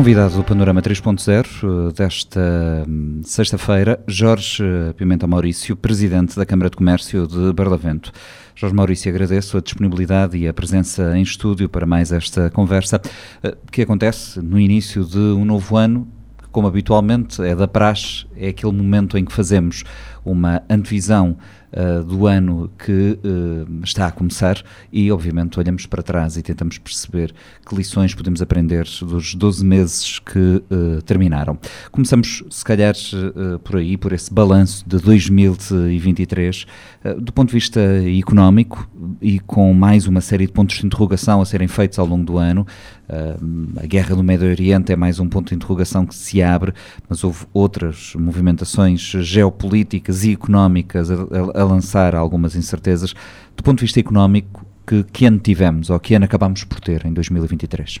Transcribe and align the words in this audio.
Convidado 0.00 0.36
do 0.36 0.42
Panorama 0.42 0.80
3.0 0.80 1.92
desta 1.92 2.40
hum, 2.88 3.20
sexta-feira, 3.22 4.02
Jorge 4.08 4.64
Pimenta 4.96 5.26
Maurício, 5.26 5.76
Presidente 5.76 6.36
da 6.36 6.46
Câmara 6.46 6.70
de 6.70 6.76
Comércio 6.78 7.26
de 7.26 7.52
Barlavento. 7.52 8.10
Jorge 8.54 8.74
Maurício, 8.74 9.10
agradeço 9.10 9.58
a 9.58 9.60
disponibilidade 9.60 10.38
e 10.38 10.48
a 10.48 10.54
presença 10.54 11.14
em 11.18 11.20
estúdio 11.20 11.68
para 11.68 11.84
mais 11.84 12.12
esta 12.12 12.48
conversa, 12.48 12.98
eh, 13.42 13.54
que 13.70 13.82
acontece 13.82 14.40
no 14.40 14.58
início 14.58 15.04
de 15.04 15.18
um 15.18 15.44
novo 15.44 15.76
ano, 15.76 16.08
como 16.50 16.66
habitualmente 16.66 17.42
é 17.42 17.54
da 17.54 17.68
praxe, 17.68 18.24
é 18.34 18.48
aquele 18.48 18.72
momento 18.72 19.18
em 19.18 19.24
que 19.26 19.32
fazemos 19.32 19.84
uma 20.24 20.62
antevisão 20.70 21.36
uh, 21.72 22.04
do 22.04 22.26
ano 22.26 22.70
que 22.78 23.18
uh, 23.24 23.84
está 23.84 24.06
a 24.06 24.10
começar 24.10 24.62
e, 24.92 25.10
obviamente, 25.10 25.58
olhamos 25.58 25.86
para 25.86 26.02
trás 26.02 26.36
e 26.36 26.42
tentamos 26.42 26.78
perceber 26.78 27.34
que 27.66 27.74
lições 27.74 28.14
podemos 28.14 28.42
aprender 28.42 28.86
dos 29.02 29.34
12 29.34 29.64
meses 29.64 30.18
que 30.18 30.38
uh, 30.38 31.02
terminaram. 31.02 31.58
Começamos, 31.90 32.42
se 32.50 32.64
calhar, 32.64 32.94
por 33.64 33.76
aí, 33.76 33.96
por 33.96 34.12
esse 34.12 34.32
balanço 34.32 34.84
de 34.86 34.98
2023, 34.98 36.66
do 37.18 37.32
ponto 37.32 37.48
de 37.48 37.54
vista 37.54 37.80
económico 38.18 38.88
e 39.20 39.38
com 39.40 39.72
mais 39.72 40.06
uma 40.06 40.20
série 40.20 40.46
de 40.46 40.52
pontos 40.52 40.78
de 40.78 40.86
interrogação 40.86 41.40
a 41.40 41.44
serem 41.44 41.68
feitos 41.68 41.98
ao 41.98 42.06
longo 42.06 42.24
do 42.24 42.38
ano. 42.38 42.66
A 43.82 43.86
guerra 43.86 44.16
no 44.16 44.22
Médio 44.22 44.48
Oriente 44.48 44.92
é 44.92 44.96
mais 44.96 45.18
um 45.18 45.28
ponto 45.28 45.48
de 45.48 45.54
interrogação 45.54 46.04
que 46.06 46.14
se 46.14 46.42
abre, 46.42 46.72
mas 47.08 47.22
houve 47.24 47.46
outras 47.52 48.12
movimentações 48.14 49.00
geopolíticas 49.00 50.24
e 50.24 50.32
económicas 50.32 51.10
a, 51.10 51.14
a 51.14 51.60
a 51.60 51.64
lançar 51.64 52.14
algumas 52.14 52.56
incertezas. 52.56 53.14
Do 53.56 53.62
ponto 53.62 53.78
de 53.78 53.84
vista 53.84 54.00
económico, 54.00 54.64
que, 54.86 55.04
que 55.04 55.26
ano 55.26 55.38
tivemos 55.38 55.90
ou 55.90 56.00
que 56.00 56.14
ano 56.14 56.24
acabamos 56.24 56.64
por 56.64 56.80
ter 56.80 57.04
em 57.06 57.12
2023? 57.12 58.00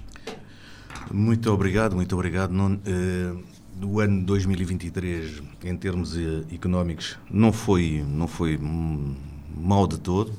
Muito 1.12 1.52
obrigado, 1.52 1.94
muito 1.94 2.14
obrigado. 2.14 2.52
Não, 2.52 2.78
eh, 2.86 3.32
o 3.82 4.00
ano 4.00 4.24
2023, 4.24 5.42
em 5.64 5.76
termos 5.76 6.16
eh, 6.16 6.44
económicos, 6.52 7.18
não 7.30 7.52
foi, 7.52 8.04
não 8.08 8.26
foi 8.26 8.58
mal 9.56 9.86
de 9.86 9.98
todo. 9.98 10.32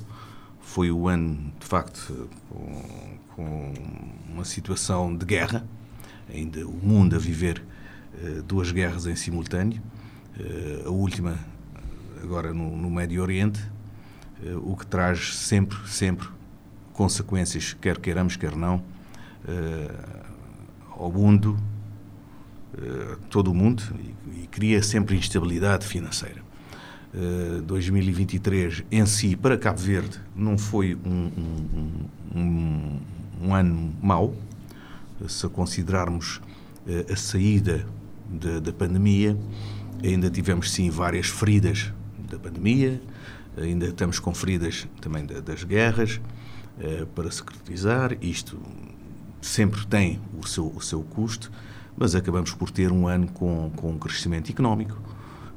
Foi 0.61 0.91
o 0.91 1.07
ano, 1.07 1.51
de 1.59 1.65
facto, 1.65 2.29
com, 2.49 3.17
com 3.35 3.73
uma 4.29 4.45
situação 4.45 5.15
de 5.15 5.25
guerra, 5.25 5.65
ainda 6.33 6.65
o 6.65 6.73
mundo 6.73 7.15
a 7.15 7.19
viver 7.19 7.61
eh, 8.21 8.41
duas 8.47 8.71
guerras 8.71 9.05
em 9.05 9.15
simultâneo. 9.15 9.81
a 10.85 10.89
última 10.89 11.37
agora 12.23 12.53
no, 12.53 12.77
no 12.77 12.89
Médio 12.89 13.21
Oriente, 13.21 13.59
eh, 14.43 14.55
o 14.55 14.75
que 14.75 14.85
traz 14.85 15.35
sempre, 15.35 15.77
sempre 15.87 16.27
consequências, 16.93 17.73
quer 17.73 17.97
queiramos, 17.97 18.35
quer 18.35 18.55
não, 18.55 18.83
ao 20.91 21.11
mundo, 21.11 21.57
todo 23.29 23.49
o 23.49 23.55
mundo, 23.55 23.81
e, 24.27 24.43
e 24.43 24.47
cria 24.47 24.83
sempre 24.83 25.15
instabilidade 25.15 25.87
financeira. 25.87 26.43
2023 27.65 28.83
em 28.91 29.05
si, 29.05 29.35
para 29.35 29.57
Cabo 29.57 29.79
Verde, 29.79 30.19
não 30.35 30.57
foi 30.57 30.95
um, 30.95 31.31
um, 31.37 32.39
um, 32.39 32.99
um 33.43 33.53
ano 33.53 33.93
mau, 34.01 34.33
se 35.27 35.47
considerarmos 35.49 36.41
a 37.11 37.15
saída 37.15 37.85
da, 38.29 38.59
da 38.59 38.71
pandemia, 38.71 39.37
ainda 40.03 40.29
tivemos 40.29 40.71
sim 40.71 40.89
várias 40.89 41.27
feridas 41.27 41.91
da 42.29 42.39
pandemia, 42.39 43.01
ainda 43.57 43.87
estamos 43.87 44.19
com 44.19 44.33
feridas 44.33 44.87
também 45.01 45.25
das 45.25 45.63
guerras 45.63 46.19
eh, 46.79 47.05
para 47.13 47.29
secretizar. 47.29 48.17
Isto 48.21 48.59
sempre 49.41 49.85
tem 49.85 50.19
o 50.39 50.47
seu, 50.47 50.67
o 50.67 50.81
seu 50.81 51.01
custo, 51.03 51.51
mas 51.97 52.15
acabamos 52.15 52.53
por 52.53 52.71
ter 52.71 52.91
um 52.91 53.07
ano 53.07 53.27
com, 53.27 53.71
com 53.75 53.91
um 53.91 53.97
crescimento 53.97 54.51
económico. 54.51 54.97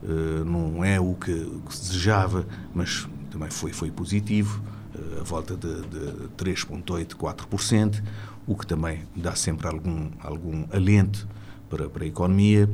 Eh, 0.04 0.44
não 0.44 0.84
é 0.84 1.00
o 1.00 1.14
que, 1.14 1.32
que 1.32 1.74
se 1.74 1.92
desejava, 1.92 2.46
mas 2.74 3.08
também 3.30 3.50
foi, 3.50 3.72
foi 3.72 3.90
positivo, 3.90 4.62
eh, 4.94 5.20
a 5.20 5.24
volta 5.24 5.56
de, 5.56 5.82
de 5.82 6.28
3,8%, 6.36 7.14
4%, 7.14 8.02
o 8.46 8.54
que 8.54 8.66
também 8.66 9.02
dá 9.16 9.34
sempre 9.34 9.66
algum, 9.66 10.10
algum 10.22 10.66
alento 10.72 11.26
para, 11.68 11.88
para 11.88 12.04
a 12.04 12.06
economia. 12.06 12.68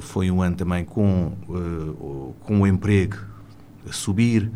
Foi 0.00 0.30
um 0.30 0.42
ano 0.42 0.56
também 0.56 0.84
com, 0.84 1.32
com 2.40 2.60
o 2.60 2.66
emprego 2.66 3.16
a 3.88 3.92
subir. 3.92 4.50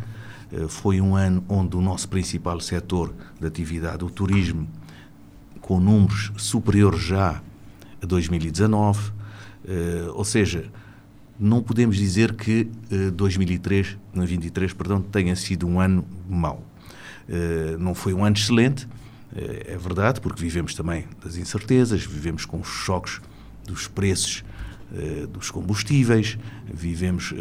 Eh, 0.53 0.67
foi 0.69 1.01
um 1.01 1.17
ano 1.17 1.45
onde 1.49 1.77
o 1.77 1.81
nosso 1.81 2.09
principal 2.09 2.61
setor 2.61 3.15
de 3.39 3.47
atividade, 3.47 4.05
o 4.05 4.11
turismo, 4.11 4.69
com 5.61 5.79
números 5.79 6.33
superiores 6.37 7.01
já 7.01 7.41
a 8.03 8.07
2019, 8.07 9.13
eh, 9.67 10.11
ou 10.13 10.25
seja, 10.25 10.71
não 11.41 11.63
podemos 11.63 11.97
dizer 11.97 12.35
que 12.35 12.69
2003, 13.15 13.97
eh, 14.15 14.27
23, 14.27 14.73
perdão, 14.75 15.01
tenha 15.01 15.35
sido 15.35 15.67
um 15.67 15.81
ano 15.81 16.05
mau. 16.29 16.63
Não 17.79 17.95
foi 17.95 18.13
um 18.13 18.25
ano 18.25 18.37
excelente, 18.37 18.89
é 19.33 19.79
verdade, 19.79 20.21
porque 20.21 20.43
vivemos 20.43 20.75
também 20.75 21.05
das 21.25 21.37
incertezas, 21.37 22.05
vivemos 22.05 22.45
com 22.45 22.59
os 22.59 22.67
choques 22.67 23.21
dos 23.65 23.87
preços 23.87 24.45
dos 25.33 25.49
combustíveis, 25.49 26.37
vivemos 26.75 27.33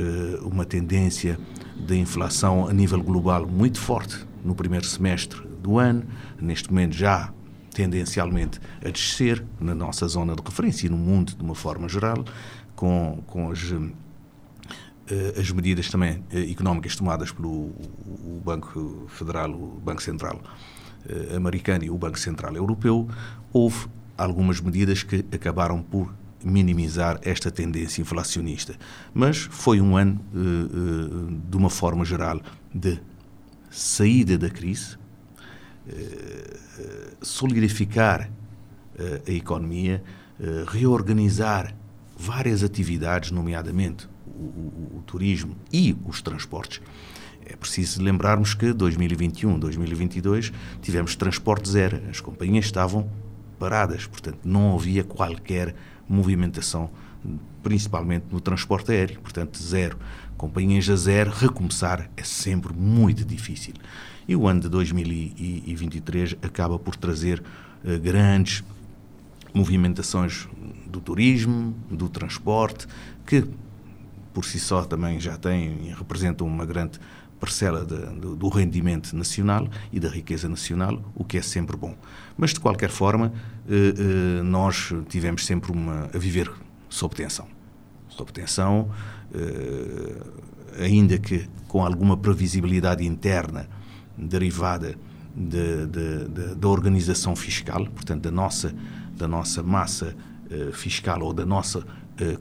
uma 0.44 0.64
tendência 0.64 1.40
da 1.88 1.96
inflação 1.96 2.68
a 2.68 2.74
nível 2.74 3.02
global 3.02 3.48
muito 3.48 3.80
forte 3.80 4.24
no 4.46 4.54
primeiro 4.54 4.86
semestre 4.86 5.42
do 5.62 5.80
ano, 5.80 6.04
neste 6.40 6.70
momento 6.70 6.96
já 6.96 7.34
tendencialmente 7.74 8.60
a 8.84 8.90
descer 8.90 9.44
na 9.60 9.74
nossa 9.74 10.08
zona 10.08 10.36
de 10.36 10.42
referência 10.44 10.88
e 10.88 10.90
no 10.90 10.98
mundo 10.98 11.34
de 11.34 11.42
uma 11.42 11.56
forma 11.56 11.88
geral, 11.88 12.26
com, 12.80 13.22
com 13.28 13.52
as, 13.52 13.74
eh, 15.12 15.34
as 15.38 15.52
medidas 15.52 15.90
também 15.90 16.24
eh, 16.32 16.50
económicas 16.50 16.96
tomadas 16.96 17.30
pelo 17.30 17.74
Banco 18.42 19.06
Federal, 19.10 19.52
o 19.52 19.82
Banco 19.84 20.02
Central 20.02 20.42
eh, 21.06 21.36
americano 21.36 21.84
e 21.84 21.90
o 21.90 21.98
Banco 21.98 22.18
Central 22.18 22.56
Europeu, 22.56 23.06
houve 23.52 23.88
algumas 24.18 24.62
medidas 24.62 25.04
que 25.04 25.26
acabaram 25.34 25.82
por 25.84 26.14
minimizar 26.42 27.20
esta 27.22 27.52
tendência 27.52 28.02
inflacionista. 28.02 28.78
Mas 29.14 29.40
foi 29.40 29.82
um 29.82 29.98
ano, 29.98 30.22
de 31.50 31.58
uma 31.58 31.70
forma 31.70 32.06
geral, 32.06 32.42
de 32.74 32.98
saída 33.70 34.38
da 34.38 34.50
crise, 34.50 34.98
solidificar 37.22 38.30
a 39.28 39.32
economia, 39.32 40.02
reorganizar 40.68 41.76
várias 42.20 42.64
atividades, 42.64 43.32
nomeadamente 43.32 44.10
o, 44.28 44.44
o, 44.44 44.98
o, 44.98 45.04
turismo 45.06 45.56
e 45.72 45.96
os 46.06 46.22
transportes. 46.22 46.82
É 47.46 47.56
preciso 47.56 48.04
lembrarmos 48.04 48.54
que 48.54 48.74
2021, 48.74 49.58
2022 49.58 50.52
tivemos 50.82 51.16
transporte 51.16 51.70
zero, 51.70 52.02
as 52.10 52.20
companhias 52.20 52.66
estavam 52.66 53.10
paradas, 53.58 54.06
portanto 54.06 54.40
não 54.44 54.76
havia 54.76 55.04
qualquer 55.04 55.74
movimentação, 56.08 56.90
principalmente 57.64 58.26
no 58.30 58.42
transporte 58.42 58.92
aéreo, 58.92 59.20
portanto, 59.22 59.58
zero. 59.62 59.98
Companhias 60.38 60.90
a 60.90 60.96
zero, 60.96 61.32
recomeçar 61.32 62.10
é 62.16 62.24
sempre 62.24 62.74
muito 62.74 63.26
difícil. 63.26 63.74
E 64.28 64.36
o 64.36 64.48
ano 64.48 64.62
de 64.62 64.70
2023 64.70 66.36
acaba 66.42 66.78
por 66.78 66.96
trazer 66.96 67.42
uh, 67.84 68.00
grandes 68.00 68.64
movimentações 69.54 70.48
do 70.90 71.00
turismo, 71.00 71.74
do 71.90 72.10
transporte, 72.10 72.88
que 73.26 73.46
por 74.34 74.46
si 74.46 74.60
só 74.60 74.84
também 74.84 75.20
já 75.20 75.38
têm 75.38 75.88
e 75.88 75.94
representam 75.94 76.46
uma 76.48 76.66
grande 76.66 77.00
parcela 77.40 77.86
de, 77.86 77.96
do, 78.20 78.36
do 78.36 78.50
rendimento 78.50 79.16
nacional 79.16 79.68
e 79.92 80.00
da 80.00 80.10
riqueza 80.10 80.50
nacional, 80.50 81.02
o 81.16 81.24
que 81.24 81.38
é 81.38 81.42
sempre 81.42 81.78
bom. 81.78 81.96
Mas, 82.38 82.54
de 82.54 82.60
qualquer 82.60 82.90
forma, 82.90 83.32
eh, 83.68 83.94
eh, 83.98 84.44
nós 84.44 84.94
tivemos 85.08 85.46
sempre 85.46 85.72
uma, 85.72 86.10
a 86.14 86.18
viver 86.18 86.52
sob 86.90 87.16
tensão. 87.16 87.48
Sob 88.10 88.32
tensão, 88.32 88.90
eh, 89.34 90.84
ainda 90.84 91.18
que 91.18 91.48
com 91.68 91.86
alguma 91.86 92.18
previsibilidade 92.18 93.06
interna 93.06 93.70
derivada 94.18 94.96
de, 95.36 95.88
de, 95.88 96.28
de, 96.28 96.56
da 96.56 96.68
organização 96.68 97.36
fiscal, 97.36 97.86
portanto, 97.86 98.24
da 98.24 98.32
nossa, 98.32 98.74
da 99.16 99.28
nossa 99.28 99.64
massa 99.64 100.16
fiscal 100.74 101.22
ou 101.22 101.34
da 101.34 101.46
nossa 101.46 101.86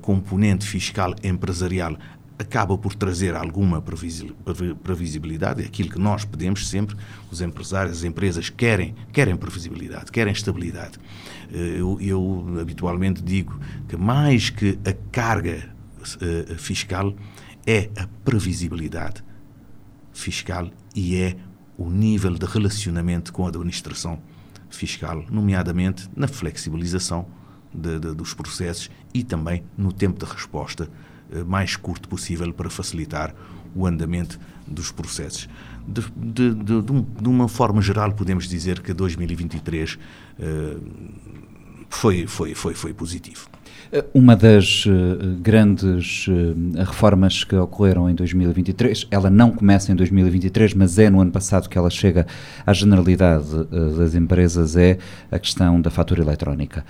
componente 0.01 0.67
fiscal 0.67 1.15
empresarial 1.23 1.97
acaba 2.39 2.79
por 2.79 2.95
trazer 2.95 3.35
alguma 3.35 3.83
previsibilidade, 3.83 5.63
é 5.63 5.67
aquilo 5.67 5.91
que 5.91 5.99
nós 5.99 6.25
pedimos 6.25 6.69
sempre, 6.69 6.97
os 7.31 7.41
empresários, 7.41 7.99
as 7.99 8.05
empresas 8.05 8.49
querem, 8.49 8.95
querem 9.13 9.37
previsibilidade, 9.37 10.13
querem 10.13 10.33
estabilidade. 10.33 10.99
Eh, 11.53 11.77
eu, 11.79 11.99
eu 12.01 12.57
habitualmente 12.61 13.23
digo 13.23 13.59
que 13.89 13.97
mais 13.97 14.51
que 14.51 14.79
a 14.85 14.93
carga 15.11 15.77
fiscal 16.59 17.13
é 17.67 17.91
a 17.97 18.07
previsibilidade 18.25 19.23
fiscal 20.13 20.71
e 20.95 21.17
é 21.17 21.37
o 21.77 21.91
nível 21.91 22.35
de 22.35 22.47
relacionamento 22.47 23.33
com 23.33 23.45
a 23.45 23.49
administração 23.49 24.23
fiscal, 24.71 25.25
nomeadamente 25.29 26.09
na 26.17 26.29
flexibilização 26.29 27.27
de, 27.73 27.99
de, 27.99 28.15
dos 28.15 28.35
processos 28.35 28.91
e 29.13 29.23
também 29.23 29.65
no 29.77 29.93
tempo 29.93 30.25
de 30.25 30.31
resposta 30.31 30.89
eh, 31.31 31.45
mais 31.45 31.77
curto 31.77 32.09
possível 32.09 32.53
para 32.53 32.71
facilitar 32.71 33.35
o 33.75 33.87
andamento 33.87 34.39
dos 34.67 34.91
processos. 34.91 35.49
De, 35.87 36.03
de, 36.17 36.55
de, 36.55 36.83
de, 36.83 37.29
uma 37.29 37.49
forma 37.49 37.81
geral, 37.81 38.13
podemos 38.13 38.49
dizer 38.49 38.81
que 38.81 38.93
2023 38.93 39.99
eh, 40.39 40.77
foi, 41.89 42.27
foi, 42.27 42.55
foi, 42.55 42.75
foi 42.75 42.95
positivo. 42.95 43.49
Uma 44.13 44.37
das 44.37 44.85
uh, 44.87 44.91
grandes 45.41 46.27
uh, 46.29 46.55
reformas 46.77 47.43
que 47.43 47.57
ocorreram 47.57 48.09
em 48.09 48.15
2023, 48.15 49.07
ela 49.11 49.31
não 49.31 49.51
começa 49.51 49.91
em 49.91 49.97
2023, 49.97 50.75
mas 50.75 50.99
é 50.99 51.09
no 51.09 51.21
ano 51.21 51.31
passado 51.31 51.69
que 51.69 51.79
ela 51.79 51.89
chega 51.89 52.27
à 52.67 52.73
generalidade 52.73 53.47
das 53.97 54.15
empresas, 54.15 54.77
é 54.77 54.99
a 55.31 55.39
questão 55.39 55.81
da 55.81 55.91
fatura 55.91 56.21
eletrónica 56.23 56.85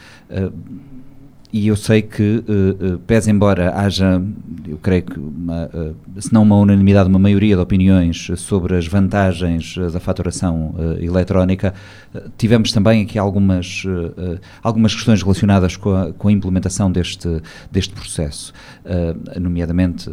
e 1.51 1.69
eu 1.69 1.77
sei 1.77 2.03
que, 2.03 2.45
uh, 2.47 2.95
uh, 2.95 2.99
pese 3.01 3.31
embora 3.31 3.75
haja, 3.75 4.23
eu 4.67 4.77
creio 4.79 5.03
que, 5.03 5.19
uma, 5.19 5.67
uh, 5.67 5.95
se 6.21 6.33
não 6.33 6.43
uma 6.43 6.57
unanimidade, 6.57 7.09
uma 7.09 7.19
maioria 7.19 7.57
de 7.57 7.63
opiniões 7.63 8.31
sobre 8.37 8.77
as 8.77 8.87
vantagens 8.87 9.77
da 9.93 9.99
faturação 9.99 10.75
eletrónica, 11.01 11.73
tivemos 12.37 12.73
também 12.73 13.03
aqui 13.03 13.19
algumas, 13.19 13.85
algumas 14.63 14.95
questões 14.95 15.23
relacionadas 15.23 15.77
com 15.77 15.95
a, 15.95 16.13
com 16.13 16.29
a 16.29 16.33
implementação 16.33 16.91
deste, 16.91 17.41
deste 17.71 17.95
processo, 17.95 18.53
nomeadamente 19.41 20.11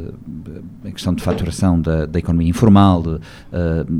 a 0.85 0.91
questão 0.91 1.13
de 1.13 1.23
faturação 1.23 1.79
da, 1.79 2.05
da 2.05 2.19
economia 2.19 2.49
informal 2.49 3.03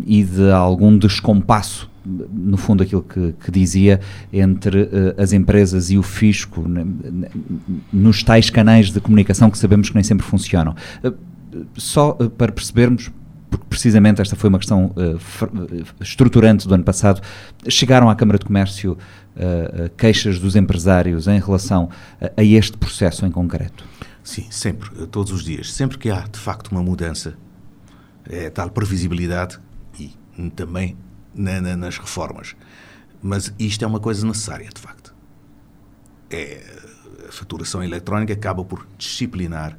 e 0.05 0.23
de 0.23 0.51
algum 0.51 0.97
descompasso 0.97 1.89
no 2.05 2.57
fundo, 2.57 2.83
aquilo 2.83 3.01
que, 3.01 3.33
que 3.33 3.51
dizia 3.51 3.99
entre 4.31 4.83
uh, 4.83 4.87
as 5.17 5.33
empresas 5.33 5.89
e 5.89 5.97
o 5.97 6.03
fisco 6.03 6.63
nos 7.91 8.23
tais 8.23 8.49
canais 8.49 8.91
de 8.91 8.99
comunicação 8.99 9.49
que 9.49 9.57
sabemos 9.57 9.89
que 9.89 9.95
nem 9.95 10.03
sempre 10.03 10.25
funcionam. 10.25 10.75
Uh, 11.03 11.15
só 11.75 12.11
uh, 12.11 12.29
para 12.29 12.51
percebermos, 12.51 13.11
porque 13.49 13.65
precisamente 13.69 14.21
esta 14.21 14.35
foi 14.35 14.49
uma 14.49 14.59
questão 14.59 14.93
estruturante 16.01 16.67
do 16.67 16.73
ano 16.73 16.83
passado, 16.83 17.21
chegaram 17.69 18.09
à 18.09 18.15
Câmara 18.15 18.37
de 18.37 18.43
Comércio 18.43 18.97
queixas 19.95 20.39
dos 20.39 20.57
empresários 20.57 21.27
em 21.27 21.39
relação 21.39 21.89
a 22.35 22.43
este 22.43 22.77
processo 22.77 23.25
em 23.25 23.31
concreto? 23.31 23.85
Sim, 24.21 24.47
sempre, 24.49 24.89
todos 25.07 25.31
os 25.31 25.43
dias. 25.43 25.71
Sempre 25.71 25.97
que 25.97 26.09
há, 26.09 26.21
de 26.21 26.37
facto, 26.37 26.69
uma 26.69 26.83
mudança, 26.83 27.35
é 28.29 28.49
tal 28.49 28.69
previsibilidade 28.69 29.57
e 29.97 30.11
também 30.49 30.97
na, 31.35 31.61
na, 31.61 31.75
nas 31.75 31.97
reformas. 31.97 32.55
Mas 33.21 33.53
isto 33.59 33.83
é 33.83 33.87
uma 33.87 33.99
coisa 33.99 34.25
necessária, 34.25 34.69
de 34.73 34.79
facto. 34.79 35.13
É, 36.29 36.63
a 37.27 37.31
faturação 37.31 37.83
eletrónica 37.83 38.33
acaba 38.33 38.63
por 38.63 38.87
disciplinar 38.97 39.77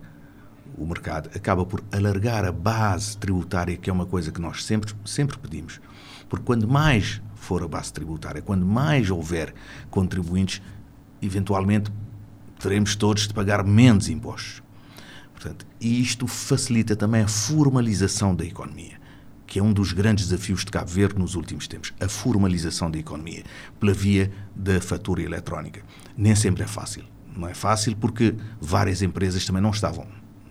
o 0.76 0.85
mercado, 0.85 1.31
acaba 1.35 1.64
por 1.64 1.82
alargar 1.91 2.44
a 2.44 2.53
base 2.53 3.17
tributária, 3.17 3.76
que 3.76 3.88
é 3.88 3.93
uma 3.93 4.06
coisa 4.06 4.31
que 4.31 4.41
nós 4.41 4.64
sempre, 4.64 4.93
sempre 5.05 5.38
pedimos. 5.38 5.81
Porque 6.29 6.44
quando 6.44 6.69
mais 6.69 7.23
for 7.35 7.62
a 7.62 7.69
base 7.69 7.93
tributária, 7.93 8.43
quando 8.43 8.67
mais 8.67 9.11
houver 9.11 9.55
contribuintes, 9.91 10.61
eventualmente 11.23 11.91
teremos 12.59 12.97
todos 12.97 13.29
de 13.29 13.35
pagar 13.35 13.64
menos 13.64 14.09
impostos. 14.09 14.62
Portanto, 15.32 15.67
isto 15.81 16.26
facilita 16.26 16.97
também 16.97 17.23
a 17.23 17.29
formalização 17.29 18.35
da 18.35 18.44
economia 18.44 18.95
que 19.56 19.61
é 19.61 19.62
um 19.62 19.73
dos 19.73 19.94
grandes 19.94 20.29
desafios 20.29 20.67
de 20.67 20.70
Cabo 20.70 20.91
Verde 20.91 21.19
nos 21.19 21.35
últimos 21.35 21.67
tempos, 21.67 21.91
a 21.99 22.06
formalização 22.11 22.91
da 22.91 22.99
economia 22.99 23.43
pela 23.81 23.94
via 23.94 24.31
da 24.55 24.82
fatura 24.82 25.23
eletrónica. 25.23 25.81
Nem 26.14 26.35
sempre 26.35 26.62
é 26.62 26.67
fácil. 26.67 27.05
Não 27.35 27.49
é 27.49 27.55
fácil 27.55 27.97
porque 27.97 28.35
várias 28.61 29.00
empresas 29.00 29.47
também 29.47 29.62
não 29.62 29.70
estavam, 29.70 30.06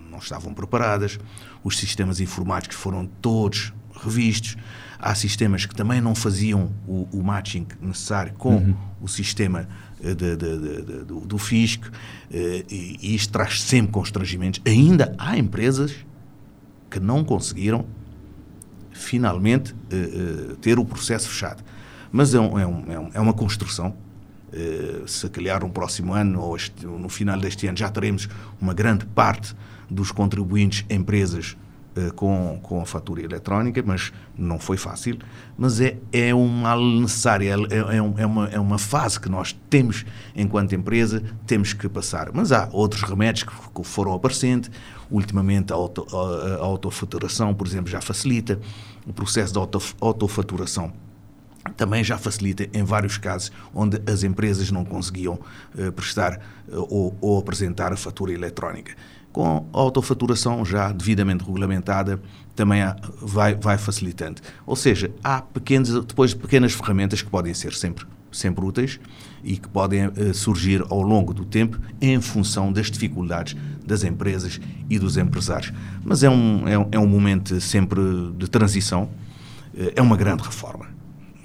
não 0.10 0.18
estavam 0.18 0.56
preparadas, 0.56 1.19
os 1.63 1.78
sistemas 1.78 2.19
informáticos 2.19 2.78
foram 2.78 3.06
todos 3.22 3.72
revistos, 3.94 4.57
há 4.98 5.13
sistemas 5.13 5.68
que 5.68 5.75
também 5.75 6.01
não 6.01 6.16
faziam 6.16 6.72
o, 6.88 7.08
o 7.13 7.22
matching 7.22 7.68
necessário 7.80 8.34
com 8.34 8.56
uhum. 8.56 8.75
o 9.00 9.08
sistema 9.08 9.69
eh, 10.04 10.16
de, 10.16 10.36
de, 10.36 10.58
de, 10.58 11.04
do, 11.04 11.19
do 11.19 11.38
fisco 11.38 11.92
eh, 12.34 12.66
e, 12.68 12.98
e 13.00 13.13
isto 13.13 13.31
traz 13.31 13.62
sempre 13.62 13.92
constrangimentos. 13.92 14.60
Ainda 14.66 15.13
há 15.19 15.38
empresas 15.38 15.96
que 16.90 17.00
não 17.00 17.24
conseguiram 17.24 17.86
finalmente 18.95 19.74
uh, 19.74 20.56
ter 20.56 20.80
o 20.80 20.86
processo 20.86 21.30
fechado. 21.30 21.62
Mas 22.12 22.33
é, 22.33 22.39
um, 22.39 22.59
é, 22.59 22.65
um, 22.65 23.12
é 23.13 23.19
uma 23.19 23.33
construção. 23.33 23.95
Uh, 24.53 25.06
se 25.07 25.27
calhar 25.30 25.62
no 25.62 25.69
próximo 25.69 26.13
ano 26.13 26.42
ou 26.42 26.56
este, 26.56 26.86
no 26.86 27.09
final 27.09 27.38
deste 27.38 27.68
ano 27.68 27.77
já 27.77 27.89
teremos 27.89 28.30
uma 28.62 28.74
grande 28.74 29.06
parte 29.06 29.53
dos 29.89 30.12
contribuintes 30.12 30.86
empresas 30.89 31.57
com, 32.15 32.59
com 32.62 32.81
a 32.81 32.86
fatura 32.86 33.21
eletrónica, 33.21 33.81
mas 33.86 34.12
não 34.38 34.59
foi 34.59 34.77
fácil. 34.77 35.18
Mas 35.57 35.80
é, 35.80 35.97
é 36.12 36.36
um 36.36 36.47
mal 36.47 36.83
necessário, 36.83 37.47
é, 37.47 37.95
é, 37.95 37.97
é, 37.97 38.25
uma, 38.25 38.47
é 38.50 38.59
uma 38.59 38.77
fase 38.77 39.19
que 39.19 39.30
nós 39.30 39.53
temos, 39.69 40.06
enquanto 40.36 40.75
empresa, 40.75 41.24
temos 41.47 41.74
que 41.74 41.88
passar. 41.88 42.31
Mas 42.33 42.51
há 42.51 42.69
outros 42.71 43.01
remédios 43.03 43.44
que 43.44 43.83
foram 43.83 44.13
aparecendo, 44.13 44.69
Ultimamente, 45.09 45.71
a, 45.71 45.75
auto, 45.75 46.06
a, 46.15 46.56
a 46.56 46.65
autofaturação, 46.65 47.53
por 47.53 47.68
exemplo, 47.68 47.89
já 47.89 48.01
facilita. 48.01 48.59
O 49.06 49.13
processo 49.13 49.53
de 49.53 49.59
auto, 49.59 49.80
autofaturação 50.01 50.91
também 51.75 52.03
já 52.03 52.18
facilita 52.18 52.69
em 52.74 52.83
vários 52.83 53.18
casos 53.18 53.51
onde 53.74 54.00
as 54.12 54.24
empresas 54.24 54.69
não 54.69 54.86
conseguiam 54.86 55.39
uh, 55.75 55.91
prestar 55.91 56.39
uh, 56.68 56.88
ou, 56.89 57.18
ou, 57.19 57.39
apresentar 57.39 57.91
a 57.91 57.98
fatura 57.98 58.33
eletrónica. 58.33 58.94
Com 59.36 59.68
a 59.74 59.78
autofaturação 59.78 60.64
já 60.64 60.94
devidamente 60.94 61.44
regulamentada, 61.44 62.22
também 62.56 62.82
há, 62.82 62.96
vai, 63.22 63.54
vai 63.54 63.78
facilitando. 63.78 64.42
Ou 64.66 64.78
seja, 64.78 65.14
há 65.22 65.42
pequenos, 65.42 65.90
depois 66.06 66.34
pequenas 66.34 66.72
ferramentas 66.72 67.22
que 67.22 67.30
podem 67.30 67.54
ser 67.54 67.74
sempre 67.74 68.06
sempre 68.32 68.64
úteis 68.64 68.98
e 69.44 69.58
que 69.58 69.68
podem 69.68 70.08
uh, 70.08 70.34
surgir 70.34 70.82
ao 70.89 71.01
longo 71.01 71.34
do 71.34 71.44
tempo 71.44 71.77
em 72.00 72.22
função 72.22 72.72
das 72.72 72.89
dificuldades 72.89 73.58
das 73.86 74.06
empresas 74.06 74.58
e 74.89 74.98
dos 74.98 75.18
empresários. 75.18 75.74
Mas 76.01 76.24
é 76.24 76.30
um, 76.30 76.65
é 76.65 76.80
um, 76.80 76.88
é 76.94 77.00
um 77.00 77.08
momento 77.08 77.60
sempre 77.60 78.00
de 78.38 78.50
transição, 78.50 79.04
uh, 79.74 79.92
é 79.98 80.01
uma 80.01 80.15
grande 80.15 80.44
reforma. 80.44 80.86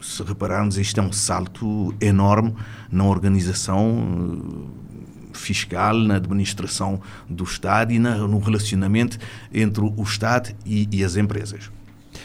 Se 0.00 0.22
repararmos, 0.22 0.78
isto 0.78 1.00
é 1.00 1.02
um 1.02 1.10
salto 1.10 1.92
enorme 2.00 2.54
na 2.88 3.02
organização 3.02 3.98
uh, 3.98 4.80
fiscal, 5.32 5.96
na 5.98 6.16
administração 6.16 7.00
do 7.28 7.44
Estado 7.44 7.92
e 7.92 7.98
na, 7.98 8.16
no 8.16 8.38
relacionamento 8.38 9.18
entre 9.52 9.82
o 9.82 10.02
Estado 10.02 10.50
e, 10.64 10.88
e 10.90 11.04
as 11.04 11.16
empresas. 11.16 11.70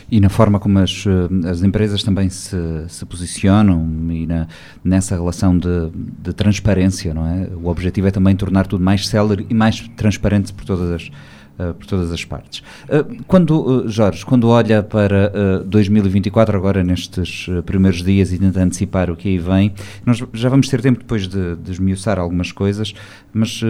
E 0.10 0.20
na 0.20 0.30
forma 0.30 0.60
como 0.60 0.80
as, 0.80 1.06
eh, 1.08 1.50
as 1.50 1.64
empresas 1.64 2.04
também 2.04 2.30
se, 2.30 2.56
se 2.88 3.06
posicionam 3.06 3.88
e 4.12 4.28
na, 4.28 4.48
nessa 4.84 5.16
relação 5.16 5.58
de, 5.58 5.90
de 6.20 6.32
transparência, 6.34 7.14
não 7.14 7.26
é? 7.26 7.50
O 7.56 7.68
objetivo 7.68 8.08
é 8.08 8.12
também 8.12 8.36
tornar 8.36 8.68
tudo 8.68 8.84
mais 8.84 9.08
célere 9.08 9.48
e 9.50 9.54
mais 9.54 9.80
transparente 9.96 10.54
por 10.54 10.64
todas 10.64 10.92
as, 10.92 11.12
Uh, 11.58 11.74
por 11.74 11.86
todas 11.86 12.12
as 12.12 12.26
partes. 12.26 12.62
Uh, 12.84 13.24
quando, 13.28 13.86
uh, 13.86 13.88
Jorge, 13.88 14.26
quando 14.26 14.50
olha 14.50 14.84
para 14.84 15.32
2024, 15.66 16.58
agora 16.58 16.84
nestes 16.84 17.48
primeiros 17.66 18.04
dias 18.04 18.34
e 18.34 18.38
tenta 18.38 18.62
antecipar 18.62 19.10
o 19.10 19.16
que 19.16 19.30
aí 19.30 19.38
vem, 19.38 19.74
nós 20.06 20.22
já 20.34 20.50
vamos 20.50 20.68
ter 20.68 20.82
tempo 20.82 21.00
depois 21.00 21.30
de, 21.30 21.56
de 21.56 21.72
esmiuçar 21.72 22.20
algumas 22.20 22.52
coisas, 22.52 22.94
mas 23.34 23.62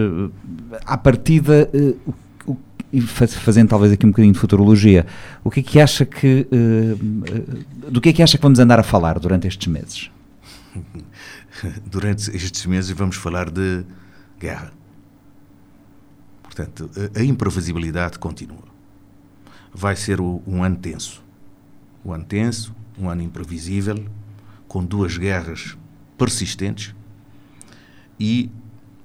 à 0.84 0.98
partida, 0.98 1.70
e 2.92 3.00
fazendo 3.00 3.68
talvez 3.68 3.92
aqui 3.92 4.04
um 4.04 4.10
bocadinho 4.10 4.32
de 4.32 4.40
futurologia, 4.40 5.06
o 5.44 5.50
que 5.50 5.60
é 5.60 5.62
que 5.62 5.78
acha 5.78 6.04
que 6.04 6.44
do 7.88 8.00
que 8.00 8.08
é 8.08 8.12
que 8.12 8.22
acha 8.22 8.36
que 8.36 8.42
vamos 8.42 8.58
andar 8.58 8.80
a 8.80 8.82
falar 8.82 9.20
durante 9.20 9.46
estes 9.46 9.68
meses? 9.68 10.10
Durante 11.86 12.34
estes 12.36 12.66
meses 12.66 12.90
vamos 12.90 13.16
falar 13.16 13.48
de 13.48 13.84
guerra. 14.40 14.72
Portanto, 16.56 16.90
a, 17.14 17.22
imprevisibilidade 17.22 18.18
continua. 18.18 18.64
Vai 19.74 19.94
ser 19.94 20.22
um 20.22 20.64
ano 20.64 20.76
tenso. 20.76 21.22
Um 22.02 22.14
ano 22.14 22.24
tenso, 22.24 22.74
um 22.98 23.10
ano 23.10 23.20
imprevisível, 23.20 24.02
com 24.66 24.82
duas 24.82 25.18
guerras 25.18 25.76
persistentes 26.16 26.94
e 28.18 28.50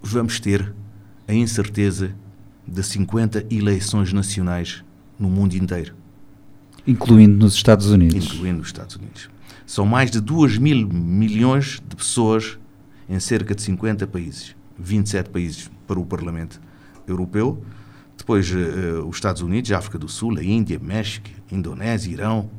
vamos 0.01 0.39
ter 0.39 0.74
a 1.27 1.34
incerteza 1.34 2.15
de 2.65 2.81
50 2.81 3.46
eleições 3.51 4.13
nacionais 4.13 4.81
no 5.20 5.29
mundo 5.29 5.53
inteiro. 5.53 5.93
Incluindo 6.88 7.38
nos 7.38 7.53
Estados 7.53 7.88
Unidos. 7.88 8.27
Incluindo 8.27 8.60
nos 8.60 8.67
Estados 8.67 8.96
Unidos. 8.96 9.29
São 9.65 9.86
mais 9.86 10.10
de 10.10 10.22
2 10.22 10.58
mil 10.58 10.88
milhões 10.88 11.81
de 11.86 11.98
pessoas 11.98 12.58
em 13.10 13.20
cerca 13.20 13.53
de 13.53 13.62
50 13.62 14.08
países. 14.08 14.55
27 14.79 15.29
países 15.29 15.70
para 15.86 16.00
o 16.00 16.05
Parlamento 16.05 16.62
Europeu. 17.11 17.63
Depois 18.17 18.51
uh, 18.51 19.07
os 19.07 19.17
Estados 19.17 19.41
Unidos, 19.41 19.71
a 19.71 19.77
África 19.77 19.97
do 19.97 20.07
Sul, 20.07 20.37
a 20.37 20.43
Índia, 20.43 20.79
México, 20.79 21.29
Indonésia, 21.51 22.11
Irão. 22.11 22.49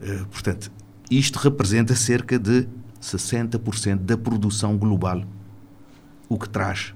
Uh, 0.00 0.26
portanto, 0.26 0.70
isto 1.10 1.38
representa 1.38 1.94
cerca 1.94 2.38
de 2.38 2.66
60% 3.00 3.98
da 3.98 4.16
produção 4.16 4.76
global 4.76 5.22
o 6.28 6.38
que 6.38 6.48
traz, 6.48 6.94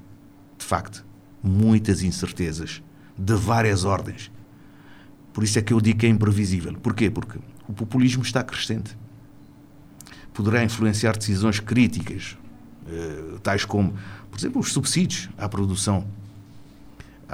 de 0.58 0.64
facto, 0.64 1.04
muitas 1.42 2.02
incertezas 2.02 2.82
de 3.16 3.34
várias 3.34 3.84
ordens. 3.84 4.30
Por 5.32 5.42
isso 5.42 5.58
é 5.58 5.62
que 5.62 5.72
eu 5.72 5.80
digo 5.80 6.00
que 6.00 6.06
é 6.06 6.08
imprevisível. 6.08 6.74
Porquê? 6.74 7.10
Porque 7.10 7.38
o 7.66 7.72
populismo 7.72 8.22
está 8.22 8.42
crescente. 8.42 8.96
Poderá 10.34 10.62
influenciar 10.62 11.16
decisões 11.16 11.60
críticas, 11.60 12.36
tais 13.42 13.64
como, 13.64 13.94
por 14.30 14.38
exemplo, 14.38 14.60
os 14.60 14.72
subsídios 14.72 15.30
à 15.38 15.48
produção. 15.48 16.06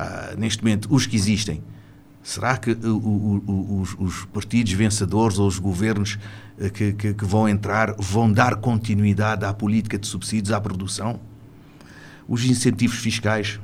Ah, 0.01 0.37
neste 0.39 0.63
momento, 0.63 0.87
os 0.95 1.07
que 1.07 1.17
existem. 1.17 1.61
Será 2.23 2.57
que 2.57 2.71
o, 2.71 3.81
os, 3.81 3.97
os, 3.99 4.25
partidos 4.27 4.73
vencedores 4.73 5.41
ou 5.41 5.49
os 5.49 5.59
governos 5.59 6.19
eh, 6.57 6.71
que, 6.71 6.93
que, 6.93 7.15
que 7.15 7.25
vão 7.25 7.49
entrar 7.49 7.97
vão 7.99 8.31
dar 8.31 8.55
continuidade 8.57 9.45
à 9.45 9.53
política 9.53 9.99
de 9.99 10.07
subsídios 10.07 10.53
à 10.53 10.61
produção? 10.61 11.19
Os 12.29 12.45
incentivos 12.45 12.99
fiscais 12.99 13.59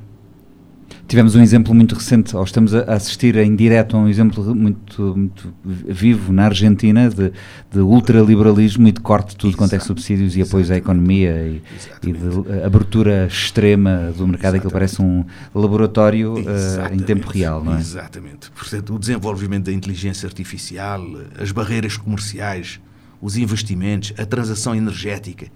Tivemos 1.07 1.35
um 1.35 1.41
exemplo 1.41 1.73
muito 1.75 1.93
recente, 1.93 2.35
ou 2.35 2.43
estamos 2.43 2.73
a 2.73 2.81
assistir 2.93 3.37
em 3.37 3.55
direto 3.55 3.95
a 3.95 3.99
um 3.99 4.07
exemplo 4.07 4.55
muito, 4.55 5.15
muito 5.15 5.53
vivo 5.63 6.33
na 6.33 6.45
Argentina 6.45 7.09
de, 7.09 7.31
de 7.71 7.79
ultraliberalismo 7.79 8.87
e 8.87 8.91
de 8.91 8.99
corte 8.99 9.29
de 9.29 9.35
tudo 9.35 9.49
Exato. 9.49 9.57
quanto 9.57 9.75
é 9.75 9.79
subsídios 9.79 10.35
e 10.35 10.41
apoios 10.41 10.71
à 10.71 10.77
economia 10.77 11.31
e, 11.47 11.61
e, 12.01 12.11
de 12.11 12.63
abertura 12.65 13.27
extrema 13.27 14.11
do 14.17 14.27
mercado, 14.27 14.55
aquilo 14.55 14.71
parece 14.71 14.99
um 14.99 15.23
laboratório 15.53 16.33
uh, 16.33 16.93
em 16.93 16.99
tempo 16.99 17.29
real, 17.29 17.63
não 17.63 17.75
é? 17.75 17.79
Exatamente. 17.79 18.49
Portanto, 18.49 18.95
o 18.95 18.99
desenvolvimento 18.99 19.65
da 19.65 19.73
inteligência 19.73 20.25
artificial, 20.25 21.05
as 21.39 21.51
barreiras 21.51 21.97
comerciais, 21.97 22.79
os 23.21 23.37
investimentos, 23.37 24.11
a 24.17 24.25
transação 24.25 24.73
energética, 24.75 25.47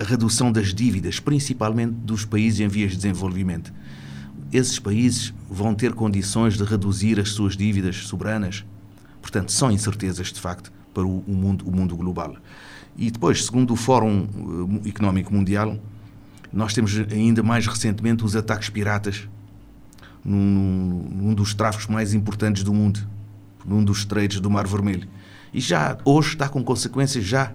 a 0.00 0.04
redução 0.04 0.50
das 0.50 0.74
dívidas, 0.74 1.20
principalmente 1.20 1.92
dos 1.92 2.24
países 2.24 2.58
em 2.58 2.66
vias 2.66 2.90
de 2.90 2.96
desenvolvimento 2.96 3.72
esses 4.52 4.78
países 4.78 5.32
vão 5.48 5.74
ter 5.74 5.94
condições 5.94 6.56
de 6.56 6.64
reduzir 6.64 7.18
as 7.18 7.30
suas 7.30 7.56
dívidas 7.56 7.96
soberanas. 8.06 8.64
Portanto, 9.20 9.50
são 9.50 9.70
incertezas, 9.70 10.32
de 10.32 10.40
facto, 10.40 10.70
para 10.92 11.04
o, 11.04 11.24
mundo, 11.26 11.66
o 11.66 11.74
mundo 11.74 11.96
global. 11.96 12.36
E 12.96 13.10
depois, 13.10 13.44
segundo 13.44 13.72
o 13.72 13.76
Fórum 13.76 14.28
eh, 14.84 14.88
Económico 14.88 15.32
Mundial, 15.32 15.78
nós 16.52 16.74
temos 16.74 16.94
ainda 17.10 17.42
mais 17.42 17.66
recentemente 17.66 18.24
os 18.24 18.36
ataques 18.36 18.68
piratas 18.68 19.26
num, 20.22 21.08
num 21.10 21.34
dos 21.34 21.54
tráficos 21.54 21.86
mais 21.86 22.12
importantes 22.12 22.62
do 22.62 22.74
mundo, 22.74 23.00
num 23.64 23.82
dos 23.82 23.98
estreitos 23.98 24.38
do 24.38 24.50
Mar 24.50 24.66
Vermelho. 24.66 25.08
E 25.54 25.60
já 25.60 25.96
hoje 26.04 26.30
está 26.30 26.48
com 26.48 26.62
consequências 26.62 27.24
já 27.24 27.54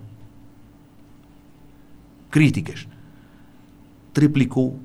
críticas. 2.32 2.88
Triplicou 4.14 4.80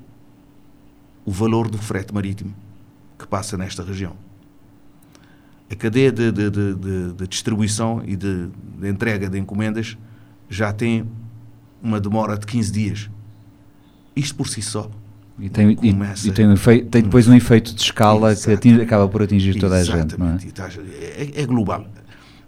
o 1.25 1.31
valor 1.31 1.69
do 1.69 1.77
frete 1.77 2.13
marítimo 2.13 2.53
que 3.17 3.27
passa 3.27 3.57
nesta 3.57 3.83
região. 3.83 4.15
A 5.71 5.75
cadeia 5.75 6.11
de, 6.11 6.31
de, 6.31 6.49
de, 6.49 7.13
de 7.13 7.27
distribuição 7.27 8.03
e 8.05 8.15
de, 8.15 8.49
entrega 8.83 9.29
de 9.29 9.39
encomendas 9.39 9.97
já 10.49 10.71
tem 10.71 11.05
uma 11.81 11.99
demora 11.99 12.37
de 12.37 12.45
15 12.45 12.71
dias. 12.71 13.09
Isto 14.15 14.35
por 14.35 14.47
si 14.47 14.61
só. 14.61 14.89
E 15.39 15.49
tem, 15.49 15.71
e, 15.81 15.89
e 16.27 16.31
tem, 16.31 16.47
um 16.47 16.53
efeito, 16.53 16.89
tem 16.89 17.01
depois 17.01 17.27
um 17.27 17.33
efeito 17.33 17.73
de 17.73 17.81
escala 17.81 18.35
que 18.35 18.51
atinge, 18.51 18.81
acaba 18.81 19.07
por 19.07 19.23
atingir 19.23 19.59
toda 19.59 19.75
a 19.75 19.83
gente. 19.83 20.17
Não 20.19 20.29
é? 20.29 20.37
é, 21.17 21.41
é 21.41 21.45
global. 21.45 21.87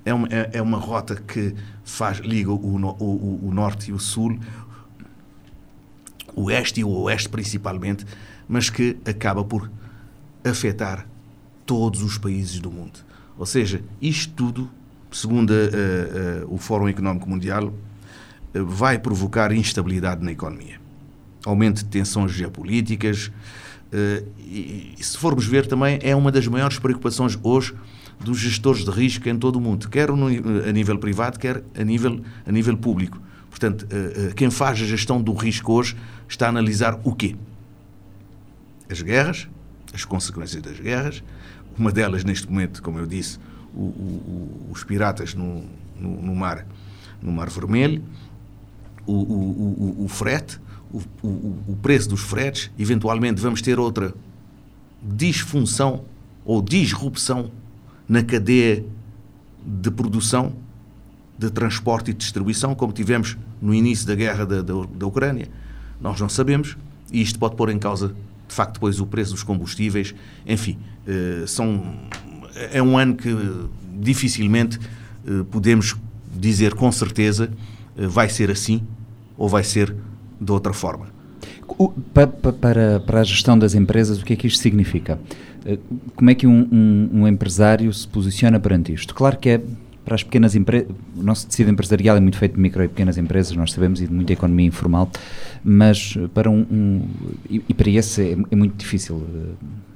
É 0.06 0.14
uma, 0.14 0.28
é, 0.28 0.52
é, 0.54 0.62
uma 0.62 0.78
rota 0.78 1.16
que 1.16 1.56
faz, 1.84 2.20
liga 2.20 2.52
o, 2.52 2.56
o, 2.56 3.48
o 3.48 3.52
norte 3.52 3.90
e 3.90 3.94
o 3.94 3.98
sul, 3.98 4.38
o 6.36 6.44
oeste 6.44 6.82
e 6.82 6.84
o 6.84 6.90
oeste 6.90 7.28
principalmente, 7.28 8.06
mas 8.48 8.70
que 8.70 8.98
acaba 9.06 9.44
por 9.44 9.70
afetar 10.44 11.08
todos 11.66 12.04
os 12.04 12.18
países 12.18 12.60
do 12.60 12.72
mundo. 12.72 13.00
Ou 13.38 13.46
seja, 13.46 13.82
isto 14.02 14.34
tudo, 14.34 14.70
segundo 15.12 15.52
uh, 15.52 16.46
uh, 16.46 16.54
o 16.54 16.58
Fórum 16.58 16.88
Económico 16.88 17.30
Mundial, 17.30 17.68
uh, 18.54 18.66
vai 18.66 18.98
provocar 19.00 19.52
instabilidade 19.52 20.24
na 20.24 20.32
economia. 20.32 20.80
Aumento 21.46 21.78
de 21.78 21.86
tensões 21.86 22.32
geopolíticas. 22.32 23.32
E, 24.38 24.96
e, 24.98 25.04
se 25.04 25.16
formos 25.18 25.46
ver 25.46 25.68
também, 25.68 26.00
é 26.02 26.16
uma 26.16 26.32
das 26.32 26.48
maiores 26.48 26.80
preocupações 26.80 27.38
hoje 27.42 27.74
dos 28.20 28.40
gestores 28.40 28.84
de 28.84 28.90
risco 28.90 29.30
em 29.30 29.38
todo 29.38 29.58
o 29.58 29.62
mundo, 29.62 29.88
quer 29.88 30.12
no, 30.12 30.28
a 30.28 30.72
nível 30.72 30.98
privado, 30.98 31.38
quer 31.38 31.64
a 31.78 31.84
nível, 31.84 32.20
a 32.46 32.52
nível 32.52 32.76
público. 32.76 33.22
Portanto, 33.50 33.88
quem 34.36 34.50
faz 34.50 34.82
a 34.82 34.86
gestão 34.86 35.22
do 35.22 35.34
risco 35.34 35.72
hoje 35.72 35.96
está 36.28 36.48
a 36.48 36.50
analisar 36.50 37.00
o 37.04 37.14
quê? 37.16 37.36
As 38.90 39.02
guerras, 39.02 39.48
as 39.94 40.06
consequências 40.06 40.62
das 40.62 40.80
guerras. 40.80 41.24
Uma 41.78 41.92
delas, 41.92 42.24
neste 42.24 42.50
momento, 42.50 42.82
como 42.82 43.00
eu 43.00 43.06
disse, 43.06 43.38
o, 43.74 43.82
o, 43.82 44.70
os 44.72 44.84
piratas 44.84 45.34
no, 45.34 45.64
no, 46.00 46.22
no, 46.22 46.36
mar, 46.36 46.66
no 47.22 47.32
mar 47.32 47.50
Vermelho, 47.50 48.04
o, 49.06 50.04
o 50.06 50.08
frete, 50.08 50.60
o, 51.22 51.76
preço 51.82 52.10
dos 52.10 52.22
fretes. 52.22 52.72
Eventualmente, 52.80 53.42
vamos 53.42 53.62
ter 53.62 53.80
outra 53.80 54.14
disfunção 55.02 56.06
ou 56.44 56.62
disrupção 56.62 57.52
na 58.08 58.24
cadeia 58.24 58.86
de 59.66 59.92
produção, 59.92 60.56
de 61.38 61.50
transporte 61.50 62.12
e 62.12 62.14
distribuição, 62.14 62.74
como 62.74 62.94
tivemos 62.94 63.38
no 63.62 63.74
início 63.74 64.08
da 64.08 64.16
guerra 64.16 64.46
da, 64.46 64.62
da, 64.62 64.74
da 64.96 65.06
Ucrânia. 65.06 65.50
Nós 66.00 66.20
não 66.20 66.30
sabemos 66.30 66.78
e 67.12 67.22
isto 67.22 67.38
pode 67.38 67.56
pôr 67.56 67.70
em 67.70 67.80
causa 67.80 68.16
de 68.48 68.54
facto, 68.54 68.74
depois 68.76 69.00
o 69.00 69.06
preço 69.06 69.32
dos 69.32 69.44
combustíveis, 69.44 70.14
enfim, 70.46 70.78
eh, 71.08 71.44
são, 71.48 71.84
é 72.72 72.82
um 72.82 72.98
ano 72.98 73.16
que 73.16 73.36
dificilmente 74.00 74.80
eh, 75.28 75.44
podemos 75.50 75.96
dizer 76.34 76.74
com 76.74 76.92
certeza 76.92 77.50
eh, 77.98 78.08
vai 78.08 78.30
ser 78.30 78.52
assim 78.52 78.84
ou 79.38 79.48
vai 79.48 79.64
ser 79.64 79.96
de 80.40 80.52
outra 80.52 80.74
forma. 80.74 81.08
Para, 82.14 82.28
para, 82.28 83.00
para 83.00 83.20
a 83.20 83.24
gestão 83.24 83.58
das 83.58 83.74
empresas, 83.74 84.22
o 84.22 84.26
que 84.26 84.34
é 84.34 84.36
que 84.36 84.48
isto 84.48 84.62
significa? 84.62 85.20
Como 86.16 86.30
é 86.30 86.36
que 86.36 86.46
um, 86.46 86.68
um, 86.72 87.10
um 87.22 87.28
empresário 87.28 87.92
se 87.92 88.08
posiciona 88.08 88.60
perante 88.60 88.94
isto? 88.94 89.14
Claro 89.14 89.38
que 89.38 89.50
é 89.50 89.62
para 90.06 90.16
as 90.16 90.24
pequenas 90.24 90.56
empresas, 90.56 90.88
o 91.18 91.24
nosso 91.24 91.48
tecido 91.48 91.72
empresarial 91.72 92.16
é 92.16 92.20
muito 92.20 92.38
feito 92.38 92.54
de 92.54 92.62
micro 92.62 92.84
e 92.84 92.88
pequenas 92.88 93.18
empresas, 93.18 93.56
nós 93.56 93.74
sabemos, 93.74 94.00
e 94.00 94.08
de 94.08 94.14
muita 94.14 94.34
economia 94.34 94.68
informal, 94.68 95.10
mas 95.64 96.16
para 96.34 96.50
um, 96.50 96.66
um 96.72 97.08
e, 97.50 97.62
e, 97.68 97.74
para 97.74 97.90
esse 97.90 98.22
é, 98.22 98.38
é, 98.52 98.56
muito 98.56 98.76
difícil, 98.78 99.26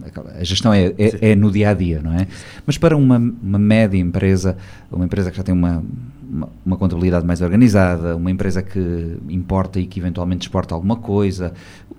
eh, 0.03 0.39
a 0.39 0.43
gestão 0.43 0.73
é, 0.73 0.87
é, 0.97 1.31
é, 1.31 1.35
no 1.35 1.51
dia 1.51 1.69
a 1.69 1.73
dia, 1.75 2.01
não 2.01 2.13
é? 2.13 2.27
Mas 2.65 2.77
para 2.77 2.97
uma, 2.97 3.17
uma 3.17 3.59
média 3.59 3.97
empresa, 3.97 4.57
uma 4.91 5.05
empresa 5.05 5.29
que 5.29 5.37
já 5.37 5.43
tem 5.43 5.53
uma, 5.53 5.83
uma, 6.27 6.49
uma, 6.65 6.77
contabilidade 6.77 7.25
mais 7.25 7.41
organizada, 7.41 8.15
uma 8.15 8.31
empresa 8.31 8.63
que 8.63 9.17
importa 9.29 9.79
e 9.79 9.85
que 9.85 9.99
eventualmente 9.99 10.47
exporta 10.47 10.73
alguma 10.73 10.95
coisa, 10.95 11.53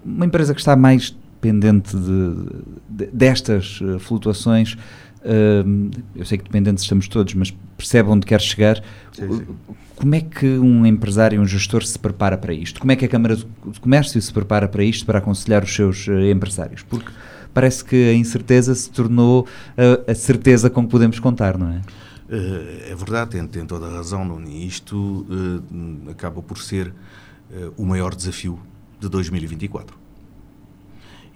uma 0.04 0.26
empresa 0.26 0.52
que 0.52 0.60
está 0.60 0.74
mais 0.74 1.14
dependente 1.40 1.96
de, 1.96 2.34
de, 2.88 3.06
destas 3.12 3.80
eh, 3.82 3.98
flutuações, 3.98 4.76
uh, 5.24 5.90
eu 6.14 6.24
sei 6.24 6.38
que 6.38 6.44
dependentes 6.44 6.84
estamos 6.84 7.08
todos, 7.08 7.34
mas 7.34 7.50
percebe 7.76 8.08
onde 8.08 8.26
quer 8.26 8.40
chegar. 8.40 8.82
Sim, 9.12 9.32
sim. 9.32 9.46
Como 9.96 10.14
é 10.14 10.20
que 10.20 10.46
um 10.58 10.86
empresário, 10.86 11.40
um 11.40 11.46
gestor 11.46 11.84
se 11.84 11.98
prepara 11.98 12.38
para 12.38 12.54
isto? 12.54 12.80
Como 12.80 12.90
é 12.90 12.96
que 12.96 13.04
a 13.04 13.08
Câmara 13.08 13.36
de 13.36 13.80
Comércio 13.80 14.20
se 14.20 14.32
prepara 14.32 14.66
para 14.66 14.82
isto, 14.82 15.04
para 15.04 15.18
aconselhar 15.18 15.62
os 15.62 15.74
seus 15.74 16.06
uh, 16.06 16.20
empresários? 16.20 16.82
Porque 16.82 17.10
parece 17.52 17.84
que 17.84 18.08
a 18.08 18.14
incerteza 18.14 18.74
se 18.74 18.90
tornou 18.90 19.42
uh, 19.42 20.10
a 20.10 20.14
certeza 20.14 20.70
com 20.70 20.84
que 20.84 20.90
podemos 20.90 21.18
contar, 21.18 21.58
não 21.58 21.70
é? 21.70 21.80
Eh, 22.32 22.90
é 22.92 22.94
verdade, 22.94 23.32
tem, 23.32 23.46
tem 23.46 23.66
toda 23.66 23.86
a 23.86 23.90
razão, 23.90 24.24
Nuno. 24.24 24.48
Isto 24.48 25.26
acaba 26.08 26.40
por 26.40 26.58
ser 26.58 26.94
o 27.76 27.84
maior 27.84 28.14
desafio 28.14 28.60
de 29.00 29.08
2024. 29.08 29.99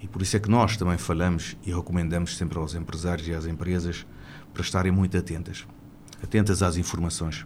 E 0.01 0.07
por 0.07 0.21
isso 0.21 0.37
é 0.37 0.39
que 0.39 0.49
nós 0.49 0.77
também 0.77 0.97
falamos 0.97 1.55
e 1.65 1.73
recomendamos 1.73 2.37
sempre 2.37 2.57
aos 2.57 2.75
empresários 2.75 3.27
e 3.27 3.33
às 3.33 3.45
empresas 3.45 4.05
para 4.53 4.61
estarem 4.61 4.91
muito 4.91 5.17
atentas. 5.17 5.65
Atentas 6.23 6.61
às 6.61 6.77
informações. 6.77 7.45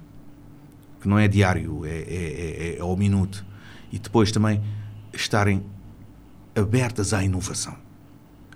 Que 1.02 1.08
não 1.08 1.18
é 1.18 1.28
diário, 1.28 1.86
é, 1.86 1.90
é, 1.90 2.76
é, 2.76 2.78
é 2.78 2.82
ao 2.82 2.96
minuto. 2.98 3.46
E 3.92 3.98
depois 3.98 4.32
também 4.32 4.62
estarem 5.14 5.66
abertas 6.56 7.14
à 7.14 7.24
inovação. 7.24 7.76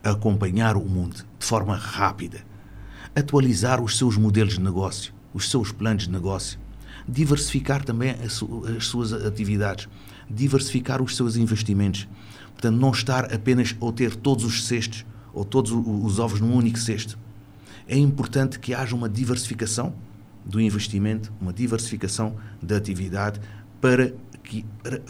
A 0.04 0.12
acompanhar 0.12 0.76
o 0.76 0.84
mundo 0.84 1.26
de 1.40 1.46
forma 1.46 1.76
rápida. 1.76 2.46
Atualizar 3.16 3.82
os 3.82 3.98
seus 3.98 4.18
modelos 4.18 4.56
de 4.56 4.62
negócio, 4.62 5.14
os 5.34 5.50
seus 5.50 5.72
planos 5.72 6.04
de 6.04 6.12
negócio. 6.12 6.60
Diversificar 7.08 7.84
também 7.84 8.16
as 8.22 8.86
suas 8.86 9.14
atividades. 9.14 9.88
Diversificar 10.30 11.02
os 11.02 11.16
seus 11.16 11.36
investimentos 11.36 12.08
Portanto, 12.64 12.80
não 12.80 12.92
estar 12.92 13.34
apenas 13.34 13.76
ou 13.78 13.92
ter 13.92 14.16
todos 14.16 14.46
os 14.46 14.66
cestos 14.66 15.06
ou 15.34 15.44
todos 15.44 15.72
os 15.72 16.18
ovos 16.18 16.40
num 16.40 16.56
único 16.56 16.80
cesto. 16.80 17.18
É 17.86 17.98
importante 17.98 18.58
que 18.58 18.74
haja 18.74 18.96
uma 18.96 19.10
diversificação 19.10 19.94
do 20.46 20.62
investimento, 20.62 21.34
uma 21.42 21.52
diversificação 21.52 22.36
da 22.62 22.78
atividade 22.78 23.42
para, 23.82 24.14
que, 24.42 24.66
para 24.82 25.02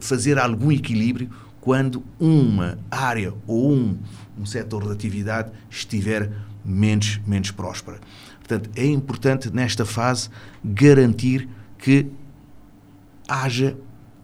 fazer 0.00 0.38
algum 0.38 0.70
equilíbrio 0.70 1.28
quando 1.60 2.04
uma 2.20 2.78
área 2.88 3.34
ou 3.48 3.72
um, 3.72 3.98
um 4.38 4.46
setor 4.46 4.84
de 4.84 4.92
atividade 4.92 5.50
estiver 5.68 6.30
menos, 6.64 7.20
menos 7.26 7.50
próspera. 7.50 7.98
Portanto, 8.52 8.70
é 8.76 8.84
importante 8.84 9.50
nesta 9.50 9.86
fase 9.86 10.28
garantir 10.62 11.48
que 11.78 12.06
haja, 13.26 13.74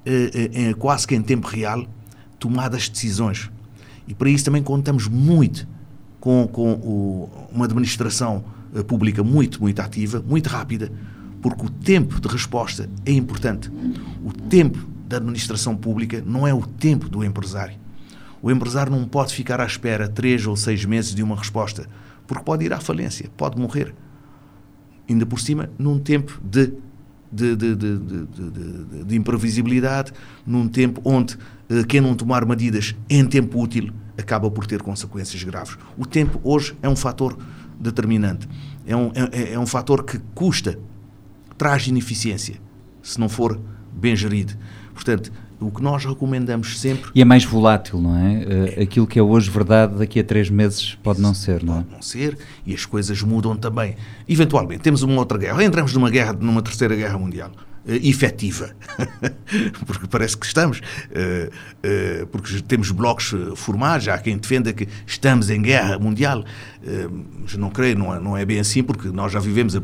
eh, 0.05 0.51
eh, 0.53 0.75
quase 0.75 1.07
que 1.07 1.15
em 1.15 1.23
tempo 1.23 1.47
real, 1.47 1.87
tomadas 2.39 2.83
de 2.83 2.91
decisões. 2.91 3.51
E 4.07 4.13
para 4.13 4.29
isso 4.29 4.45
também 4.45 4.63
contamos 4.63 5.09
muito 5.09 5.67
com, 6.21 6.47
com 6.47 6.73
o, 6.75 7.49
uma 7.51 7.65
administração 7.65 8.45
eh, 8.75 8.83
pública 8.83 9.25
muito, 9.25 9.63
muito 9.63 9.81
ativa, 9.81 10.23
muito 10.27 10.49
rápida, 10.49 10.93
porque 11.41 11.65
o 11.65 11.71
tempo 11.71 12.21
de 12.21 12.29
resposta 12.29 12.87
é 13.07 13.13
importante. 13.13 13.71
O 14.23 14.31
tempo 14.31 14.79
da 15.09 15.17
administração 15.17 15.75
pública 15.75 16.23
não 16.27 16.47
é 16.47 16.53
o 16.53 16.61
tempo 16.61 17.09
do 17.09 17.25
empresário. 17.25 17.77
O 18.43 18.51
empresário 18.51 18.93
não 18.93 19.07
pode 19.09 19.33
ficar 19.33 19.59
à 19.59 19.65
espera 19.65 20.07
três 20.07 20.47
ou 20.47 20.55
seis 20.55 20.85
meses 20.85 21.15
de 21.15 21.23
uma 21.23 21.35
resposta, 21.35 21.89
porque 22.27 22.45
pode 22.45 22.67
ir 22.67 22.75
à 22.75 22.79
falência, 22.79 23.31
pode 23.39 23.59
morrer. 23.59 23.95
Ainda 25.09 25.25
por 25.25 25.41
cima, 25.41 25.71
num 25.79 25.99
tempo 25.99 26.41
de, 26.43 26.73
de, 27.33 27.57
de, 27.57 27.77
de, 27.77 29.05
de 29.05 29.17
imprevisibilidade, 29.17 30.13
num 30.47 30.69
tempo 30.69 31.01
onde 31.05 31.35
uh, 31.35 31.87
quem 31.87 32.01
não 32.01 32.15
tomar 32.15 32.45
medidas 32.45 32.95
em 33.09 33.25
tempo 33.25 33.61
útil 33.63 33.91
acaba 34.19 34.51
por 34.51 34.67
ter 34.67 34.83
consequências 34.83 35.43
graves. 35.43 35.79
O 35.97 36.05
tempo 36.05 36.41
hoje 36.43 36.77
é 36.83 36.89
um 36.89 36.97
fator 36.97 37.39
determinante. 37.79 38.49
É 38.87 38.97
um, 38.97 39.13
é, 39.33 39.53
é 39.53 39.59
um 39.59 39.67
fator 39.67 40.05
que 40.05 40.19
custa, 40.35 40.79
traz 41.57 41.87
ineficiência, 41.87 42.57
se 43.03 43.19
não 43.19 43.29
for 43.29 43.61
bem 43.93 44.17
gerido. 44.17 44.55
Portanto, 44.93 45.33
o 45.61 45.71
que 45.71 45.83
nós 45.83 46.05
recomendamos 46.05 46.79
sempre. 46.79 47.11
E 47.15 47.21
é 47.21 47.25
mais 47.25 47.45
volátil, 47.45 48.01
não 48.01 48.17
é? 48.17 48.77
é. 48.79 48.83
Aquilo 48.83 49.07
que 49.07 49.19
é 49.19 49.23
hoje 49.23 49.51
verdade, 49.51 49.97
daqui 49.97 50.21
a 50.21 50.25
três 50.25 50.49
meses 50.49 50.97
pode 51.03 51.21
não 51.21 51.35
ser, 51.35 51.63
não 51.63 51.75
é? 51.75 51.77
Pode 51.79 51.91
não 51.91 52.03
ser 52.03 52.39
e 52.65 52.75
as 52.75 52.87
coisas 52.87 53.23
mudam 53.23 53.57
também. 53.57 53.97
Eventualmente, 54.29 54.83
temos 54.83 55.03
uma 55.03 55.19
outra 55.19 55.39
guerra, 55.39 55.65
entramos 55.65 55.93
numa 55.93 56.11
guerra, 56.11 56.33
numa 56.33 56.63
terceira 56.63 56.95
guerra 56.95 57.19
mundial. 57.19 57.51
Uh, 57.87 57.93
efetiva, 58.07 58.71
porque 59.87 60.07
parece 60.09 60.37
que 60.37 60.45
estamos, 60.45 60.79
uh, 60.79 62.23
uh, 62.23 62.27
porque 62.27 62.61
temos 62.61 62.91
blocos 62.91 63.35
formados, 63.57 64.09
há 64.09 64.19
quem 64.19 64.37
defenda 64.37 64.75
que 64.75 64.87
estamos 65.07 65.49
em 65.49 65.63
guerra 65.63 65.99
mundial, 65.99 66.45
mas 67.41 67.57
não 67.57 67.71
creio, 67.71 67.97
não 67.97 68.15
é, 68.15 68.21
não 68.21 68.37
é 68.37 68.45
bem 68.45 68.61
assim, 68.61 68.83
porque 68.83 69.09
nós 69.09 69.33
já 69.33 69.39
vivemos, 69.39 69.75
a, 69.75 69.81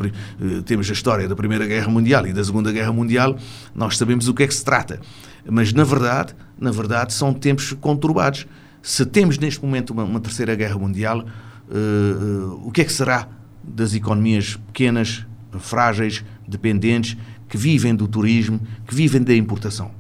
temos 0.66 0.90
a 0.90 0.92
história 0.92 1.26
da 1.26 1.34
Primeira 1.34 1.66
Guerra 1.66 1.88
Mundial 1.88 2.26
e 2.26 2.32
da 2.32 2.44
Segunda 2.44 2.70
Guerra 2.72 2.92
Mundial, 2.92 3.38
nós 3.74 3.96
sabemos 3.96 4.28
o 4.28 4.34
que 4.34 4.42
é 4.42 4.46
que 4.46 4.54
se 4.54 4.64
trata. 4.64 5.00
Mas, 5.46 5.72
na 5.72 5.84
verdade, 5.84 6.34
na 6.58 6.70
verdade, 6.70 7.12
são 7.12 7.32
tempos 7.32 7.72
conturbados. 7.72 8.46
Se 8.82 9.04
temos 9.04 9.38
neste 9.38 9.64
momento 9.64 9.90
uma, 9.90 10.04
uma 10.04 10.20
terceira 10.20 10.54
guerra 10.54 10.78
mundial, 10.78 11.20
uh, 11.20 12.54
uh, 12.54 12.66
o 12.66 12.70
que 12.70 12.80
é 12.80 12.84
que 12.84 12.92
será 12.92 13.28
das 13.62 13.94
economias 13.94 14.56
pequenas, 14.66 15.26
frágeis, 15.58 16.24
dependentes, 16.46 17.16
que 17.48 17.56
vivem 17.56 17.94
do 17.94 18.06
turismo, 18.08 18.60
que 18.86 18.94
vivem 18.94 19.22
da 19.22 19.34
importação? 19.34 19.90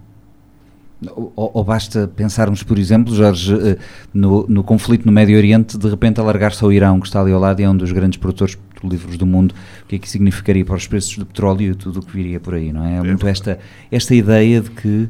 Ou, 1.14 1.32
ou, 1.36 1.64
basta 1.64 2.08
pensarmos, 2.08 2.62
por 2.62 2.78
exemplo, 2.78 3.14
Jorge, 3.14 3.54
eh, 3.54 3.78
no, 4.12 4.46
no, 4.48 4.64
conflito 4.64 5.04
no 5.04 5.12
Médio 5.12 5.36
Oriente, 5.36 5.76
de 5.76 5.88
repente 5.88 6.18
alargar-se 6.18 6.62
ao 6.64 6.72
Irão, 6.72 6.98
que 6.98 7.06
está 7.06 7.20
ali 7.20 7.32
ao 7.32 7.40
lado 7.40 7.60
e 7.60 7.64
é 7.64 7.68
um 7.68 7.76
dos 7.76 7.92
grandes 7.92 8.18
produtores 8.18 8.54
petrolíferos 8.54 9.18
do 9.18 9.26
mundo, 9.26 9.54
o 9.82 9.86
que 9.86 9.96
é 9.96 9.98
que 9.98 10.08
significaria 10.08 10.64
para 10.64 10.76
os 10.76 10.86
preços 10.86 11.18
do 11.18 11.26
petróleo 11.26 11.72
e 11.72 11.74
tudo 11.74 12.00
o 12.00 12.02
que 12.02 12.12
viria 12.12 12.40
por 12.40 12.54
aí, 12.54 12.72
não 12.72 12.84
é? 12.84 12.96
é 12.96 13.02
muito 13.02 13.26
esta, 13.26 13.58
esta 13.90 14.14
ideia 14.14 14.60
de 14.60 14.70
que 14.70 15.08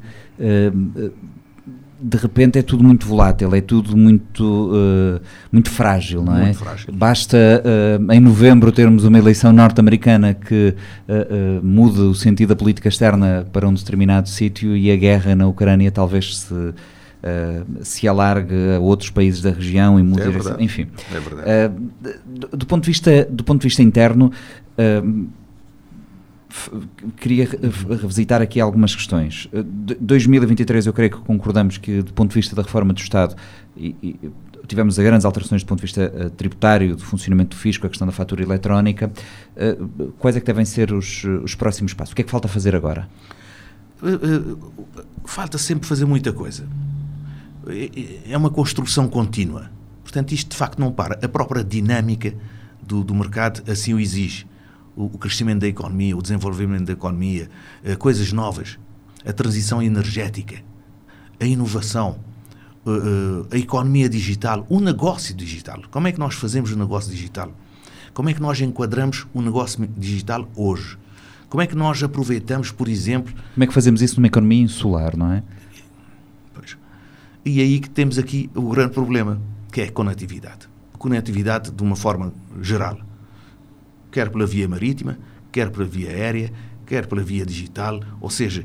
de 2.04 2.18
repente 2.18 2.58
é 2.58 2.62
tudo 2.62 2.84
muito 2.84 3.06
volátil, 3.06 3.54
é 3.54 3.62
tudo 3.62 3.96
muito, 3.96 4.70
uh, 4.70 5.20
muito 5.50 5.70
frágil, 5.70 6.22
não 6.22 6.36
é? 6.36 6.52
Frágil. 6.52 6.92
Basta 6.92 7.38
uh, 7.38 8.12
em 8.12 8.20
novembro 8.20 8.70
termos 8.70 9.04
uma 9.04 9.18
eleição 9.18 9.52
norte-americana 9.52 10.34
que 10.34 10.74
uh, 11.08 11.64
mude 11.64 12.00
o 12.00 12.14
sentido 12.14 12.50
da 12.50 12.56
política 12.56 12.88
externa 12.88 13.46
para 13.50 13.66
um 13.66 13.72
determinado 13.72 14.28
sítio 14.28 14.76
e 14.76 14.90
a 14.90 14.96
guerra 14.96 15.34
na 15.34 15.46
Ucrânia 15.46 15.90
talvez 15.90 16.38
se, 16.38 16.74
se 17.80 18.06
alargue 18.06 18.74
a 18.76 18.80
outros 18.80 19.08
países 19.08 19.40
da 19.40 19.50
região 19.50 19.98
e 19.98 20.02
mude 20.02 20.22
é 20.22 20.28
verdade. 20.28 20.62
enfim. 20.62 20.86
É 21.10 21.20
verdade. 21.20 21.74
Do, 22.26 22.48
do, 22.48 22.66
ponto 22.66 22.82
de 22.82 22.90
vista, 22.90 23.26
do 23.30 23.42
ponto 23.42 23.62
de 23.62 23.68
vista 23.68 23.82
interno 23.82 24.30
queria 27.16 27.48
revisitar 28.00 28.40
aqui 28.40 28.60
algumas 28.60 28.94
questões. 28.94 29.48
2023 30.00 30.86
eu 30.86 30.92
creio 30.92 31.10
que 31.10 31.18
concordamos 31.18 31.78
que 31.78 32.02
do 32.02 32.12
ponto 32.12 32.30
de 32.30 32.34
vista 32.34 32.54
da 32.54 32.62
reforma 32.62 32.92
do 32.92 32.98
Estado 32.98 33.34
e, 33.76 33.94
e, 34.02 34.30
tivemos 34.66 34.96
grandes 34.96 35.24
alterações 35.24 35.62
do 35.62 35.66
ponto 35.66 35.80
de 35.80 35.86
vista 35.86 36.12
uh, 36.14 36.30
tributário, 36.30 36.96
do 36.96 37.02
funcionamento 37.02 37.56
do 37.56 37.60
fisco, 37.60 37.86
a 37.86 37.88
questão 37.88 38.06
da 38.06 38.12
fatura 38.12 38.42
eletrónica. 38.42 39.12
Uh, 39.56 40.12
quais 40.18 40.36
é 40.36 40.40
que 40.40 40.46
devem 40.46 40.64
ser 40.64 40.92
os, 40.92 41.24
os 41.42 41.54
próximos 41.54 41.92
passos? 41.92 42.12
O 42.12 42.16
que 42.16 42.22
é 42.22 42.24
que 42.24 42.30
falta 42.30 42.48
fazer 42.48 42.74
agora? 42.74 43.08
Falta 45.24 45.58
sempre 45.58 45.88
fazer 45.88 46.04
muita 46.04 46.32
coisa. 46.32 46.66
É 48.28 48.36
uma 48.36 48.50
construção 48.50 49.08
contínua. 49.08 49.70
Portanto, 50.02 50.32
isto 50.32 50.50
de 50.50 50.56
facto 50.56 50.78
não 50.78 50.92
para. 50.92 51.18
A 51.24 51.28
própria 51.28 51.64
dinâmica 51.64 52.34
do, 52.82 53.02
do 53.02 53.14
mercado 53.14 53.62
assim 53.70 53.94
o 53.94 54.00
exige 54.00 54.46
o, 54.96 55.08
crescimento 55.18 55.60
da 55.60 55.68
economia, 55.68 56.16
o 56.16 56.22
desenvolvimento 56.22 56.86
da 56.86 56.92
economia, 56.92 57.48
eh, 57.82 57.96
coisas 57.96 58.32
novas, 58.32 58.78
a 59.24 59.32
transição 59.32 59.82
energética, 59.82 60.62
a 61.40 61.44
inovação, 61.44 62.18
eh, 62.86 62.90
eh, 62.90 63.56
a 63.56 63.58
economia 63.58 64.08
digital, 64.08 64.66
o 64.68 64.80
negócio 64.80 65.34
digital. 65.34 65.82
Como 65.90 66.06
é 66.06 66.12
que 66.12 66.18
nós 66.18 66.34
fazemos 66.34 66.70
o 66.72 66.76
negócio 66.76 67.10
digital? 67.10 67.52
Como 68.12 68.30
é 68.30 68.34
que 68.34 68.40
nós 68.40 68.60
enquadramos 68.60 69.26
o 69.34 69.42
negócio 69.42 69.88
digital 69.96 70.48
hoje? 70.54 70.96
Como 71.48 71.62
é 71.62 71.66
que 71.66 71.74
nós 71.74 72.02
aproveitamos, 72.02 72.70
por 72.70 72.88
exemplo. 72.88 73.32
Como 73.54 73.64
é 73.64 73.66
que 73.66 73.74
fazemos 73.74 74.02
isso 74.02 74.16
numa 74.16 74.26
economia 74.26 74.62
insular, 74.62 75.16
não 75.16 75.32
é? 75.32 75.42
Pois. 76.52 76.76
E 77.44 77.60
aí 77.60 77.80
que 77.80 77.90
temos 77.90 78.18
aqui 78.18 78.50
o 78.54 78.70
grande 78.70 78.92
problema, 78.92 79.40
que 79.72 79.80
é 79.80 79.84
a 79.84 79.92
conectividade. 79.92 80.68
Conectividade 80.98 81.70
de 81.70 81.82
uma 81.82 81.96
forma 81.96 82.32
geral 82.60 82.98
quer 84.14 84.30
pela 84.30 84.46
via 84.46 84.68
marítima, 84.68 85.18
quer 85.50 85.70
pela 85.70 85.84
via 85.84 86.08
aérea, 86.08 86.52
quer 86.86 87.04
pela 87.04 87.20
via 87.20 87.44
digital. 87.44 88.00
Ou 88.20 88.30
seja, 88.30 88.64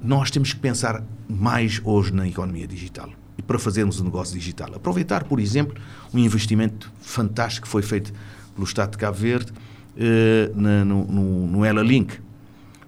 nós 0.00 0.30
temos 0.30 0.52
que 0.52 0.60
pensar 0.60 1.02
mais 1.28 1.80
hoje 1.82 2.14
na 2.14 2.28
economia 2.28 2.64
digital 2.64 3.10
e 3.36 3.42
para 3.42 3.58
fazermos 3.58 3.98
o 3.98 4.04
negócio 4.04 4.38
digital. 4.38 4.72
Aproveitar, 4.76 5.24
por 5.24 5.40
exemplo, 5.40 5.74
um 6.14 6.18
investimento 6.20 6.92
fantástico 7.00 7.66
que 7.66 7.72
foi 7.72 7.82
feito 7.82 8.12
pelo 8.54 8.64
Estado 8.64 8.92
de 8.92 8.98
Cabo 8.98 9.16
Verde 9.16 9.52
eh, 9.96 10.52
no, 10.54 11.04
no, 11.06 11.46
no 11.48 11.64
Ela 11.64 11.82
Link, 11.82 12.20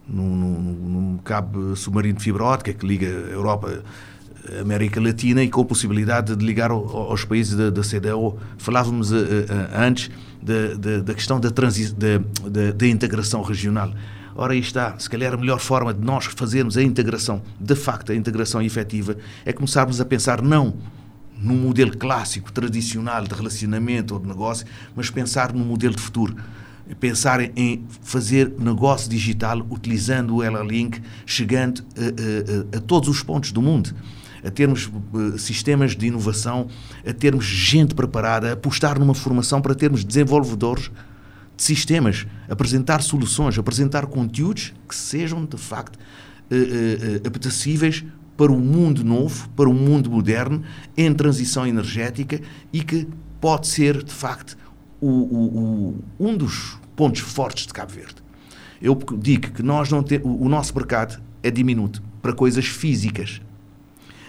no, 0.07 1.19
cabo 1.25 1.75
submarino 1.75 2.19
de 2.19 2.23
fibra 2.23 2.45
óptica 2.45 2.73
que 2.73 2.87
liga 2.87 3.07
a 3.07 3.31
Europa 3.33 3.83
América 4.61 5.01
Latina 5.01 5.43
e 5.43 5.49
com 5.49 5.63
a 5.63 5.65
possibilidade 5.65 6.37
de 6.37 6.45
ligar 6.45 6.71
aos 6.71 7.25
países 7.25 7.57
da, 7.57 7.71
da 7.71 7.83
CDO. 7.83 8.39
Falávamos 8.59 9.11
uh, 9.11 9.17
uh, 9.17 9.19
antes 9.75 10.11
da, 10.45 11.15
questão 11.15 11.41
da, 11.41 11.49
da, 11.49 12.73
da, 12.73 12.87
integração 12.87 13.43
regional. 13.43 13.93
Ora, 14.37 14.53
aí 14.53 14.59
está, 14.59 14.99
se 14.99 15.09
calhar 15.09 15.33
a 15.33 15.37
melhor 15.37 15.59
forma 15.59 15.95
de 15.95 16.01
nós 16.01 16.27
fazermos 16.27 16.77
a 16.77 16.83
integração, 16.83 17.41
de 17.59 17.75
facto, 17.75 18.13
a 18.13 18.15
integração 18.15 18.61
efetiva, 18.61 19.17
é 19.45 19.53
começarmos 19.53 20.01
a 20.01 20.05
pensar 20.05 20.43
não 20.43 20.75
num 21.39 21.57
modelo 21.57 21.97
clássico, 21.97 22.53
tradicional 22.53 23.25
de 23.25 23.35
relacionamento 23.35 24.15
ou 24.15 24.21
de 24.21 24.27
negócio, 24.27 24.67
mas 24.95 25.11
pensar 25.11 25.53
num 25.53 25.65
modelo 25.65 25.95
de 25.95 26.03
futuro. 26.03 26.37
Pensar 27.01 27.41
em 27.57 27.87
fazer 28.03 28.53
negócio 28.59 29.09
digital 29.09 29.65
utilizando 29.71 30.37
o 30.37 30.43
Ela 30.43 30.63
Link, 30.63 31.01
chegando 31.25 31.83
a, 31.97 32.01
a, 32.01 32.77
a, 32.77 32.79
a 32.79 32.81
todos 32.81 33.09
os 33.09 33.23
pontos 33.23 33.53
do 33.53 33.63
mundo 33.63 33.95
a 34.45 34.51
termos 34.51 34.87
uh, 34.87 35.39
sistemas 35.39 35.97
de 35.97 36.07
inovação, 36.07 36.69
a 37.07 37.13
termos 37.13 37.45
gente 37.45 37.95
preparada, 37.95 38.51
a 38.51 38.53
apostar 38.53 38.99
numa 38.99 39.15
formação 39.15 39.61
para 39.61 39.75
termos 39.75 40.05
desenvolvedores 40.05 40.91
de 41.57 41.63
sistemas, 41.63 42.27
apresentar 42.49 43.03
soluções, 43.03 43.59
apresentar 43.59 44.07
conteúdos 44.07 44.75
que 44.89 44.95
sejam 44.95 45.45
de 45.45 45.57
facto 45.57 45.97
uh, 45.97 47.27
apetecíveis 47.27 48.05
para 48.37 48.53
o 48.53 48.59
mundo 48.59 49.05
novo, 49.05 49.49
para 49.51 49.69
o 49.69 49.75
mundo 49.75 50.11
moderno, 50.11 50.63
em 50.97 51.13
transição 51.15 51.67
energética 51.67 52.41
e 52.73 52.83
que 52.83 53.09
pode 53.41 53.67
ser 53.67 54.03
de 54.03 54.13
facto 54.13 54.57
o, 55.01 55.09
o, 55.09 55.95
o, 56.19 56.29
um 56.29 56.37
dos 56.37 56.79
pontos 56.97 57.21
fortes 57.21 57.67
de 57.67 57.73
Cabo 57.73 57.93
Verde. 57.93 58.17
Eu 58.81 58.99
digo 59.19 59.53
que 59.53 59.63
nós 59.63 59.91
não 59.91 60.03
temos, 60.03 60.27
o 60.27 60.49
nosso 60.49 60.75
mercado 60.75 61.23
é 61.43 61.51
diminuto 61.51 62.03
para 62.21 62.33
coisas 62.33 62.67
físicas, 62.67 63.41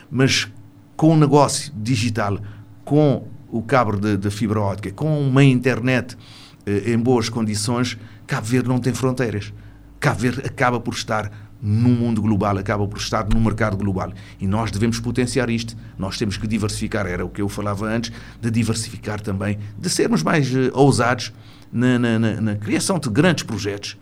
mas 0.09 0.47
com 0.95 1.13
o 1.13 1.17
negócio 1.17 1.71
digital, 1.75 2.39
com 2.83 3.27
o 3.49 3.61
cabo 3.61 3.97
de, 3.97 4.29
fibra 4.29 4.59
óptica, 4.59 4.91
com 4.91 5.19
uma 5.19 5.43
internet 5.43 6.17
eh, 6.65 6.91
em 6.91 6.97
boas 6.97 7.29
condições, 7.29 7.97
Cabo 8.27 8.47
Verde 8.47 8.67
não 8.67 8.79
tem 8.79 8.93
fronteiras. 8.93 9.53
Cabo 9.99 10.19
Verde 10.19 10.41
acaba 10.45 10.79
por 10.79 10.93
estar 10.93 11.31
no 11.61 11.89
mundo 11.89 12.21
global, 12.21 12.57
acaba 12.57 12.87
por 12.87 12.99
estar 12.99 13.27
no 13.27 13.39
mercado 13.39 13.77
global. 13.77 14.13
E 14.39 14.47
nós 14.47 14.71
devemos 14.71 14.99
potenciar 14.99 15.49
isto. 15.49 15.75
Nós 15.97 16.17
temos 16.17 16.37
que 16.37 16.47
diversificar, 16.47 17.07
era 17.07 17.25
o 17.25 17.29
que 17.29 17.41
eu 17.41 17.49
falava 17.49 17.87
antes, 17.87 18.11
de 18.41 18.51
diversificar 18.51 19.19
também, 19.19 19.57
de 19.77 19.89
sermos 19.89 20.21
mais 20.21 20.53
uh, 20.53 20.71
ousados 20.73 21.33
na, 21.71 21.97
na, 21.97 22.19
na, 22.19 22.41
na, 22.41 22.55
criação 22.55 22.99
de 22.99 23.09
grandes 23.09 23.43
projetos. 23.43 23.97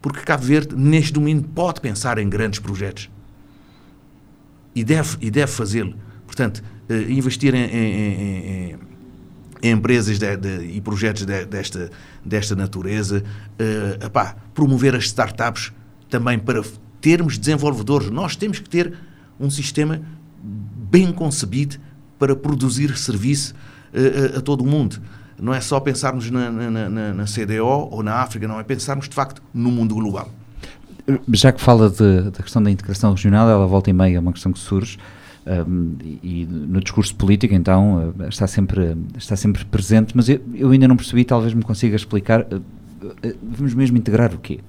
Porque 0.00 0.20
Cabo 0.20 0.44
Verde, 0.44 0.76
neste 0.76 1.12
domínio, 1.12 1.42
pode 1.42 1.80
pensar 1.80 2.18
em 2.18 2.28
grandes 2.28 2.60
projetos. 2.60 3.10
E 4.74 4.82
deve, 4.82 5.16
e 5.20 5.30
deve 5.30 5.52
fazê-lo. 5.52 5.94
Portanto, 6.26 6.62
uh, 6.88 7.10
investir 7.10 7.54
em, 7.54 7.64
em, 7.64 7.94
em, 7.94 8.78
em 9.62 9.70
empresas 9.70 10.18
de, 10.18 10.36
de, 10.36 10.76
e 10.76 10.80
projetos 10.80 11.24
de, 11.24 11.44
desta, 11.46 11.90
desta 12.24 12.54
natureza, 12.54 13.22
uh, 13.22 14.04
epá, 14.04 14.36
promover 14.52 14.94
as 14.94 15.04
startups 15.04 15.72
também 16.10 16.38
para 16.38 16.62
termos 17.00 17.38
desenvolvedores. 17.38 18.10
Nós 18.10 18.36
temos 18.36 18.58
que 18.58 18.68
ter 18.68 18.94
um 19.38 19.50
sistema 19.50 20.00
bem 20.42 21.12
concebido 21.12 21.76
para 22.18 22.36
produzir 22.36 22.96
serviço 22.96 23.54
uh, 23.92 24.36
a, 24.36 24.38
a, 24.38 24.40
todo 24.40 24.62
o 24.62 24.66
mundo. 24.66 25.00
Não 25.40 25.52
é 25.52 25.60
só 25.60 25.80
pensarmos 25.80 26.30
na, 26.30 26.50
na, 26.50 26.88
na, 26.88 27.14
na, 27.14 27.24
CDO 27.24 27.88
ou 27.90 28.02
na 28.02 28.16
África, 28.16 28.46
não 28.46 28.60
é 28.60 28.62
pensarmos 28.62 29.08
de 29.08 29.14
facto 29.14 29.42
no 29.52 29.70
mundo 29.70 29.94
global. 29.94 30.30
Já 31.32 31.52
que 31.52 31.60
fala 31.60 31.90
de, 31.90 32.30
da 32.30 32.42
questão 32.42 32.62
da 32.62 32.70
integração 32.70 33.10
regional, 33.10 33.48
ela 33.48 33.66
volta 33.66 33.90
e 33.90 33.92
meia 33.92 34.16
é 34.16 34.20
uma 34.20 34.32
questão 34.32 34.52
que 34.52 34.58
surge. 34.58 34.98
Um, 35.46 35.96
e 36.22 36.46
no 36.46 36.80
discurso 36.80 37.14
político, 37.14 37.52
então, 37.52 38.14
uh, 38.18 38.28
está 38.28 38.46
sempre, 38.46 38.96
está 39.18 39.36
sempre 39.36 39.62
presente, 39.66 40.16
mas 40.16 40.28
eu, 40.28 40.40
eu, 40.54 40.70
ainda 40.70 40.88
não 40.88 40.96
percebi, 40.96 41.22
talvez 41.22 41.52
me 41.52 41.62
consiga 41.62 41.94
explicar. 41.94 42.46
Uh, 42.50 42.56
uh, 42.56 43.36
vamos 43.42 43.74
mesmo 43.74 43.98
integrar 43.98 44.34
o 44.34 44.38
quê? 44.38 44.60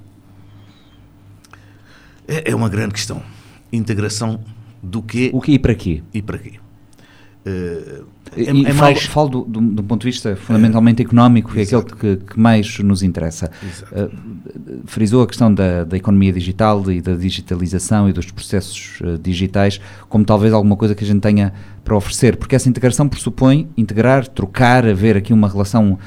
É, 2.27 2.51
é 2.51 2.55
uma 2.55 2.67
grande 2.67 2.93
questão. 2.93 3.23
Integração 3.71 4.41
do 4.83 5.01
quê? 5.01 5.29
O 5.33 5.39
que 5.39 5.53
e 5.53 5.59
para 5.59 5.73
quê? 5.73 6.03
E 6.13 6.21
para 6.21 6.37
quê? 6.37 6.59
Uh, 7.45 8.05
é, 8.35 8.51
e 8.51 8.65
é 8.65 8.73
falo, 8.73 8.91
mais... 8.91 9.05
falo 9.05 9.29
do, 9.29 9.41
do, 9.43 9.61
do, 9.61 9.83
ponto 9.83 10.01
de 10.01 10.07
vista 10.07 10.35
fundamentalmente 10.35 11.01
é, 11.01 11.05
económico, 11.05 11.51
que 11.51 11.59
é 11.59 11.63
aquele 11.63 11.83
que, 11.83 12.17
que, 12.17 12.39
mais 12.39 12.79
nos 12.79 13.03
interessa. 13.03 13.51
Uh, 13.91 14.11
frisou 14.85 15.21
a 15.23 15.27
questão 15.27 15.53
da, 15.53 15.83
da, 15.83 15.95
economia 15.95 16.33
digital 16.33 16.91
e 16.91 17.01
da 17.01 17.13
digitalização 17.13 18.09
e 18.09 18.13
dos 18.13 18.31
processos 18.31 18.99
uh, 19.01 19.17
digitais 19.17 19.79
como 20.09 20.25
talvez 20.25 20.53
alguma 20.53 20.75
coisa 20.75 20.95
que 20.95 21.03
a 21.03 21.07
gente 21.07 21.21
tenha 21.21 21.53
para 21.83 21.95
oferecer, 21.95 22.35
porque 22.35 22.55
essa 22.55 22.67
integração 22.67 23.07
pressupõe 23.07 23.69
integrar, 23.77 24.27
trocar, 24.27 24.85
haver 24.87 25.15
aqui 25.15 25.31
uma 25.31 25.47
relação 25.47 25.93
uh, 25.93 25.99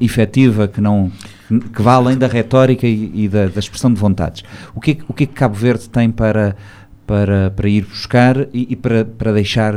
efetiva 0.00 0.66
que 0.66 0.80
não 0.80 1.12
que 1.48 1.80
vá 1.80 1.94
além 1.94 2.16
da 2.16 2.26
retórica 2.26 2.86
e, 2.86 3.24
e 3.24 3.28
da, 3.28 3.46
da, 3.46 3.58
expressão 3.58 3.92
de 3.92 3.98
vontades. 3.98 4.42
O 4.74 4.80
que, 4.80 4.98
o 5.08 5.14
que 5.14 5.24
é 5.24 5.26
que 5.26 5.32
Cabo 5.32 5.54
Verde 5.54 5.88
tem 5.88 6.10
para, 6.10 6.54
para, 7.06 7.50
para 7.50 7.68
ir 7.68 7.86
buscar 7.86 8.38
e, 8.52 8.68
e 8.70 8.76
para, 8.76 9.04
para 9.04 9.32
deixar 9.32 9.74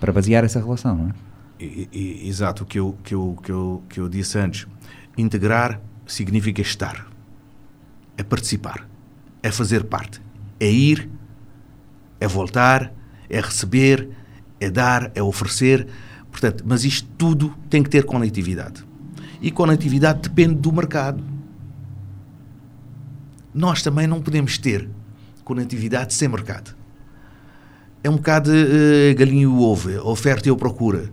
para 0.00 0.12
basear 0.12 0.44
essa 0.44 0.60
relação, 0.60 0.96
não 0.96 1.08
é? 1.08 1.14
E, 1.60 1.88
e, 1.92 2.28
exato, 2.28 2.62
o 2.62 2.66
que 2.66 2.78
eu, 2.78 2.96
que, 3.02 3.14
eu, 3.14 3.38
que, 3.42 3.50
eu, 3.50 3.82
que 3.88 4.00
eu 4.00 4.08
disse 4.08 4.38
antes. 4.38 4.66
Integrar 5.16 5.80
significa 6.06 6.62
estar, 6.62 7.06
é 8.16 8.22
participar, 8.22 8.88
é 9.42 9.50
fazer 9.50 9.84
parte, 9.84 10.22
é 10.60 10.70
ir, 10.70 11.10
é 12.20 12.28
voltar, 12.28 12.92
é 13.28 13.40
receber, 13.40 14.08
é 14.60 14.70
dar, 14.70 15.10
é 15.14 15.22
oferecer. 15.22 15.88
Portanto, 16.30 16.62
mas 16.64 16.84
isto 16.84 17.08
tudo 17.18 17.52
tem 17.68 17.82
que 17.82 17.90
ter 17.90 18.04
conectividade. 18.04 18.86
E 19.42 19.50
conectividade 19.50 20.20
depende 20.20 20.54
do 20.54 20.72
mercado. 20.72 21.24
Nós 23.52 23.82
também 23.82 24.06
não 24.06 24.22
podemos 24.22 24.56
ter 24.56 24.88
conectividade 25.42 26.14
sem 26.14 26.28
mercado 26.28 26.77
é 28.08 28.10
um 28.10 28.16
bocado 28.16 28.50
uh, 28.50 29.14
galinha 29.16 29.42
e 29.42 29.46
ovo, 29.46 29.90
a 29.98 30.02
oferta 30.04 30.48
e 30.48 30.52
a 30.52 30.56
procura. 30.56 31.10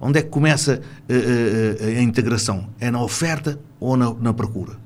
Onde 0.00 0.18
é 0.18 0.22
que 0.22 0.28
começa 0.28 0.80
uh, 0.80 1.12
uh, 1.12 1.98
a 1.98 2.02
integração? 2.02 2.68
É 2.80 2.90
na 2.90 3.00
oferta 3.00 3.58
ou 3.78 3.96
na, 3.96 4.12
na 4.14 4.34
procura? 4.34 4.76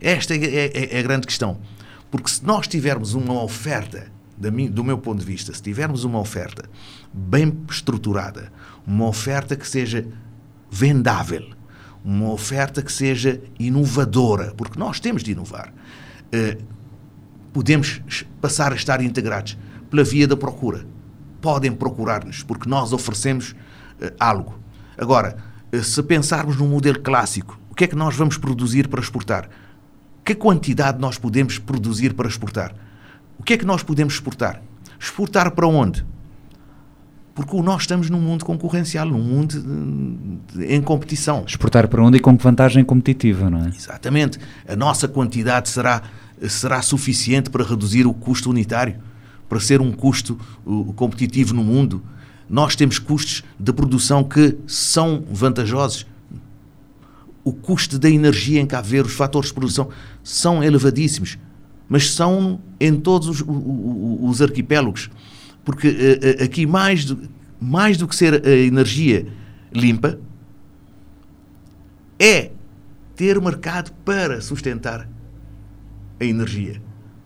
Esta 0.00 0.34
é, 0.34 0.44
é, 0.44 0.66
é, 0.66 0.96
é, 0.96 0.98
a 0.98 1.02
grande 1.02 1.26
questão. 1.26 1.58
Porque 2.10 2.28
se 2.28 2.44
nós 2.44 2.66
tivermos 2.66 3.14
uma 3.14 3.42
oferta, 3.42 4.10
do 4.36 4.84
meu 4.84 4.98
ponto 4.98 5.20
de 5.20 5.24
vista, 5.24 5.52
se 5.52 5.62
tivermos 5.62 6.04
uma 6.04 6.18
oferta 6.18 6.68
bem 7.12 7.56
estruturada, 7.70 8.52
uma 8.86 9.06
oferta 9.06 9.56
que 9.56 9.66
seja 9.66 10.06
vendável, 10.70 11.50
uma 12.04 12.30
oferta 12.30 12.82
que 12.82 12.92
seja 12.92 13.40
inovadora, 13.58 14.54
porque 14.56 14.78
nós 14.78 15.00
temos 15.00 15.22
de 15.22 15.32
inovar 15.32 15.72
podemos 17.52 18.00
passar 18.40 18.72
a 18.72 18.76
estar 18.76 19.02
integrados 19.02 19.56
pela 19.90 20.04
via 20.04 20.26
da 20.26 20.36
procura. 20.36 20.86
Podem 21.40 21.72
procurar-nos, 21.72 22.42
porque 22.42 22.68
nós 22.68 22.92
oferecemos 22.92 23.52
uh, 24.00 24.12
algo. 24.18 24.58
Agora, 24.96 25.36
uh, 25.72 25.82
se 25.82 26.02
pensarmos 26.02 26.56
num 26.56 26.68
modelo 26.68 27.00
clássico, 27.00 27.58
o 27.70 27.74
que 27.74 27.84
é 27.84 27.86
que 27.86 27.96
nós 27.96 28.16
vamos 28.16 28.36
produzir 28.36 28.88
para 28.88 29.00
exportar? 29.00 29.48
Que 30.24 30.34
quantidade 30.34 31.00
nós 31.00 31.16
podemos 31.16 31.58
produzir 31.58 32.12
para 32.14 32.28
exportar? 32.28 32.74
O 33.38 33.42
que 33.42 33.54
é 33.54 33.56
que 33.56 33.64
nós 33.64 33.82
podemos 33.82 34.14
exportar? 34.14 34.60
Exportar 34.98 35.52
para 35.52 35.66
onde? 35.66 36.04
Porque 37.34 37.56
nós 37.62 37.82
estamos 37.82 38.10
num 38.10 38.20
mundo 38.20 38.44
concorrencial, 38.44 39.06
num 39.06 39.22
mundo 39.22 39.62
de, 39.62 40.58
de, 40.58 40.74
em 40.74 40.82
competição. 40.82 41.44
Exportar 41.46 41.86
para 41.86 42.02
onde 42.02 42.18
e 42.18 42.20
com 42.20 42.36
que 42.36 42.42
vantagem 42.42 42.84
competitiva, 42.84 43.48
não 43.48 43.64
é? 43.64 43.68
Exatamente. 43.68 44.40
A 44.66 44.74
nossa 44.74 45.06
quantidade 45.06 45.68
será 45.68 46.02
será 46.48 46.82
suficiente 46.82 47.50
para 47.50 47.64
reduzir 47.64 48.06
o 48.06 48.14
custo 48.14 48.50
unitário, 48.50 48.96
para 49.48 49.58
ser 49.60 49.80
um 49.80 49.92
custo 49.92 50.38
uh, 50.64 50.92
competitivo 50.94 51.54
no 51.54 51.64
mundo. 51.64 52.02
Nós 52.48 52.76
temos 52.76 52.98
custos 52.98 53.42
de 53.58 53.72
produção 53.72 54.24
que 54.24 54.56
são 54.66 55.24
vantajosos. 55.30 56.06
O 57.42 57.52
custo 57.52 57.98
da 57.98 58.10
energia 58.10 58.60
em 58.60 58.66
Cabo 58.66 58.88
os 59.04 59.14
fatores 59.14 59.48
de 59.48 59.54
produção 59.54 59.88
são 60.22 60.62
elevadíssimos, 60.62 61.38
mas 61.88 62.10
são 62.10 62.60
em 62.78 62.94
todos 62.94 63.28
os, 63.28 63.44
os 63.46 64.42
arquipélagos. 64.42 65.10
Porque 65.64 65.88
uh, 65.88 66.44
aqui, 66.44 66.66
mais 66.66 67.04
do, 67.04 67.28
mais 67.60 67.96
do 67.96 68.06
que 68.06 68.14
ser 68.14 68.46
a 68.46 68.50
energia 68.50 69.26
limpa, 69.72 70.18
é 72.18 72.50
ter 73.14 73.40
mercado 73.40 73.92
para 74.04 74.40
sustentar 74.40 75.08
a 76.20 76.24
energia. 76.24 76.80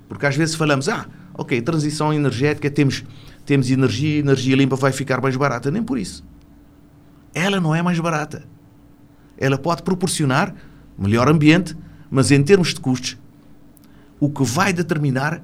Porque 0.09 0.27
às 0.27 0.37
vezes 0.37 0.55
falamos, 0.55 0.89
ah, 0.89 1.07
ok, 1.35 1.61
transição 1.63 2.13
energética, 2.13 2.71
temos, 2.71 3.05
temos 3.47 3.71
energia, 3.71 4.19
energia 4.21 4.57
limpa 4.57 4.77
vai 4.77 4.93
ficar 4.93 5.21
mais 5.21 5.37
barata. 5.37 5.71
Nem 5.71 5.83
por 5.83 5.99
isso. 5.99 6.25
Ela 7.35 7.61
não 7.61 7.75
é 7.75 7.83
mais 7.83 7.99
barata. 7.99 8.45
Ela 9.39 9.57
pode 9.57 9.83
proporcionar 9.83 10.55
melhor 10.99 11.29
ambiente, 11.29 11.77
mas 12.11 12.31
em 12.31 12.43
termos 12.43 12.75
de 12.75 12.81
custos, 12.81 13.17
o 14.21 14.31
que 14.31 14.45
vai 14.45 14.73
determinar 14.73 15.43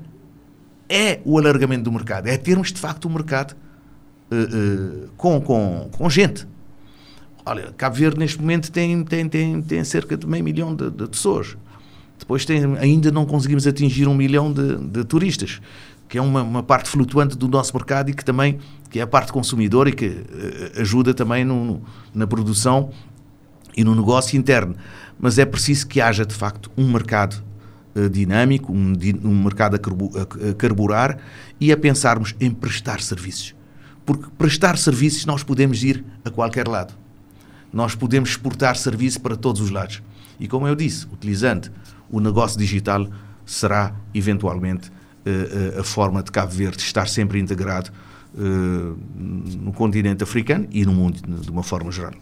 é 0.88 1.20
o 1.24 1.38
alargamento 1.38 1.84
do 1.84 1.92
mercado, 1.92 2.28
é 2.28 2.36
termos 2.36 2.72
de 2.72 2.80
facto 2.80 3.08
um 3.08 3.12
mercado 3.12 3.56
uh, 4.30 5.04
uh, 5.04 5.08
com, 5.16 5.40
com, 5.40 5.90
com 5.90 6.10
gente. 6.10 6.46
Olha, 7.44 7.72
Cabo 7.76 7.96
Verde 7.96 8.18
neste 8.18 8.40
momento 8.40 8.70
tem, 8.70 9.02
tem, 9.04 9.28
tem, 9.28 9.62
tem 9.62 9.84
cerca 9.84 10.16
de 10.16 10.26
meio 10.26 10.44
milhão 10.44 10.74
de, 10.74 10.90
de 10.90 11.08
pessoas. 11.08 11.56
Depois 12.18 12.44
tem, 12.44 12.76
ainda 12.78 13.10
não 13.10 13.24
conseguimos 13.24 13.66
atingir 13.66 14.08
um 14.08 14.14
milhão 14.14 14.52
de, 14.52 14.76
de 14.76 15.04
turistas, 15.04 15.60
que 16.08 16.18
é 16.18 16.22
uma, 16.22 16.42
uma, 16.42 16.62
parte 16.62 16.88
flutuante 16.88 17.36
do 17.36 17.48
nosso 17.48 17.74
mercado 17.76 18.10
e 18.10 18.14
que 18.14 18.24
também 18.24 18.58
que 18.90 18.98
é 18.98 19.02
a 19.02 19.06
parte 19.06 19.30
consumidora 19.30 19.90
e 19.90 19.92
que 19.92 20.06
uh, 20.06 20.80
ajuda 20.80 21.12
também 21.12 21.44
no, 21.44 21.82
na 22.14 22.26
produção 22.26 22.90
e 23.76 23.84
no 23.84 23.94
negócio 23.94 24.38
interno. 24.38 24.74
Mas 25.20 25.38
é 25.38 25.44
preciso 25.44 25.86
que 25.86 26.00
haja, 26.00 26.24
de 26.24 26.34
facto, 26.34 26.70
um 26.76 26.90
mercado 26.90 27.42
uh, 27.94 28.08
dinâmico, 28.08 28.72
um, 28.72 28.94
um 29.22 29.42
mercado 29.42 29.76
a, 29.76 29.78
carbu 29.78 30.10
a, 30.18 30.54
carburar 30.54 31.18
e 31.60 31.70
a 31.70 31.76
pensarmos 31.76 32.34
em 32.40 32.50
prestar 32.50 33.00
serviços. 33.00 33.54
Porque 34.06 34.24
prestar 34.38 34.78
serviços 34.78 35.26
nós 35.26 35.42
podemos 35.42 35.84
ir 35.84 36.02
a 36.24 36.30
qualquer 36.30 36.66
lado. 36.66 36.94
Nós 37.70 37.94
podemos 37.94 38.30
exportar 38.30 38.76
serviço 38.76 39.20
para 39.20 39.36
todos 39.36 39.60
os 39.60 39.68
lados. 39.68 40.02
E 40.40 40.48
como 40.48 40.66
eu 40.66 40.74
disse, 40.74 41.06
utilizando 41.12 41.70
o 42.10 42.20
negócio 42.20 42.58
digital 42.58 43.08
será, 43.44 43.94
eventualmente, 44.14 44.90
eh, 45.24 45.74
eh, 45.76 45.80
a 45.80 45.84
forma 45.84 46.22
de 46.22 46.30
Cabo 46.30 46.52
Verde 46.52 46.82
estar 46.82 47.08
sempre 47.08 47.38
integrado 47.38 47.90
eh, 48.36 48.40
no 49.16 49.72
continente 49.72 50.22
africano 50.22 50.66
e 50.70 50.84
no 50.84 50.92
mundo 50.92 51.20
de 51.40 51.50
uma 51.50 51.62
forma 51.62 51.90
geral. 51.90 52.14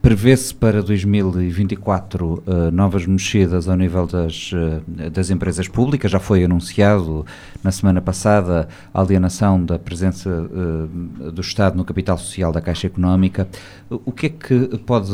Prevê-se 0.00 0.54
para 0.54 0.82
2024 0.82 2.42
uh, 2.46 2.70
novas 2.72 3.04
mexidas 3.04 3.68
ao 3.68 3.76
nível 3.76 4.06
das, 4.06 4.50
uh, 4.52 5.10
das 5.10 5.28
empresas 5.28 5.68
públicas. 5.68 6.10
Já 6.10 6.18
foi 6.18 6.42
anunciado 6.42 7.26
na 7.62 7.70
semana 7.70 8.00
passada 8.00 8.66
a 8.94 9.00
alienação 9.00 9.62
da 9.62 9.78
presença 9.78 10.30
uh, 10.30 11.30
do 11.30 11.42
Estado 11.42 11.76
no 11.76 11.84
capital 11.84 12.16
social 12.16 12.50
da 12.50 12.62
Caixa 12.62 12.86
Económica. 12.86 13.46
O 13.90 14.10
que 14.10 14.26
é 14.26 14.28
que 14.30 14.78
pode 14.78 15.12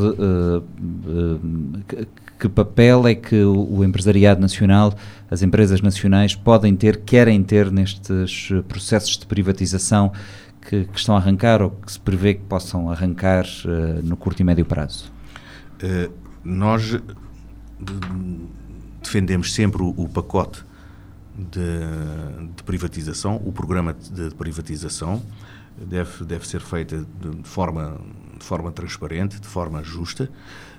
que 2.39 2.49
papel 2.49 3.07
é 3.07 3.15
que 3.15 3.43
o, 3.43 3.85
empresariado 3.85 4.41
nacional, 4.41 4.95
as 5.31 5.43
empresas 5.43 5.81
nacionais 5.81 6.35
podem 6.35 6.75
ter, 6.77 6.99
querem 6.99 7.43
ter 7.43 7.71
nestes 7.71 8.51
processos 8.69 9.17
de 9.17 9.27
privatização 9.27 10.13
que, 10.61 10.85
que 10.85 10.99
estão 10.99 11.15
a 11.15 11.19
arrancar 11.19 11.63
ou 11.63 11.71
que 11.71 11.93
se 11.93 12.01
prevê 12.01 12.35
que 12.35 12.43
possam 12.43 12.91
arrancar 12.91 13.45
uh, 13.65 14.03
no 14.03 14.17
curto 14.17 14.41
e 14.41 14.45
médio 14.45 14.65
prazo? 14.65 15.13
Uh, 15.83 16.13
nós 16.43 16.99
defendemos 19.03 19.53
sempre 19.53 19.83
o, 19.83 19.95
o 19.97 20.09
pacote 20.09 20.65
de, 21.37 22.49
de, 22.57 22.63
privatização, 22.63 23.41
o 23.45 23.53
programa 23.53 23.95
de 23.95 24.31
privatização 24.35 25.23
deve, 25.77 26.25
deve 26.25 26.47
ser 26.47 26.61
feito 26.61 27.07
de 27.21 27.49
forma, 27.49 27.99
de 28.39 28.45
forma 28.45 28.71
transparente, 28.71 29.41
de 29.41 29.47
forma 29.47 29.83
justa, 29.83 30.31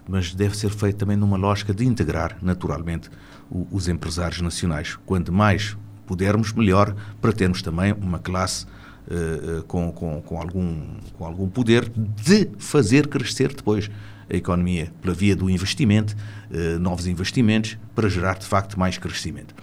mas 0.08 0.34
deve 0.34 0.56
ser 0.58 0.70
feito 0.70 0.98
também 0.98 1.18
numa 1.18 1.38
lógica 1.38 1.74
de 1.74 1.86
integrar 1.86 2.38
naturalmente 2.41 3.10
o, 3.50 3.68
os 3.72 3.88
empresários 3.88 4.41
nacionais. 4.41 4.98
Quanto 5.06 5.32
mais 5.32 5.76
pudermos, 6.06 6.54
melhor, 6.54 6.96
para 7.20 7.34
termos 7.34 7.62
também 7.62 7.94
uma 7.94 8.20
classe 8.20 8.65
uh, 8.65 9.63
com, 9.63 9.91
com, 9.91 10.22
com, 10.22 10.39
algum, 10.39 10.98
com 11.18 11.26
algum 11.26 11.50
poder 11.50 11.89
de 11.89 12.50
fazer 12.58 13.08
crescer 13.08 13.54
depois 13.54 13.89
a 14.30 14.36
economia 14.36 14.91
pela 15.02 15.13
via 15.13 15.36
do 15.36 15.50
investimento, 15.50 16.15
uh, 16.52 16.80
novos 16.80 17.08
investimentos, 17.08 17.78
para 17.94 18.10
gerar 18.10 18.38
de 18.38 18.46
facto 18.46 18.80
mais 18.80 18.98
crescimento. 18.98 19.56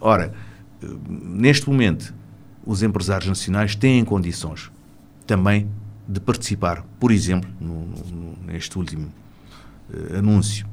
Ora, 0.00 0.32
neste 1.06 1.68
momento, 1.68 2.14
os 2.64 2.82
empresários 2.82 3.28
nacionais 3.28 3.74
têm 3.74 4.02
condições 4.02 4.70
também 5.26 5.68
de 6.08 6.20
participar, 6.20 6.82
por 6.98 7.12
exemplo, 7.12 7.50
no, 7.60 7.84
no, 7.84 8.38
neste 8.46 8.78
último 8.78 9.12
uh, 9.90 10.16
anúncio 10.16 10.66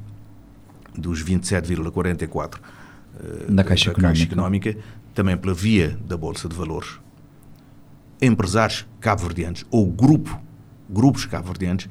dos 0.96 1.22
27,44 1.22 2.56
uh, 2.56 3.52
da, 3.52 3.62
Caixa, 3.62 3.92
da 3.92 4.00
Caixa 4.00 4.24
Económica, 4.24 4.74
também 5.12 5.36
pela 5.36 5.52
via 5.52 5.98
da 6.06 6.16
Bolsa 6.16 6.48
de 6.48 6.56
Valores, 6.56 6.98
empresários 8.20 8.86
cabo-verdianos 8.98 9.66
ou 9.70 9.86
grupo, 9.86 10.40
grupos 10.88 11.26
cabo-verdianos 11.26 11.86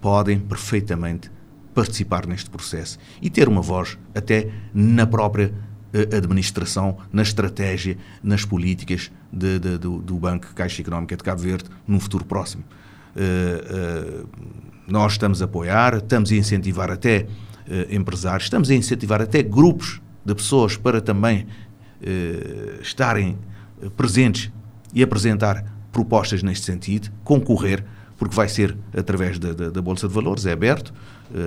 podem 0.00 0.38
perfeitamente 0.40 1.30
participar 1.74 2.26
neste 2.26 2.48
processo 2.48 2.98
e 3.20 3.28
ter 3.28 3.46
uma 3.46 3.60
voz 3.60 3.98
até 4.14 4.50
na 4.72 5.06
própria 5.06 5.52
uh, 5.92 6.16
administração, 6.16 6.96
na 7.12 7.20
estratégia, 7.20 7.98
nas 8.22 8.42
políticas 8.42 9.12
de, 9.30 9.58
de, 9.58 9.76
do, 9.76 9.98
do 9.98 10.16
Banco 10.16 10.54
Caixa 10.54 10.80
Económica 10.80 11.14
de 11.14 11.22
Cabo 11.22 11.42
Verde 11.42 11.68
no 11.86 12.00
futuro 12.00 12.24
próximo. 12.24 12.64
Uh, 13.16 14.22
uh, 14.22 14.28
nós 14.86 15.12
estamos 15.12 15.40
a 15.40 15.46
apoiar, 15.46 15.96
estamos 15.96 16.30
a 16.30 16.34
incentivar 16.34 16.90
até 16.90 17.26
uh, 17.66 17.94
empresários, 17.94 18.44
estamos 18.44 18.70
a 18.70 18.74
incentivar 18.74 19.22
até 19.22 19.42
grupos 19.42 20.02
de 20.24 20.34
pessoas 20.34 20.76
para 20.76 21.00
também 21.00 21.46
estarem 22.82 23.38
presentes 23.96 24.52
e 24.92 25.02
apresentar 25.02 25.64
propostas 25.90 26.42
neste 26.42 26.66
sentido, 26.66 27.10
concorrer, 27.24 27.82
porque 28.18 28.34
vai 28.34 28.48
ser 28.48 28.76
através 28.94 29.38
da, 29.38 29.54
da, 29.54 29.70
da 29.70 29.80
Bolsa 29.80 30.06
de 30.06 30.12
Valores, 30.12 30.44
é 30.44 30.52
aberto, 30.52 30.92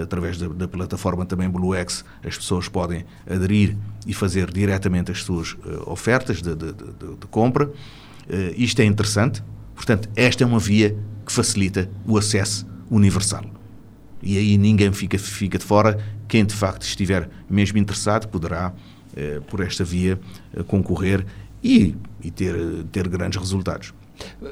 através 0.01 0.39
da, 0.39 0.47
da, 0.47 0.67
plataforma 0.67 1.23
também 1.23 1.47
BlueX, 1.47 2.03
as 2.25 2.35
pessoas 2.35 2.67
podem 2.67 3.05
aderir 3.29 3.77
e 4.07 4.13
fazer 4.13 4.51
diretamente 4.51 5.11
as 5.11 5.21
suas 5.23 5.55
ofertas 5.85 6.41
de, 6.41 6.55
de, 6.55 6.73
de 6.73 7.27
compra. 7.29 7.69
isto 8.57 8.81
é 8.81 8.85
interessante, 8.85 9.43
portanto, 9.75 10.09
esta 10.15 10.43
é 10.43 10.47
uma 10.47 10.59
via 10.59 10.97
que 11.29 11.33
facilita 11.35 11.87
o 12.07 12.17
acesso 12.17 12.65
universal. 12.89 13.45
E 14.21 14.35
aí 14.35 14.57
ninguém 14.57 14.91
fica, 14.91 15.15
fica 15.19 15.59
de 15.59 15.63
fora. 15.63 15.99
Quem 16.27 16.43
de 16.43 16.55
facto 16.55 16.81
estiver 16.81 17.29
mesmo 17.47 17.77
interessado 17.77 18.27
poderá, 18.27 18.73
eh, 19.15 19.39
por 19.47 19.59
esta 19.61 19.83
via, 19.83 20.19
eh, 20.55 20.63
concorrer 20.63 21.23
e, 21.63 21.95
e 22.23 22.31
ter, 22.31 22.55
ter 22.91 23.07
grandes 23.07 23.39
resultados. 23.39 23.93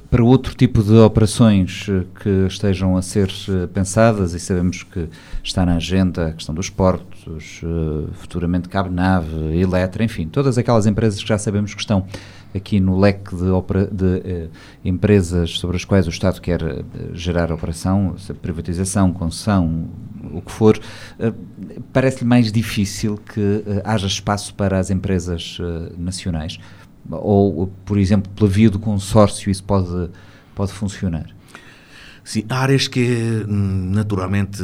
Para 0.10 0.24
outro 0.24 0.56
tipo 0.56 0.84
de 0.84 0.94
operações 0.94 1.88
eh, 1.90 2.04
que 2.22 2.30
estejam 2.48 2.96
a 2.96 3.02
ser 3.02 3.34
eh, 3.50 3.66
pensadas, 3.66 4.36
e 4.36 4.40
sabemos 4.40 4.84
que 4.84 5.10
está 5.44 5.66
na 5.66 5.78
agenda 5.78 6.28
a 6.28 6.34
questão 6.34 6.54
dos 6.54 6.70
portos, 6.70 7.62
futuramente 8.14 8.70
Cabo 8.70 8.92
Nave, 8.92 9.36
Eletra, 9.60 10.04
enfim, 10.04 10.28
todas 10.28 10.60
aquelas 10.60 10.86
empresas 10.86 11.22
que 11.24 11.28
já 11.28 11.40
sabemos 11.40 11.74
que 11.74 11.82
estão 11.82 12.06
aqui 12.56 12.80
no 12.80 13.00
leque 13.00 13.36
de, 13.36 14.22
eh, 14.24 14.50
empresas 14.84 15.52
sobre 15.52 15.78
as 15.78 15.86
quais 15.86 16.08
o 16.08 16.10
Estado 16.10 16.42
quer 16.42 16.62
eh, 16.62 16.84
gerar 17.14 17.52
operação, 17.52 18.16
privatização, 18.42 19.14
concessão, 19.14 19.90
o 20.32 20.42
que 20.42 20.52
for, 20.52 20.80
eh, 21.20 21.34
parece-lhe 21.94 22.28
mais 22.28 22.52
difícil 22.52 23.18
que 23.18 23.64
haja 23.84 24.08
espaço 24.08 24.54
para 24.54 24.80
as 24.80 24.90
empresas 24.90 25.58
nacionais? 25.98 26.60
Ou, 27.10 27.68
por 27.86 27.98
exemplo, 27.98 28.30
pela 28.34 28.50
via 28.50 28.70
do 28.70 28.80
consórcio, 28.80 29.50
isso 29.50 29.64
pode, 29.64 30.10
pode 30.54 30.74
funcionar? 30.74 31.28
Sim, 32.24 32.44
há 32.50 32.60
áreas 32.60 32.90
que 32.90 33.46
naturalmente 33.48 34.62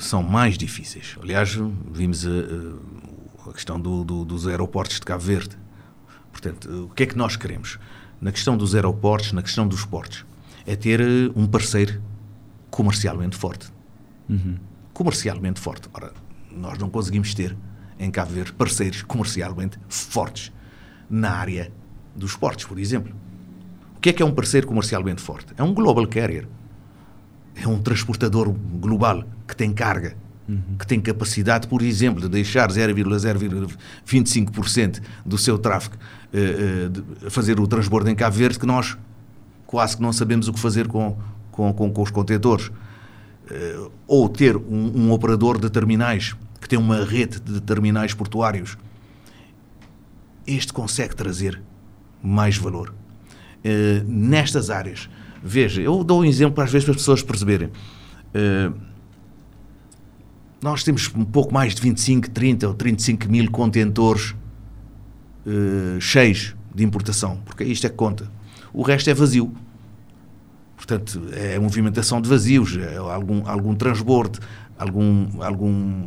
são 0.00 0.22
mais 0.22 0.58
difíceis. 0.58 1.16
Aliás, 1.22 1.58
vimos 1.90 2.26
a, 2.26 3.48
a 3.48 3.52
questão 3.54 3.80
do, 3.80 4.04
do, 4.04 4.24
dos 4.26 4.46
aeroportos 4.46 4.96
de 4.96 5.06
Cabo 5.06 5.22
Verde. 5.22 5.56
Portanto, 6.36 6.84
o 6.84 6.94
que 6.94 7.04
é 7.04 7.06
que 7.06 7.16
nós 7.16 7.34
queremos? 7.34 7.78
Na 8.20 8.30
questão 8.30 8.58
dos 8.58 8.74
aeroportos, 8.74 9.32
na 9.32 9.42
questão 9.42 9.66
dos 9.66 9.86
portos, 9.86 10.26
é 10.66 10.76
ter 10.76 11.00
eh, 11.00 11.32
um 11.34 11.46
parceiro 11.46 12.02
comercialmente 12.70 13.34
forte. 13.34 13.72
Uhum. 14.28 14.56
Comercialmente 14.92 15.58
forte. 15.58 15.88
Ora, 15.94 16.12
nós 16.52 16.76
não 16.76 16.90
conseguimos 16.90 17.32
ter 17.32 17.56
em 17.98 18.10
Cabo 18.10 18.32
Verde 18.32 18.52
parceiros 18.52 19.00
comercialmente 19.00 19.78
fortes 19.88 20.52
na 21.08 21.30
área 21.30 21.72
dos 22.14 22.36
portos, 22.36 22.66
por 22.66 22.78
exemplo. 22.78 23.14
O 23.96 24.00
que 24.00 24.10
é 24.10 24.12
que 24.12 24.22
é 24.22 24.26
um 24.26 24.34
parceiro 24.34 24.66
comercialmente 24.66 25.22
forte? 25.22 25.54
É 25.56 25.62
um 25.62 25.72
global 25.72 26.06
carrier. 26.06 26.46
É 27.54 27.66
um 27.66 27.80
transportador 27.80 28.52
global 28.52 29.24
que 29.48 29.56
tem 29.56 29.72
carga, 29.72 30.14
uhum. 30.48 30.76
que 30.78 30.86
tem 30.86 31.00
capacidade, 31.00 31.66
por 31.66 31.82
exemplo, 31.82 32.20
de 32.20 32.28
deixar 32.28 32.70
0,025% 32.70 35.00
do 35.24 35.36
seu 35.38 35.58
tráfego 35.58 35.96
uh, 36.32 37.26
uh, 37.26 37.30
fazer 37.30 37.58
o 37.60 37.66
transbordo 37.66 38.08
em 38.10 38.14
Cabo 38.14 38.36
Verde, 38.36 38.58
que 38.58 38.66
nós 38.66 38.98
quase 39.66 39.96
que 39.96 40.02
não 40.02 40.12
sabemos 40.12 40.48
o 40.48 40.52
que 40.52 40.60
fazer 40.60 40.86
com, 40.86 41.16
com, 41.50 41.72
com, 41.72 41.90
com 41.92 42.02
os 42.02 42.10
contentores. 42.10 42.68
Uh, 42.68 43.90
ou 44.06 44.28
ter 44.28 44.56
um, 44.56 45.06
um, 45.06 45.12
operador 45.12 45.60
de 45.60 45.70
terminais 45.70 46.34
que 46.60 46.68
tem 46.68 46.78
uma 46.78 47.04
rede 47.04 47.40
de 47.40 47.60
terminais 47.60 48.12
portuários. 48.12 48.76
Este 50.46 50.72
consegue 50.72 51.14
trazer 51.14 51.62
mais 52.22 52.56
valor. 52.56 52.94
nestas 54.06 54.70
áreas, 54.70 55.08
veja, 55.42 55.80
eu 55.80 56.02
dou 56.02 56.22
um 56.22 56.24
exemplo 56.24 56.62
às 56.62 56.72
vezes 56.72 56.84
para 56.84 56.94
as 56.94 56.98
pessoas 56.98 57.22
perceberem. 57.22 57.70
Nós 60.62 60.82
temos 60.82 61.10
um 61.14 61.24
pouco 61.24 61.52
mais 61.52 61.74
de 61.74 61.82
25, 61.82 62.30
30 62.30 62.68
ou 62.68 62.74
35 62.74 63.30
mil 63.30 63.50
contentores 63.50 64.34
uh, 65.46 66.00
cheios 66.00 66.54
de 66.74 66.84
importação, 66.84 67.40
porque 67.44 67.64
isto 67.64 67.86
é 67.86 67.90
que 67.90 67.96
conta. 67.96 68.30
O 68.72 68.82
resto 68.82 69.08
é 69.08 69.14
vazio. 69.14 69.52
Portanto, 70.76 71.22
é 71.32 71.58
movimentação 71.58 72.20
de 72.20 72.28
vazios, 72.28 72.76
é 72.76 72.96
algum, 72.96 73.48
algum 73.48 73.74
transbordo, 73.74 74.38
algum, 74.78 75.42
algum 75.42 76.02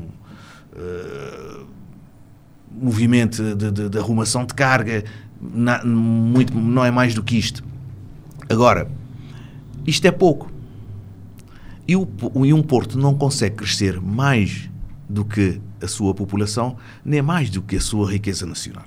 uh, 0.73 1.65
movimento 2.71 3.55
de, 3.55 3.71
de, 3.71 3.89
de, 3.89 3.97
arrumação 3.97 4.45
de 4.45 4.53
carga, 4.53 5.03
na, 5.41 5.83
muito, 5.83 6.53
não 6.53 6.85
é 6.85 6.91
mais 6.91 7.13
do 7.13 7.23
que 7.23 7.38
isto. 7.38 7.63
Agora, 8.47 8.89
isto 9.85 10.05
é 10.05 10.12
pouco. 10.12 10.48
E, 11.89 11.95
o, 11.95 12.08
e 12.45 12.54
um 12.54 12.62
porto 12.62 12.99
não 12.99 13.15
consegue 13.15 13.56
crescer 13.56 13.99
mais 13.99 14.69
do 15.10 15.25
que 15.25 15.60
a 15.82 15.88
sua 15.88 16.13
população, 16.13 16.78
nem 17.04 17.19
mais 17.19 17.49
do 17.49 17.63
que 17.63 17.78
a 17.78 17.82
sua 17.82 18.12
riqueza 18.12 18.45
nacional. 18.45 18.86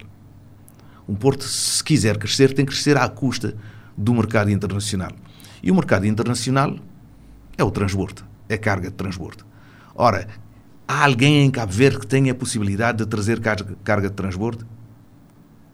Um 1.09 1.17
porto, 1.17 1.43
se 1.43 1.83
quiser 1.83 2.17
crescer, 2.17 2.55
tem 2.55 2.65
que 2.65 2.71
crescer 2.71 2.97
à 2.97 3.09
custa 3.09 3.57
do 3.99 4.15
mercado 4.15 4.53
internacional. 4.53 5.11
E 5.61 5.69
o 5.69 5.75
mercado 5.75 6.07
internacional 6.07 6.77
é 7.59 7.65
o 7.65 7.73
transbordo, 7.73 8.23
é 8.49 8.57
carga 8.57 8.89
de 8.89 8.95
transbordo. 8.95 9.45
Ora, 9.97 10.29
há 10.87 11.05
alguém 11.05 11.45
em 11.45 11.51
Cabo 11.51 11.73
Verde 11.73 11.99
que 11.99 12.07
tenha 12.07 12.31
a 12.31 12.37
possibilidade 12.37 12.99
de 12.99 13.07
trazer 13.07 13.41
carga, 13.41 14.09
de 14.09 14.15
transbordo? 14.15 14.65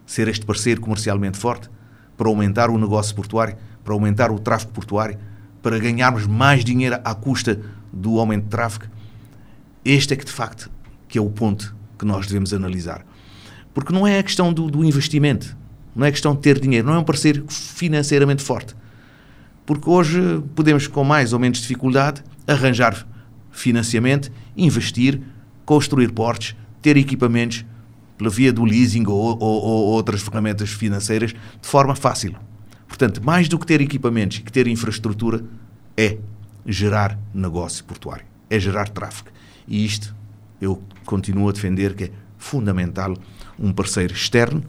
Ser 0.03 0.27
este 0.29 0.47
parceiro 0.47 0.81
comercialmente 0.81 1.37
forte 1.37 1.69
para 2.17 2.27
aumentar 2.27 2.71
o 2.71 2.77
negócio 2.79 3.15
portuário, 3.15 3.55
para 3.83 3.93
aumentar 3.93 4.31
o 4.31 4.39
tráfego 4.39 4.71
portuário, 4.71 5.19
para 5.61 5.79
ganharmos 5.79 6.25
mais 6.25 6.63
dinheiro 6.63 6.99
à 7.03 7.13
custa 7.13 7.61
do 7.91 8.19
aumento 8.19 8.43
de 8.43 8.49
tráfego? 8.49 8.85
Este 9.83 10.13
é 10.13 10.17
que, 10.17 10.25
de 10.25 10.31
facto, 10.31 10.69
que 11.07 11.17
é 11.17 11.21
o 11.21 11.29
ponto 11.29 11.75
que 11.97 12.05
nós 12.05 12.27
devemos 12.27 12.53
analisar. 12.53 13.05
Porque 13.73 13.93
não 13.93 14.05
é 14.05 14.19
a 14.19 14.23
questão 14.23 14.53
do, 14.53 14.69
do 14.69 14.83
investimento, 14.83 15.55
não 15.95 16.05
é 16.05 16.11
questão 16.11 16.33
de 16.35 16.41
ter 16.41 16.59
dinheiro, 16.59 16.87
não 16.87 16.95
é 16.95 16.99
um 16.99 17.03
parceiro 17.03 17.45
financeiramente 17.49 18.43
forte. 18.43 18.75
Porque 19.65 19.89
hoje 19.89 20.43
podemos, 20.55 20.87
com 20.87 21.03
mais 21.03 21.33
ou 21.33 21.39
menos 21.39 21.59
dificuldade, 21.59 22.23
arranjar 22.47 23.05
financiamento, 23.51 24.31
investir, 24.55 25.21
construir 25.65 26.11
portos, 26.11 26.55
ter 26.81 26.97
equipamentos 26.97 27.65
pela 28.17 28.29
via 28.29 28.51
do 28.51 28.63
leasing 28.63 29.05
ou, 29.07 29.37
ou, 29.39 29.61
ou 29.61 29.87
outras 29.87 30.21
ferramentas 30.21 30.69
financeiras 30.69 31.31
de 31.31 31.67
forma 31.67 31.95
fácil. 31.95 32.35
Portanto, 32.89 33.23
mais 33.23 33.47
do 33.47 33.57
que 33.57 33.65
ter 33.65 33.79
equipamentos 33.79 34.39
e 34.39 34.41
que 34.41 34.51
ter 34.51 34.67
infraestrutura, 34.67 35.41
é 35.95 36.17
gerar 36.65 37.17
negócio 37.33 37.85
portuário, 37.85 38.25
é 38.49 38.59
gerar 38.59 38.89
tráfego. 38.89 39.29
E 39.65 39.85
isto 39.85 40.13
eu 40.59 40.81
continuo 41.05 41.47
a 41.47 41.51
defender 41.53 41.95
que 41.95 42.05
é 42.05 42.11
fundamental 42.37 43.15
um 43.57 43.71
parceiro 43.71 44.13
externo 44.13 44.63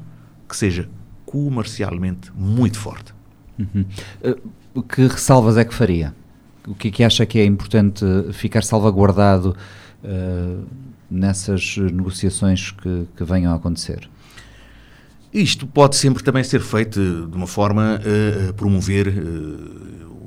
que 0.48 0.56
seja 0.56 0.88
comercialmente 1.24 2.30
muito 2.35 2.78
forte. 2.78 3.14
Uhum. 3.59 3.85
Uh, 4.74 4.83
que 4.83 5.02
ressalvas 5.02 5.56
é 5.56 5.64
que 5.64 5.74
faria? 5.74 6.14
O 6.66 6.74
que 6.74 6.88
é 6.88 6.90
que 6.90 7.04
acha 7.04 7.24
que 7.24 7.38
é 7.38 7.44
importante 7.44 8.04
ficar 8.33 8.62
salvaguardado 8.62 9.56
uh, 10.04 10.66
nessas 11.11 11.76
negociações 11.76 12.70
que, 12.70 13.06
que, 13.16 13.24
venham 13.24 13.52
a 13.52 13.56
acontecer? 13.56 14.09
Isto 15.33 15.66
pode 15.66 15.97
sempre 15.97 16.23
também 16.23 16.43
ser 16.43 16.61
feito 16.61 17.29
de 17.31 17.37
uma 17.37 17.47
forma 17.47 18.01
a 18.49 18.53
promover 18.53 19.12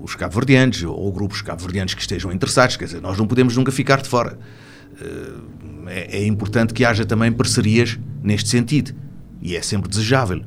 os 0.02 0.16
cabo-verdianos 0.16 0.82
ou 0.84 1.12
grupos 1.12 1.42
cabo-verdianos 1.42 1.94
que 1.94 2.02
estejam 2.02 2.32
interessados. 2.32 2.78
Quer 2.78 2.86
dizer, 2.86 3.02
nós 3.02 3.18
não 3.18 3.28
podemos 3.28 3.58
nunca 3.58 3.72
ficar 3.72 4.02
de 4.02 4.08
fora. 4.08 4.39
É, 5.88 6.20
é 6.20 6.26
importante 6.26 6.74
que 6.74 6.86
haja 6.86 7.06
também 7.06 7.32
parcerias 7.32 8.00
neste 8.24 8.50
sentido 8.50 8.94
e 9.42 9.58
é 9.58 9.62
sempre 9.62 9.89
desejável. 9.89 10.42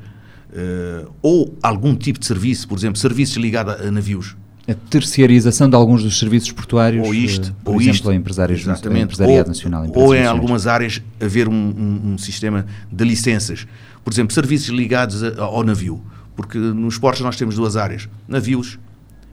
ou 1.21 1.55
algum 1.61 1.95
tipo 1.95 2.19
de 2.19 2.25
serviço, 2.25 2.67
por 2.67 2.77
exemplo, 2.77 2.97
serviços 2.97 3.37
ligados 3.37 3.75
a 3.79 3.91
navios 3.91 4.35
a 4.67 4.73
terciarização 4.73 5.69
de 5.69 5.75
alguns 5.75 6.03
dos 6.03 6.19
serviços 6.19 6.51
portuários, 6.51 7.07
ou 7.07 7.13
isto, 7.13 7.53
por 7.63 7.75
ou 7.75 7.81
exemplo, 7.81 7.95
isto, 7.95 8.09
a 8.09 8.15
empresários, 8.15 8.61
exatamente, 8.61 9.03
empresariado 9.05 9.43
ou, 9.43 9.47
nacional. 9.47 9.85
Ou 9.95 10.13
em 10.13 10.25
algumas 10.25 10.67
áreas 10.67 11.01
haver 11.21 11.47
um, 11.47 11.53
um, 11.53 12.13
um, 12.13 12.17
sistema 12.17 12.65
de 12.91 13.05
licenças. 13.05 13.65
Por 14.03 14.11
exemplo, 14.11 14.33
serviços 14.33 14.67
ligados 14.67 15.23
a, 15.23 15.41
ao 15.41 15.63
navio. 15.63 16.03
Porque 16.35 16.57
nos 16.57 16.97
portos 16.97 17.21
nós 17.21 17.37
temos 17.37 17.55
duas 17.55 17.77
áreas, 17.77 18.09
navios 18.27 18.77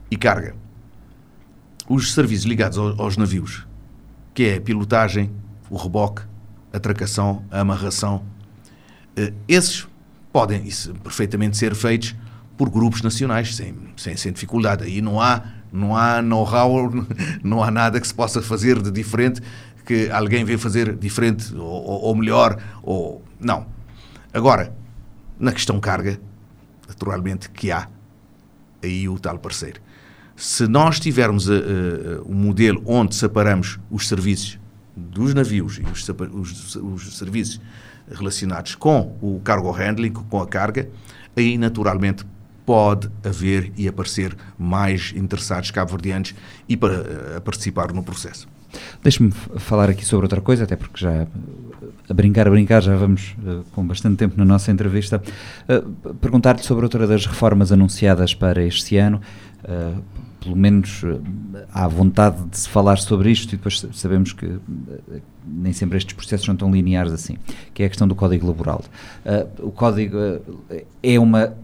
e 0.09 0.15
carga. 0.15 0.55
Os 1.87 2.13
serviços 2.13 2.45
ligados 2.45 2.77
ao, 2.77 2.99
aos 2.99 3.17
navios, 3.17 3.67
que 4.33 4.43
é 4.43 4.55
a 4.55 4.61
pilotagem, 4.61 5.29
o 5.69 5.75
reboque, 5.75 6.21
a 6.71 6.79
tracação, 6.79 7.43
a 7.51 7.59
amarração, 7.59 8.23
eh, 9.15 9.33
esses 9.47 9.85
podem 10.31 10.65
isso, 10.65 10.93
perfeitamente 10.95 11.57
ser 11.57 11.75
feitos 11.75 12.15
por 12.57 12.69
grupos 12.69 13.01
nacionais, 13.01 13.55
sem, 13.55 13.75
sem, 13.97 14.15
sem 14.15 14.31
dificuldade. 14.31 14.83
Aí 14.83 15.01
não 15.01 15.19
há, 15.19 15.43
não 15.71 15.95
há 15.95 16.21
know-how, 16.21 16.91
não 17.43 17.63
há 17.63 17.69
nada 17.69 17.99
que 17.99 18.07
se 18.07 18.13
possa 18.13 18.41
fazer 18.41 18.81
de 18.81 18.91
diferente, 18.91 19.41
que 19.85 20.09
alguém 20.09 20.43
venha 20.43 20.57
fazer 20.57 20.95
diferente 20.95 21.53
ou, 21.55 22.01
ou 22.01 22.15
melhor, 22.15 22.61
ou 22.81 23.23
não. 23.39 23.67
Agora, 24.33 24.73
na 25.39 25.51
questão 25.51 25.79
carga, 25.79 26.19
naturalmente 26.87 27.49
que 27.49 27.71
há 27.71 27.87
aí 28.83 29.07
o 29.07 29.19
tal 29.19 29.37
parceiro. 29.37 29.81
Se 30.35 30.67
nós 30.67 30.99
tivermos 30.99 31.47
uh, 31.47 31.53
um 32.25 32.35
modelo 32.35 32.81
onde 32.85 33.15
separamos 33.15 33.79
os 33.89 34.07
serviços 34.07 34.59
dos 34.95 35.33
navios 35.33 35.77
e 35.79 35.83
os, 35.83 36.07
os, 36.33 36.75
os 36.75 37.17
serviços 37.17 37.61
relacionados 38.11 38.75
com 38.75 39.17
o 39.21 39.39
cargo 39.43 39.71
handling, 39.71 40.11
com 40.11 40.41
a 40.41 40.47
carga, 40.47 40.89
aí 41.35 41.57
naturalmente 41.57 42.25
pode 42.65 43.09
haver 43.23 43.71
e 43.77 43.87
aparecer 43.87 44.35
mais 44.57 45.13
interessados 45.15 45.71
cabo-verdianos 45.71 46.33
e 46.67 46.75
para 46.75 47.01
uh, 47.37 47.41
participar 47.41 47.93
no 47.93 48.03
processo. 48.03 48.47
Deixe-me 49.03 49.31
falar 49.31 49.89
aqui 49.89 50.03
sobre 50.05 50.25
outra 50.25 50.41
coisa, 50.41 50.63
até 50.63 50.75
porque 50.75 50.99
já 50.99 51.27
a 52.09 52.13
brincar, 52.13 52.47
a 52.47 52.51
brincar, 52.51 52.81
já 52.81 52.95
vamos 52.95 53.35
uh, 53.43 53.63
com 53.71 53.85
bastante 53.85 54.17
tempo 54.17 54.35
na 54.37 54.45
nossa 54.45 54.71
entrevista. 54.71 55.21
Uh, 55.67 56.13
Perguntar-lhe 56.15 56.61
sobre 56.61 56.85
outra 56.85 57.07
das 57.07 57.25
reformas 57.25 57.71
anunciadas 57.71 58.33
para 58.33 58.63
este 58.63 58.97
ano. 58.97 59.21
Uh, 59.63 60.01
pelo 60.39 60.55
menos 60.55 61.01
há 61.73 61.87
vontade 61.87 62.43
de 62.45 62.59
se 62.59 62.69
falar 62.69 62.97
sobre 62.97 63.31
isto 63.31 63.53
e 63.53 63.57
depois 63.57 63.83
sabemos 63.93 64.31
que 64.31 64.59
nem 65.43 65.73
sempre 65.73 65.97
estes 65.97 66.13
processos 66.13 66.45
são 66.45 66.55
tão 66.55 66.71
lineares 66.71 67.11
assim, 67.11 67.35
que 67.73 67.81
é 67.81 67.87
a 67.87 67.89
questão 67.89 68.07
do 68.07 68.13
Código 68.13 68.45
Laboral. 68.45 68.83
o 69.59 69.71
Código 69.71 70.15
é 71.01 71.19
uma 71.19 71.55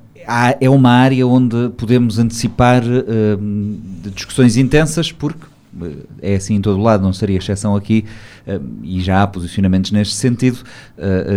é 0.59 0.69
uma 0.69 0.91
área 0.91 1.25
onde 1.25 1.69
podemos 1.77 2.19
antecipar 2.19 2.83
uh, 2.83 4.11
discussões 4.13 4.57
intensas, 4.57 5.11
porque 5.11 5.45
uh, 5.45 6.07
é 6.21 6.35
assim 6.35 6.55
em 6.55 6.61
todo 6.61 6.81
lado, 6.81 7.03
não 7.03 7.13
seria 7.13 7.37
exceção 7.37 7.75
aqui, 7.75 8.05
uh, 8.47 8.61
e 8.83 9.01
já 9.01 9.23
há 9.23 9.27
posicionamentos 9.27 9.91
neste 9.91 10.15
sentido. 10.15 10.59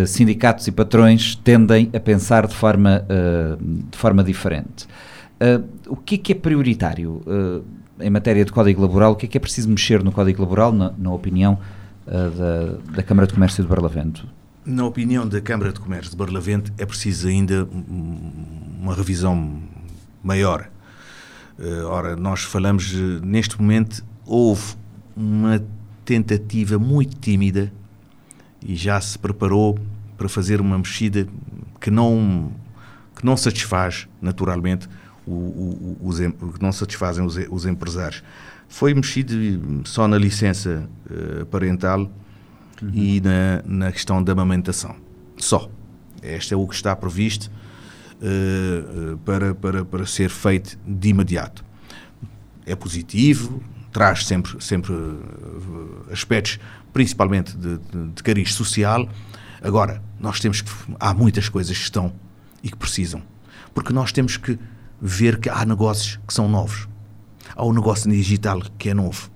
Sindicatos 0.06 0.66
e 0.66 0.72
patrões 0.72 1.36
tendem 1.36 1.90
a 1.94 2.00
pensar 2.00 2.46
de 2.46 2.54
forma, 2.54 3.04
de 3.90 3.96
forma 3.96 4.22
diferente. 4.22 4.86
o 5.88 5.96
que 5.96 6.16
é 6.16 6.18
que 6.18 6.32
é 6.32 6.34
prioritário 6.34 7.22
em 8.00 8.10
matéria 8.10 8.44
de 8.44 8.52
Código 8.52 8.82
Laboral? 8.82 9.12
O 9.12 9.16
que 9.16 9.26
é 9.26 9.28
que 9.28 9.36
é 9.38 9.40
preciso 9.40 9.68
mexer 9.68 10.02
no 10.02 10.12
Código 10.12 10.42
Laboral, 10.42 10.72
na, 10.72 10.92
na 10.98 11.12
opinião 11.12 11.58
da, 12.06 12.96
da 12.96 13.02
Câmara 13.02 13.26
de 13.26 13.34
Comércio 13.34 13.62
de 13.62 13.68
Barlavento? 13.68 14.26
Na 14.66 14.86
opinião 14.86 15.28
da 15.28 15.42
Câmara 15.42 15.74
de 15.74 15.78
Comércio 15.78 16.12
de 16.12 16.16
Barlavento, 16.16 16.72
é 16.78 16.86
preciso 16.86 17.28
ainda 17.28 17.68
uma 18.80 18.94
revisão 18.94 19.60
maior. 20.22 20.70
Uh, 21.58 21.84
ora, 21.84 22.16
nós 22.16 22.44
falamos, 22.44 22.90
uh, 22.94 23.20
neste 23.22 23.60
momento, 23.60 24.02
houve 24.24 24.74
uma 25.14 25.62
tentativa 26.02 26.78
muito 26.78 27.14
tímida 27.18 27.70
e 28.62 28.74
já 28.74 28.98
se 29.02 29.18
preparou 29.18 29.78
para 30.16 30.30
fazer 30.30 30.62
uma 30.62 30.78
mexida 30.78 31.28
que 31.78 31.90
não, 31.90 32.50
que 33.14 33.24
não 33.24 33.36
satisfaz, 33.36 34.08
naturalmente, 34.18 34.88
o, 35.26 35.32
o, 35.32 35.98
os, 36.00 36.18
que 36.18 36.62
não 36.62 36.72
satisfazem 36.72 37.22
os, 37.22 37.36
os, 37.50 37.66
empresários. 37.66 38.22
Foi 38.66 38.94
mexido 38.94 39.34
só 39.84 40.08
na 40.08 40.16
licença 40.16 40.88
uh, 41.10 41.44
parental 41.46 42.10
uhum. 42.84 42.90
e 42.94 43.20
na, 43.20 43.62
na 43.64 43.92
questão 43.92 44.22
da 44.22 44.32
amamentação. 44.32 44.96
Só. 45.36 45.70
Este 46.22 46.54
é 46.54 46.56
o 46.56 46.66
que 46.66 46.74
está 46.74 46.96
previsto 46.96 47.50
uh, 48.20 49.18
para, 49.18 49.54
para, 49.54 49.84
para 49.84 50.06
ser 50.06 50.30
feito 50.30 50.78
de 50.86 51.08
imediato. 51.08 51.64
É 52.64 52.74
positivo, 52.74 53.62
traz 53.92 54.26
sempre, 54.26 54.62
sempre 54.62 54.92
uh, 54.92 56.06
aspectos, 56.10 56.58
principalmente 56.92 57.56
de, 57.56 57.78
de, 57.78 58.08
de 58.14 58.22
cariz 58.22 58.54
social. 58.54 59.08
Agora, 59.62 60.02
nós 60.18 60.40
temos 60.40 60.62
que. 60.62 60.70
Há 60.98 61.12
muitas 61.12 61.48
coisas 61.48 61.76
que 61.76 61.84
estão 61.84 62.12
e 62.62 62.70
que 62.70 62.76
precisam. 62.76 63.22
Porque 63.74 63.92
nós 63.92 64.12
temos 64.12 64.36
que 64.36 64.58
ver 65.00 65.38
que 65.38 65.50
há 65.50 65.64
negócios 65.66 66.18
que 66.26 66.32
são 66.32 66.48
novos. 66.48 66.88
Há 67.54 67.64
o 67.64 67.72
negócio 67.72 68.10
digital 68.10 68.62
que 68.78 68.88
é 68.88 68.94
novo. 68.94 69.30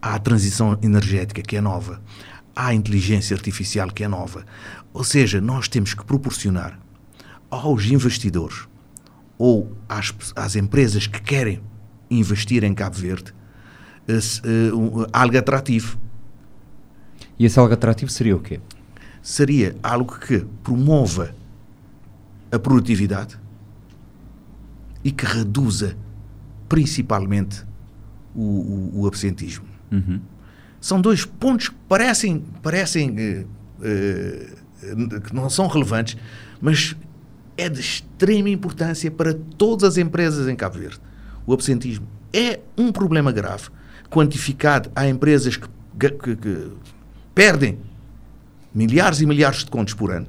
Há 0.00 0.14
a 0.14 0.18
transição 0.18 0.78
energética 0.82 1.42
que 1.42 1.56
é 1.56 1.60
nova. 1.60 2.00
A 2.60 2.74
inteligência 2.74 3.36
artificial 3.36 3.88
que 3.88 4.02
é 4.02 4.08
nova. 4.08 4.44
Ou 4.92 5.04
seja, 5.04 5.40
nós 5.40 5.68
temos 5.68 5.94
que 5.94 6.04
proporcionar 6.04 6.76
aos 7.48 7.84
investidores 7.84 8.66
ou 9.38 9.76
às, 9.88 10.12
às 10.34 10.56
empresas 10.56 11.06
que 11.06 11.22
querem 11.22 11.62
investir 12.10 12.64
em 12.64 12.74
Cabo 12.74 12.96
Verde 12.96 13.32
uh, 14.08 15.06
algo 15.12 15.38
atrativo. 15.38 15.96
E 17.38 17.44
esse 17.44 17.58
algo 17.60 17.72
atrativo 17.72 18.10
seria 18.10 18.34
o 18.34 18.40
quê? 18.40 18.60
Seria 19.22 19.76
algo 19.80 20.18
que 20.18 20.44
promova 20.64 21.32
a 22.50 22.58
produtividade 22.58 23.38
e 25.04 25.12
que 25.12 25.24
reduza 25.24 25.96
principalmente 26.68 27.64
o, 28.34 28.42
o, 28.42 29.00
o 29.02 29.06
absentismo. 29.06 29.66
Uhum. 29.92 30.20
São 30.80 31.00
dois 31.00 31.24
pontos 31.24 31.68
que 31.68 31.74
parecem, 31.88 32.44
parecem 32.62 33.10
uh, 33.10 33.48
uh, 33.82 35.20
que 35.20 35.34
não 35.34 35.50
são 35.50 35.66
relevantes, 35.66 36.16
mas 36.60 36.96
é 37.56 37.68
de 37.68 37.80
extrema 37.80 38.48
importância 38.48 39.10
para 39.10 39.34
todas 39.34 39.90
as 39.90 39.96
empresas 39.96 40.46
em 40.48 40.54
Cabo 40.54 40.78
Verde. 40.78 41.00
O 41.44 41.52
absentismo 41.52 42.06
é 42.32 42.60
um 42.76 42.92
problema 42.92 43.32
grave, 43.32 43.68
quantificado. 44.08 44.90
Há 44.94 45.08
empresas 45.08 45.56
que, 45.56 45.68
que, 45.98 46.36
que 46.36 46.70
perdem 47.34 47.78
milhares 48.72 49.20
e 49.20 49.26
milhares 49.26 49.64
de 49.64 49.70
contos 49.70 49.94
por 49.94 50.12
ano, 50.12 50.28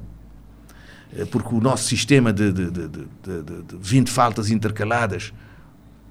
eh, 1.16 1.24
porque 1.24 1.54
o 1.54 1.60
nosso 1.60 1.84
sistema 1.84 2.32
de, 2.32 2.52
de, 2.52 2.70
de, 2.70 2.88
de, 2.88 3.42
de 3.42 3.76
20 3.78 4.10
faltas 4.10 4.50
intercaladas 4.50 5.32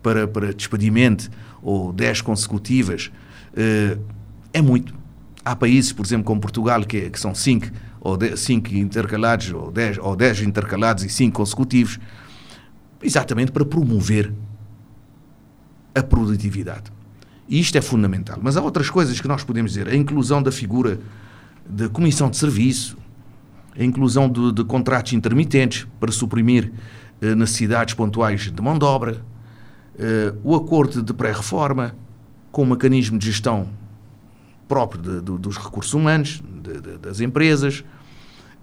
para, 0.02 0.28
para 0.28 0.54
despedimento 0.54 1.30
ou 1.62 1.92
10 1.92 2.22
consecutivas 2.22 3.12
eh, 3.58 3.98
é 4.54 4.62
muito. 4.62 4.94
Há 5.44 5.56
países, 5.56 5.92
por 5.92 6.06
exemplo, 6.06 6.26
como 6.26 6.42
Portugal, 6.42 6.84
que, 6.84 6.98
é, 6.98 7.10
que 7.10 7.20
são 7.20 7.34
5 7.34 7.68
ou 8.02 8.18
5 8.36 8.74
intercalados, 8.76 9.52
ou 9.52 9.72
10 9.72 9.98
ou 10.00 10.16
dez 10.16 10.42
intercalados 10.42 11.04
e 11.04 11.10
5 11.10 11.36
consecutivos, 11.36 12.00
exatamente 13.02 13.52
para 13.52 13.66
promover 13.66 14.34
a 15.96 16.04
produtividade. 16.04 16.92
E 17.48 17.60
isto 17.60 17.78
é 17.78 17.82
fundamental. 17.82 18.38
Mas 18.42 18.58
há 18.58 18.62
outras 18.62 18.90
coisas 18.90 19.20
que 19.20 19.28
nós 19.28 19.44
podemos 19.44 19.72
dizer. 19.72 19.88
A 19.88 19.96
inclusão 19.96 20.42
da 20.42 20.52
figura 20.52 21.00
de 21.68 21.90
comissão 21.90 22.30
de 22.30 22.38
serviço, 22.38 22.98
a 23.78 23.84
inclusão 23.84 24.30
de, 24.30 24.52
de 24.52 24.64
contratos 24.64 25.14
intermitentes 25.14 25.88
para 26.00 26.12
suprimir 26.12 26.72
eh, 27.22 27.34
necessidades 27.34 27.94
pontuais 27.94 28.52
de 28.52 28.62
mão 28.62 28.78
de 28.78 28.86
obra, 28.86 29.22
eh, 29.98 30.34
o 30.44 30.56
acordo 30.56 31.02
de 31.02 31.14
pré-reforma 31.14 31.96
com 32.52 32.64
o 32.64 32.66
mecanismo 32.66 33.18
de 33.18 33.26
gestão 33.28 33.70
próprio 34.70 35.02
de, 35.02 35.22
de, 35.22 35.38
dos 35.38 35.58
recursos 35.58 35.94
humanos, 35.94 36.42
das 37.02 37.20
empresas, 37.20 37.84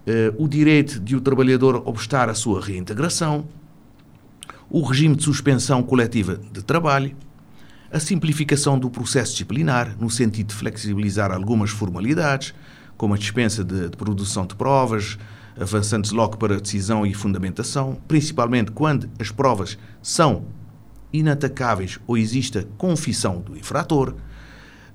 eh, 0.07 0.33
o 0.37 0.47
direito 0.47 1.01
de 1.01 1.17
o 1.17 1.21
trabalhador 1.21 1.83
obstar 1.85 2.29
a 2.29 2.33
sua 2.33 2.61
reintegração, 2.61 3.45
o 4.69 4.81
regime 4.81 5.17
de 5.17 5.23
suspensão 5.23 5.83
coletiva 5.83 6.39
de 6.51 6.63
trabalho, 6.63 7.13
a 7.91 7.99
simplificação 7.99 8.79
do 8.79 8.89
processo 8.89 9.33
disciplinar, 9.33 9.97
no 9.99 10.09
sentido 10.09 10.47
de 10.47 10.55
flexibilizar 10.55 11.31
algumas 11.31 11.69
formalidades, 11.69 12.53
como 12.97 13.13
a 13.13 13.17
dispensa 13.17 13.63
de, 13.63 13.89
de 13.89 13.97
produção 13.97 14.45
de 14.45 14.55
provas, 14.55 15.17
avançando-se 15.59 16.13
logo 16.13 16.37
para 16.37 16.59
decisão 16.59 17.05
e 17.05 17.13
fundamentação, 17.13 17.97
principalmente 18.07 18.71
quando 18.71 19.09
as 19.19 19.29
provas 19.29 19.77
são 20.01 20.45
inatacáveis 21.11 21.99
ou 22.07 22.17
existe 22.17 22.59
a 22.59 22.63
confissão 22.77 23.41
do 23.41 23.57
infrator, 23.57 24.15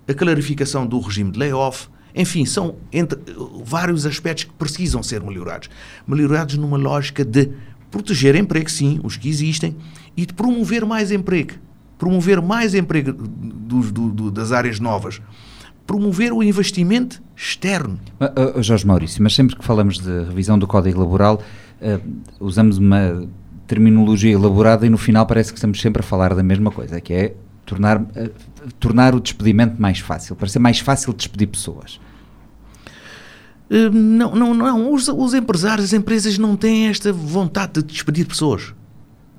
a 0.06 0.14
clarificação 0.14 0.86
do 0.86 0.98
regime 1.00 1.30
de 1.30 1.38
layoff, 1.38 1.88
enfim, 2.14 2.44
são 2.44 2.76
entre, 2.92 3.18
vários 3.64 4.04
aspectos 4.04 4.44
que 4.44 4.52
precisam 4.52 5.02
ser 5.02 5.22
melhorados. 5.22 5.70
Melhorados 6.06 6.56
numa 6.56 6.76
lógica 6.76 7.24
de 7.24 7.50
proteger 7.90 8.34
emprego, 8.34 8.70
sim, 8.70 9.00
os 9.02 9.16
que 9.16 9.28
existem, 9.28 9.76
e 10.16 10.26
de 10.26 10.32
promover 10.32 10.84
mais 10.84 11.10
emprego. 11.10 11.54
Promover 11.98 12.42
mais 12.42 12.74
emprego 12.74 13.12
do, 13.12 13.80
do, 13.80 14.10
do, 14.10 14.30
das 14.30 14.52
áreas 14.52 14.80
novas 14.80 15.20
promover 15.86 16.32
o 16.32 16.42
investimento 16.42 17.22
externo. 17.36 17.98
Uh, 18.20 18.62
Jorge 18.62 18.86
Maurício, 18.86 19.22
mas 19.22 19.34
sempre 19.34 19.56
que 19.56 19.64
falamos 19.64 19.98
de 19.98 20.24
revisão 20.24 20.58
do 20.58 20.66
Código 20.66 21.00
Laboral, 21.00 21.42
uh, 21.80 22.00
usamos 22.40 22.78
uma 22.78 23.26
terminologia 23.66 24.32
elaborada 24.32 24.86
e 24.86 24.90
no 24.90 24.98
final 24.98 25.26
parece 25.26 25.52
que 25.52 25.58
estamos 25.58 25.80
sempre 25.80 26.00
a 26.00 26.02
falar 26.02 26.34
da 26.34 26.42
mesma 26.42 26.70
coisa, 26.70 27.00
que 27.00 27.12
é 27.12 27.34
tornar, 27.64 28.00
uh, 28.00 28.30
tornar 28.78 29.14
o 29.14 29.20
despedimento 29.20 29.80
mais 29.80 29.98
fácil, 29.98 30.36
para 30.36 30.48
ser 30.48 30.58
mais 30.58 30.78
fácil 30.78 31.12
despedir 31.12 31.48
pessoas. 31.48 32.00
Não, 33.70 34.34
não, 34.34 34.52
não. 34.52 34.92
Os, 34.92 35.08
os 35.08 35.32
empresários, 35.32 35.86
as 35.86 35.92
empresas 35.94 36.36
não 36.36 36.56
têm 36.56 36.88
esta 36.88 37.10
vontade 37.12 37.74
de 37.74 37.82
despedir 37.82 38.26
pessoas. 38.26 38.74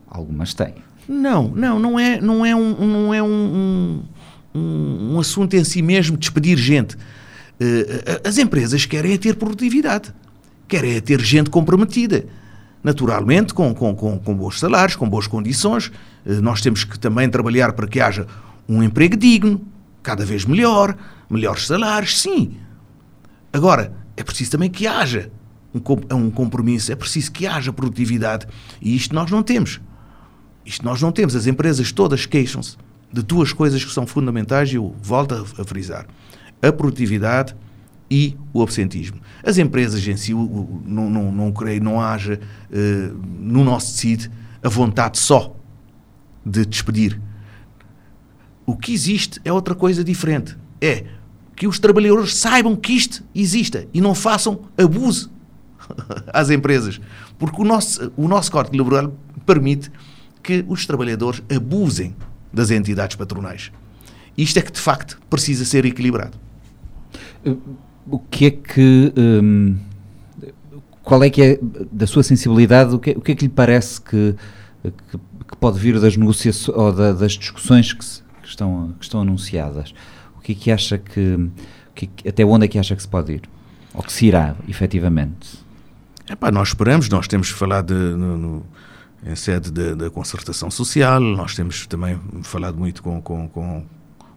Algumas 0.08 0.54
têm. 0.56 0.74
Não, 1.08 1.50
não, 1.50 1.78
não 1.78 2.00
é, 2.00 2.20
não 2.20 2.46
é 2.46 2.56
um, 2.56 2.88
não 2.88 3.14
é 3.14 3.22
um, 3.22 3.28
um 3.28 4.04
um, 4.56 5.20
assunto 5.20 5.56
em 5.56 5.64
si 5.64 5.82
mesmo, 5.82 6.18
despedir 6.18 6.58
gente. 6.58 6.96
Uh, 6.96 8.28
as 8.28 8.38
empresas 8.38 8.86
querem 8.86 9.14
é 9.14 9.18
ter 9.18 9.36
produtividade, 9.36 10.14
querem 10.68 10.96
é 10.96 11.02
ter 11.02 11.20
gente 11.22 11.50
comprometida. 11.50 12.26
Naturalmente, 12.84 13.54
com, 13.54 13.74
com, 13.74 13.96
com, 13.96 14.20
com 14.20 14.36
bons 14.36 14.60
salários, 14.60 14.98
com 14.98 15.08
boas 15.08 15.26
condições. 15.26 15.88
Uh, 16.26 16.42
nós 16.42 16.62
temos 16.62 16.84
que 16.84 17.00
também 17.00 17.30
trabalhar 17.30 17.74
para 17.74 17.88
que 17.88 18.00
haja 18.00 18.28
um 18.68 18.82
emprego 18.84 19.18
digno, 19.18 19.62
cada 20.02 20.26
vez 20.26 20.46
melhor, 20.46 20.96
melhores 21.30 21.68
salários, 21.68 22.20
sim. 22.22 22.58
Agora, 23.52 23.94
é 24.16 24.24
preciso 24.24 24.52
também 24.52 24.70
que 24.70 24.88
haja 24.88 25.32
um, 25.74 26.16
um 26.16 26.32
compromisso, 26.32 26.92
é 26.92 26.96
preciso 26.96 27.32
que 27.32 27.48
haja 27.48 27.74
produtividade. 27.74 28.48
E 28.82 28.96
isto 28.96 29.14
nós 29.14 29.30
não 29.32 29.44
temos. 29.44 29.82
Isto 30.66 30.86
nós 30.86 31.02
não 31.02 31.12
temos. 31.12 31.36
As 31.36 31.48
empresas 31.48 31.92
todas 31.92 32.26
queixam-se 32.26 32.78
de 33.12 33.22
duas 33.22 33.54
coisas 33.54 33.84
que 33.84 33.92
são 33.92 34.08
fundamentais 34.08 34.72
e 34.72 34.76
eu 34.76 34.96
volto 35.02 35.36
a, 35.36 35.64
frisar: 35.64 36.08
a 36.62 36.72
produtividade 36.72 37.56
e 38.10 38.38
o 38.54 38.62
absentismo. 38.62 39.20
As 39.44 39.58
empresas 39.58 40.08
em 40.08 40.16
si, 40.16 40.34
não, 40.34 41.10
não, 41.10 41.32
não 41.32 41.52
creio, 41.52 41.84
não 41.84 42.00
haja 42.00 42.40
uh, 42.40 43.18
no 43.40 43.64
nosso 43.64 43.94
tecido 43.94 44.32
a 44.62 44.70
vontade 44.70 45.18
só 45.18 45.56
de 46.46 46.66
despedir. 46.66 47.20
O 48.66 48.76
que 48.76 48.94
existe 48.94 49.40
é 49.44 49.52
outra 49.52 49.76
coisa 49.76 50.04
diferente. 50.04 50.58
É 50.82 51.06
que 51.56 51.68
os 51.68 51.80
trabalhadores 51.80 52.36
saibam 52.36 52.76
que 52.76 52.94
isto 52.94 53.24
exista 53.34 53.88
e 53.94 54.02
não 54.02 54.16
façam 54.16 54.62
abuso 54.78 55.32
às 56.34 56.50
empresas. 56.50 57.00
Porque 57.38 57.62
o 57.62 57.66
nosso, 57.66 58.12
o 58.18 58.28
nosso 58.28 58.52
Código 58.52 58.78
Laboral 58.78 59.14
permite 59.46 59.92
que 60.42 60.66
os 60.68 60.86
trabalhadores 60.86 61.42
abusem 61.54 62.16
das 62.52 62.70
entidades 62.70 63.16
patronais. 63.16 63.72
Isto 64.38 64.60
é 64.60 64.62
que, 64.62 64.72
de 64.72 64.80
facto, 64.80 65.20
precisa 65.30 65.64
ser 65.64 65.86
equilibrado. 65.86 66.38
O 68.08 68.20
que 68.20 68.46
é 68.46 68.52
que. 68.52 69.14
Hum, 69.18 69.78
qual 71.04 71.22
é 71.24 71.30
que 71.30 71.42
é, 71.42 71.60
da 71.92 72.08
sua 72.08 72.24
sensibilidade, 72.24 72.96
o 72.96 73.00
que, 73.00 73.12
é, 73.12 73.14
o 73.14 73.22
que 73.22 73.34
é 73.34 73.36
que 73.36 73.44
lhe 73.44 73.50
parece 73.50 74.00
que, 74.00 74.36
que, 74.84 75.18
que 75.50 75.58
pode 75.60 75.78
vir 75.78 76.00
das 76.00 76.16
negociações 76.16 76.78
ou 76.78 76.92
da, 76.94 77.12
das 77.12 77.34
discussões 77.34 77.92
que, 77.92 78.06
se, 78.06 78.23
que, 78.44 78.50
estão, 78.50 78.94
que 79.00 79.06
estão 79.06 79.22
anunciadas? 79.22 79.94
O 80.38 80.42
que 80.42 80.52
é 80.52 80.56
que 80.56 80.72
acha 80.72 80.98
que, 80.98 81.50
que. 81.96 82.10
Até 82.28 82.46
onde 82.46 82.66
é 82.66 82.68
que 82.68 82.78
acha 82.78 82.96
que 82.96 83.02
se 83.02 83.08
pode 83.08 83.34
ir? 83.34 83.42
Ou 83.94 84.04
que 84.04 84.12
se 84.12 84.28
irá, 84.28 84.56
efetivamente? 84.68 85.64
Epá, 86.30 86.52
nós 86.52 86.70
esperamos, 86.70 87.10
nós 87.10 87.28
temos 87.28 87.50
falado 87.50 87.94
no, 87.94 88.38
no 88.38 88.66
em 89.26 89.36
sede 89.36 89.72
da, 89.72 90.10
concertação 90.10 90.70
social, 90.70 91.20
nós 91.22 91.56
temos 91.56 91.88
também 91.88 92.20
falado 92.44 92.78
muito 92.78 93.02
com, 93.02 93.22
com, 93.22 93.48
com, 93.48 93.86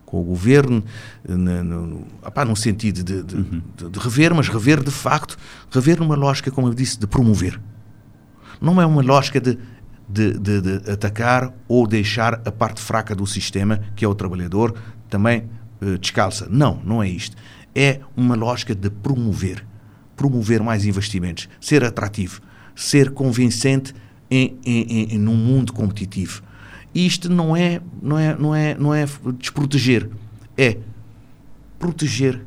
com 0.04 0.20
o 0.20 0.22
governo, 0.22 0.84
no, 1.28 1.64
no, 1.64 2.06
opá, 2.24 2.44
no 2.44 2.54
sentido 2.54 3.02
de, 3.02 3.22
de, 3.22 3.34
uhum. 3.34 3.62
de, 3.76 3.90
de, 3.90 3.98
rever, 3.98 4.32
mas 4.32 4.48
rever 4.48 4.82
de 4.82 4.92
facto, 4.92 5.36
rever 5.72 5.98
numa 5.98 6.14
lógica, 6.14 6.50
como 6.52 6.68
eu 6.68 6.74
disse, 6.74 6.98
de 6.98 7.06
promover. 7.06 7.60
Não 8.60 8.80
é 8.80 8.86
uma 8.86 9.02
lógica 9.02 9.40
de, 9.40 9.58
de, 10.08 10.38
de 10.38 10.90
atacar 10.90 11.52
ou 11.66 11.86
deixar 11.86 12.34
a 12.44 12.52
parte 12.52 12.80
fraca 12.80 13.14
do 13.14 13.26
sistema, 13.26 13.80
que 13.94 14.04
é 14.04 14.08
o 14.08 14.14
trabalhador, 14.14 14.74
também 15.08 15.44
uh, 15.80 15.98
descalça. 15.98 16.46
Não, 16.50 16.80
não 16.84 17.02
é 17.02 17.08
isto. 17.08 17.36
É 17.74 18.00
uma 18.16 18.34
lógica 18.34 18.74
de 18.74 18.88
promover. 18.90 19.64
Promover 20.16 20.62
mais 20.62 20.86
investimentos, 20.86 21.48
ser 21.60 21.84
atrativo, 21.84 22.40
ser 22.74 23.10
convincente 23.10 23.94
em, 24.30 24.58
em, 24.64 25.14
em, 25.14 25.18
num 25.18 25.36
mundo 25.36 25.72
competitivo. 25.72 26.42
Isto 26.94 27.28
não 27.28 27.54
é, 27.54 27.80
não 28.00 28.18
é, 28.18 28.34
não 28.34 28.54
é, 28.54 28.74
não 28.74 28.94
é 28.94 29.04
desproteger, 29.38 30.08
é 30.56 30.78
proteger 31.78 32.40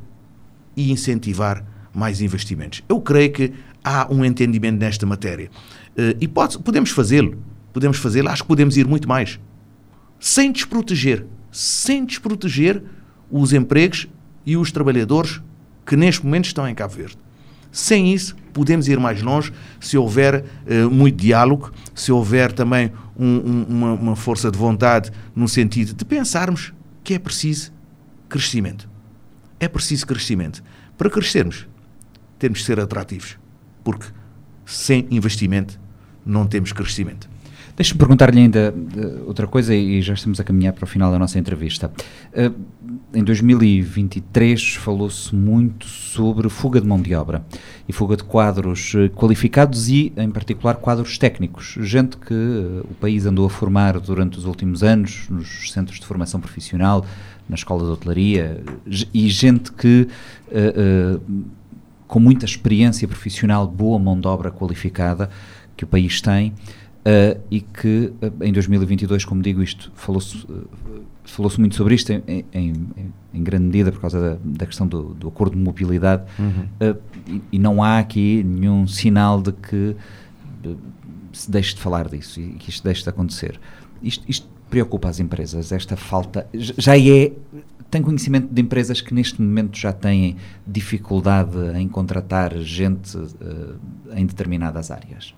e 0.76 0.91
incentivar 0.91 1.64
mais 1.93 2.22
investimentos. 2.22 2.84
Eu 2.89 2.99
creio 2.99 3.32
que 3.32 3.53
há 3.84 4.12
um 4.12 4.26
entendimento 4.26 4.80
nesta 4.80 5.05
matéria 5.05 5.49
uh, 5.91 6.18
e 6.20 6.28
pode, 6.28 6.57
podemos 6.60 6.89
fazê-lo, 6.89 7.38
podemos 7.74 7.97
fazê-lo. 7.97 8.30
Acho 8.30 8.43
que 8.43 8.47
podemos 8.47 8.78
ir 8.78 8.88
muito 8.88 9.07
mais, 9.07 9.39
sem 10.20 10.51
desproteger, 10.51 11.26
sem 11.51 12.05
desproteger 12.05 12.84
os 13.32 13.53
empregos 13.53 14.07
e 14.45 14.57
os 14.57 14.72
trabalhadores 14.72 15.41
que 15.86 15.95
neste 15.95 16.26
momento 16.26 16.45
estão 16.45 16.67
em 16.67 16.76
Cabo 16.76 16.93
Verde. 16.93 17.17
Sem 17.72 18.13
isso, 18.13 18.36
podemos 18.53 18.88
ir 18.88 18.99
mais 18.99 19.22
longe 19.22 19.53
se 19.80 19.97
houver 19.97 20.43
uh, 20.43 20.89
muito 20.89 21.17
diálogo, 21.17 21.72
se 21.93 22.11
houver 22.11 22.51
também 22.51 22.91
um, 23.17 23.26
um, 23.26 23.65
uma, 23.70 23.93
uma 23.93 24.15
força 24.15 24.49
de 24.49 24.57
vontade 24.57 25.11
no 25.36 25.47
sentido 25.47 25.93
de 25.93 26.03
pensarmos 26.03 26.74
que 27.03 27.13
é 27.13 27.20
preciso 27.20 27.72
crescimento. 28.28 28.89
É 29.59 29.67
preciso 29.67 30.07
crescimento. 30.07 30.63
Para 30.97 31.09
crescermos, 31.09 31.67
temos 32.39 32.59
que 32.59 32.65
ser 32.65 32.80
atrativos, 32.80 33.38
porque 33.84 34.07
sem 34.65 35.07
investimento 35.11 35.80
não 36.26 36.47
temos 36.47 36.72
crescimento. 36.72 37.29
Deixa-me 37.80 37.98
perguntar-lhe 37.98 38.42
ainda 38.42 38.76
uh, 38.76 39.26
outra 39.26 39.48
coisa 39.48 39.74
e 39.74 40.02
já 40.02 40.14
estamos 40.14 40.38
a 40.38 40.44
caminhar 40.44 40.74
para 40.74 40.84
o 40.84 40.88
final 40.88 41.10
da 41.14 41.18
nossa 41.18 41.40
entrevista. 41.40 41.90
Uh, 42.34 42.54
em 43.14 43.24
2023 43.24 44.76
falou-se 44.76 45.34
muito 45.34 45.86
sobre 45.86 46.50
fuga 46.50 46.82
de 46.82 46.86
mão 46.86 47.02
de 47.02 47.16
obra 47.16 47.42
e 47.88 47.94
fuga 47.94 48.18
de 48.18 48.26
quadros 48.26 48.94
uh, 48.96 49.10
qualificados 49.12 49.88
e, 49.88 50.12
em 50.18 50.30
particular, 50.30 50.76
quadros 50.76 51.18
técnicos. 51.18 51.78
Gente 51.80 52.18
que 52.18 52.34
o 52.34 52.94
país 53.00 53.26
andou 53.26 53.46
a 53.46 53.50
formar 53.50 53.98
durante 53.98 54.38
os 54.38 54.44
últimos 54.44 54.84
anos 54.84 55.30
nos 55.30 55.72
centros 55.72 56.02
de 56.02 56.06
formação 56.06 56.42
profissional, 56.42 57.06
na 57.48 57.56
escola 57.56 57.86
de 57.86 57.92
hotelaria 57.92 58.62
e 59.14 59.30
gente 59.30 59.72
que 59.72 60.06
com 62.08 62.20
muita 62.20 62.44
experiência 62.44 63.08
profissional, 63.08 63.66
boa 63.66 63.98
mão 63.98 64.20
de 64.20 64.28
obra 64.28 64.52
qualificada 64.52 65.30
que 65.78 65.86
o 65.86 65.88
país 65.88 66.20
tem, 66.20 66.54
Uh, 67.00 67.39
e 67.50 67.62
que 67.62 68.12
uh, 68.22 68.43
em 68.43 68.52
2022, 68.52 69.24
como 69.24 69.41
digo 69.41 69.64
isto, 69.64 69.89
falou-se 69.95 70.38
uh, 70.45 70.68
falou 71.24 71.50
muito 71.58 71.76
sobre 71.76 71.95
isto 71.95 72.12
em, 72.12 72.45
em, 72.54 72.74
em, 73.34 73.43
grande 73.43 73.66
medida 73.66 73.89
por 73.91 74.02
causa 74.02 74.20
da, 74.20 74.38
da 74.43 74.66
questão 74.66 74.86
do, 74.86 75.14
do, 75.14 75.30
acordo 75.30 75.56
de 75.56 75.62
mobilidade 75.62 76.24
uhum. 76.38 76.95
e, 77.26 77.41
e, 77.54 77.60
não 77.60 77.82
há 77.82 78.00
aqui 78.00 78.43
nenhum 78.43 78.86
sinal 78.86 79.41
de 79.41 79.54
que 79.54 79.95
se 81.32 81.50
deixe 81.50 81.74
de 81.76 81.82
falar 81.82 82.10
disso 82.10 82.41
e 82.41 82.50
que 82.54 82.70
isto 82.70 82.84
deixe 82.84 83.04
de 83.04 83.10
acontecer. 83.10 83.60
Isto, 84.04 84.26
isto 84.28 84.47
preocupa 84.70 85.08
as 85.08 85.20
empresas? 85.20 85.72
Esta 85.72 85.95
falta 85.95 86.47
já 86.54 86.97
é 86.97 87.32
tem 87.89 88.02
conhecimento 88.02 88.54
de 88.54 88.62
empresas 88.62 89.02
que 89.02 89.14
neste 89.14 89.41
momento 89.41 89.78
já 89.78 89.91
têm 89.91 90.36
dificuldade 90.66 91.58
em 91.76 91.88
contratar 91.88 92.56
gente 92.60 93.18
uh, 93.18 93.80
em 94.16 94.26
determinadas 94.26 94.91
áreas? 94.91 95.34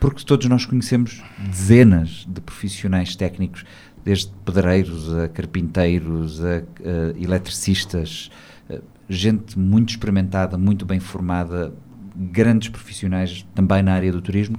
Porque 0.00 0.24
todos 0.24 0.46
nós 0.46 0.64
conhecemos 0.64 1.22
dezenas 1.38 2.26
de 2.26 2.40
profissionais 2.40 3.14
técnicos, 3.14 3.64
desde 4.02 4.32
pedreiros 4.44 5.12
a 5.12 5.28
carpinteiros, 5.28 6.42
a, 6.42 6.56
a 6.56 7.20
eletricistas, 7.20 8.30
uh, 8.70 8.82
gente 9.08 9.58
muito 9.58 9.90
experimentada, 9.90 10.56
muito 10.56 10.86
bem 10.86 10.98
formada, 10.98 11.74
grandes 12.16 12.70
profissionais 12.70 13.46
também 13.54 13.82
na 13.82 13.92
área 13.92 14.10
do 14.10 14.22
turismo, 14.22 14.56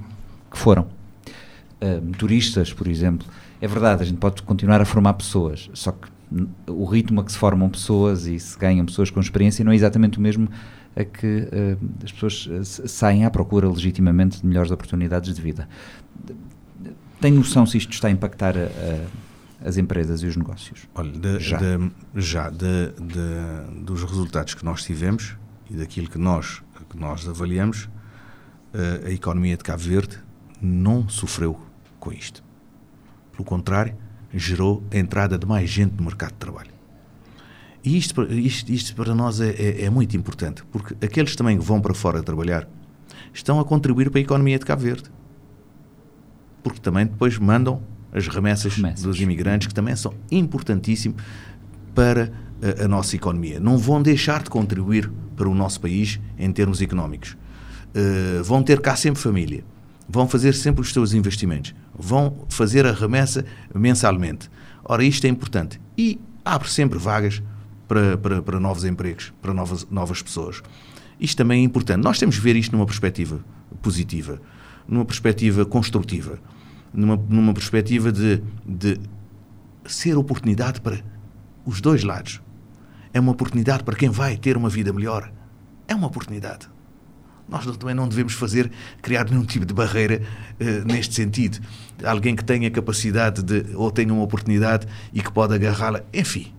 que 0.48 0.56
foram. 0.56 0.84
Uh, 1.82 2.00
motoristas, 2.00 2.72
por 2.72 2.86
exemplo. 2.86 3.26
É 3.60 3.66
verdade, 3.66 4.02
a 4.02 4.06
gente 4.06 4.18
pode 4.18 4.42
continuar 4.42 4.80
a 4.80 4.84
formar 4.84 5.14
pessoas, 5.14 5.68
só 5.74 5.90
que 5.90 6.08
o 6.66 6.84
ritmo 6.84 7.20
a 7.20 7.24
que 7.24 7.32
se 7.32 7.38
formam 7.38 7.68
pessoas 7.68 8.26
e 8.26 8.38
se 8.38 8.58
ganham 8.58 8.86
pessoas 8.86 9.10
com 9.10 9.20
experiência 9.20 9.64
não 9.64 9.72
é 9.72 9.74
exatamente 9.74 10.18
o 10.18 10.20
mesmo 10.20 10.48
a 10.96 11.04
que 11.04 11.26
uh, 11.26 11.78
as 12.04 12.12
pessoas 12.12 12.46
uh, 12.46 12.88
saem 12.88 13.24
à 13.24 13.30
procura 13.30 13.68
legitimamente 13.68 14.40
de 14.40 14.46
melhores 14.46 14.70
oportunidades 14.70 15.34
de 15.34 15.40
vida. 15.40 15.68
Tem 17.20 17.32
noção 17.32 17.64
se 17.66 17.78
isto 17.78 17.92
está 17.92 18.08
a 18.08 18.10
impactar 18.10 18.54
as 19.64 19.76
empresas 19.76 20.22
e 20.24 20.26
os 20.26 20.36
negócios? 20.36 20.88
Olha, 20.92 21.12
de, 21.12 21.38
já, 21.38 21.56
de, 21.56 21.92
já 22.16 22.50
de, 22.50 22.90
dos 23.80 24.02
resultados 24.02 24.54
que 24.54 24.64
nós 24.64 24.82
tivemos 24.82 25.36
e 25.70 25.74
daquilo 25.74 26.10
que 26.10 26.18
nós, 26.18 26.60
que 26.90 26.98
nós 26.98 27.28
avaliamos, 27.28 27.88
a 29.06 29.10
economia 29.12 29.56
de 29.56 29.62
Cabo 29.62 29.84
Verde 29.84 30.18
não 30.60 31.08
sofreu 31.08 31.60
com 32.00 32.12
isto. 32.12 32.42
Pelo 33.30 33.44
contrário, 33.44 33.94
gerou 34.34 34.82
a 34.90 34.96
entrada 34.96 35.38
de 35.38 35.46
mais 35.46 35.70
gente 35.70 35.94
no 35.94 36.02
mercado 36.02 36.32
de 36.32 36.38
trabalho. 36.38 36.71
E 37.84 37.96
isto, 37.96 38.22
isto, 38.32 38.72
isto 38.72 38.94
para 38.94 39.14
nós 39.14 39.40
é, 39.40 39.50
é, 39.50 39.84
é, 39.84 39.90
muito 39.90 40.16
importante, 40.16 40.62
porque 40.70 40.94
aqueles 41.04 41.34
também 41.34 41.58
que 41.58 41.64
vão 41.64 41.80
para 41.80 41.92
fora 41.94 42.22
trabalhar 42.22 42.68
estão 43.32 43.58
a 43.58 43.64
contribuir 43.64 44.10
para 44.10 44.20
a 44.20 44.22
economia 44.22 44.58
de 44.58 44.64
Cabo 44.64 44.82
Verde. 44.82 45.10
Porque 46.62 46.78
também 46.78 47.06
depois 47.06 47.38
mandam 47.38 47.82
as 48.12 48.28
remessas, 48.28 48.74
remessas. 48.74 49.02
dos 49.02 49.20
imigrantes, 49.20 49.66
que 49.66 49.74
também 49.74 49.96
são 49.96 50.14
importantíssimos 50.30 51.20
para 51.94 52.32
a, 52.62 52.84
a, 52.84 52.88
nossa 52.88 53.16
economia. 53.16 53.58
Não 53.58 53.76
vão 53.78 54.00
deixar 54.00 54.42
de 54.42 54.50
contribuir 54.50 55.10
para 55.34 55.48
o 55.48 55.54
nosso 55.54 55.80
país 55.80 56.20
em 56.38 56.52
termos 56.52 56.80
económicos. 56.80 57.36
Uh, 57.94 58.44
vão 58.44 58.62
ter 58.62 58.80
cá 58.80 58.94
sempre 58.94 59.20
família 59.20 59.64
vão 60.12 60.28
fazer 60.28 60.54
sempre 60.54 60.82
os 60.82 60.92
seus 60.92 61.14
investimentos, 61.14 61.74
vão 61.94 62.44
fazer 62.48 62.86
a 62.86 62.92
remessa 62.92 63.46
mensalmente. 63.74 64.50
Ora, 64.84 65.02
isto 65.02 65.24
é 65.26 65.28
importante. 65.28 65.80
E 65.96 66.20
abre 66.44 66.68
sempre 66.68 66.98
vagas 66.98 67.42
para, 67.92 68.16
para, 68.16 68.42
para 68.42 68.58
novos 68.58 68.86
empregos, 68.86 69.34
para 69.42 69.52
novas, 69.52 69.86
novas 69.90 70.22
pessoas. 70.22 70.62
Isto 71.20 71.36
também 71.36 71.60
é 71.60 71.64
importante. 71.64 72.02
Nós 72.02 72.18
temos 72.18 72.36
que 72.36 72.42
ver 72.42 72.56
isto 72.56 72.72
numa 72.74 72.86
perspectiva 72.86 73.44
positiva, 73.82 74.40
numa 74.88 75.04
perspectiva 75.04 75.66
construtiva, 75.66 76.38
numa, 76.92 77.16
numa 77.28 77.52
perspectiva 77.52 78.10
de, 78.10 78.42
de 78.64 78.98
ser 79.84 80.16
oportunidade 80.16 80.80
para 80.80 81.04
os 81.66 81.82
dois 81.82 82.02
lados. 82.02 82.40
É 83.12 83.20
uma 83.20 83.32
oportunidade 83.32 83.84
para 83.84 83.94
quem 83.94 84.08
vai 84.08 84.38
ter 84.38 84.56
uma 84.56 84.70
vida 84.70 84.90
melhor. 84.90 85.30
É 85.86 85.94
uma 85.94 86.06
oportunidade. 86.06 86.70
Nós 87.46 87.66
também 87.76 87.94
não 87.94 88.08
devemos 88.08 88.32
fazer, 88.32 88.70
criar 89.02 89.28
nenhum 89.28 89.44
tipo 89.44 89.66
de 89.66 89.74
barreira 89.74 90.22
uh, 90.58 90.86
neste 90.90 91.14
sentido. 91.14 91.60
Alguém 92.02 92.34
que 92.34 92.42
tenha 92.42 92.70
capacidade 92.70 93.42
de, 93.42 93.76
ou 93.76 93.90
tenha 93.90 94.14
uma 94.14 94.22
oportunidade 94.22 94.86
e 95.12 95.20
que 95.20 95.30
pode 95.30 95.54
agarrá-la. 95.54 96.00
Enfim, 96.14 96.54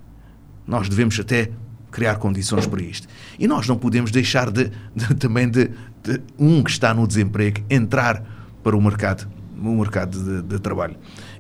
nós 0.68 0.90
devemos 0.90 1.20
até 1.20 1.50
criar 1.92 2.16
condições 2.16 2.66
para 2.66 2.82
isto. 2.82 3.08
E 3.38 3.48
nós 3.48 3.68
não 3.68 3.78
podemos 3.78 4.12
deixar 4.12 4.52
de, 4.52 4.72
de 4.96 5.16
também 5.16 5.48
de, 5.48 5.70
de, 6.04 6.22
um 6.38 6.64
que 6.64 6.72
está 6.72 6.94
no 6.94 7.08
desemprego 7.08 7.62
entrar 7.70 8.24
para 8.64 8.76
o 8.76 8.82
mercado, 8.82 9.30
o 9.58 9.76
mercado 9.76 10.42
de, 10.42 10.60
trabalho. 10.60 10.96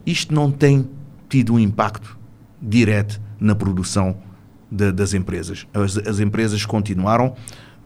Isto 0.06 0.34
não 0.34 0.52
tem 0.52 0.88
tido 1.28 1.54
um 1.54 1.60
impacto 1.60 2.18
direto 2.62 3.20
na 3.40 3.56
produção 3.56 4.16
das 4.72 5.14
empresas. 5.14 5.68
As, 5.74 5.98
as 5.98 6.20
empresas 6.20 6.66
continuaram 6.66 7.36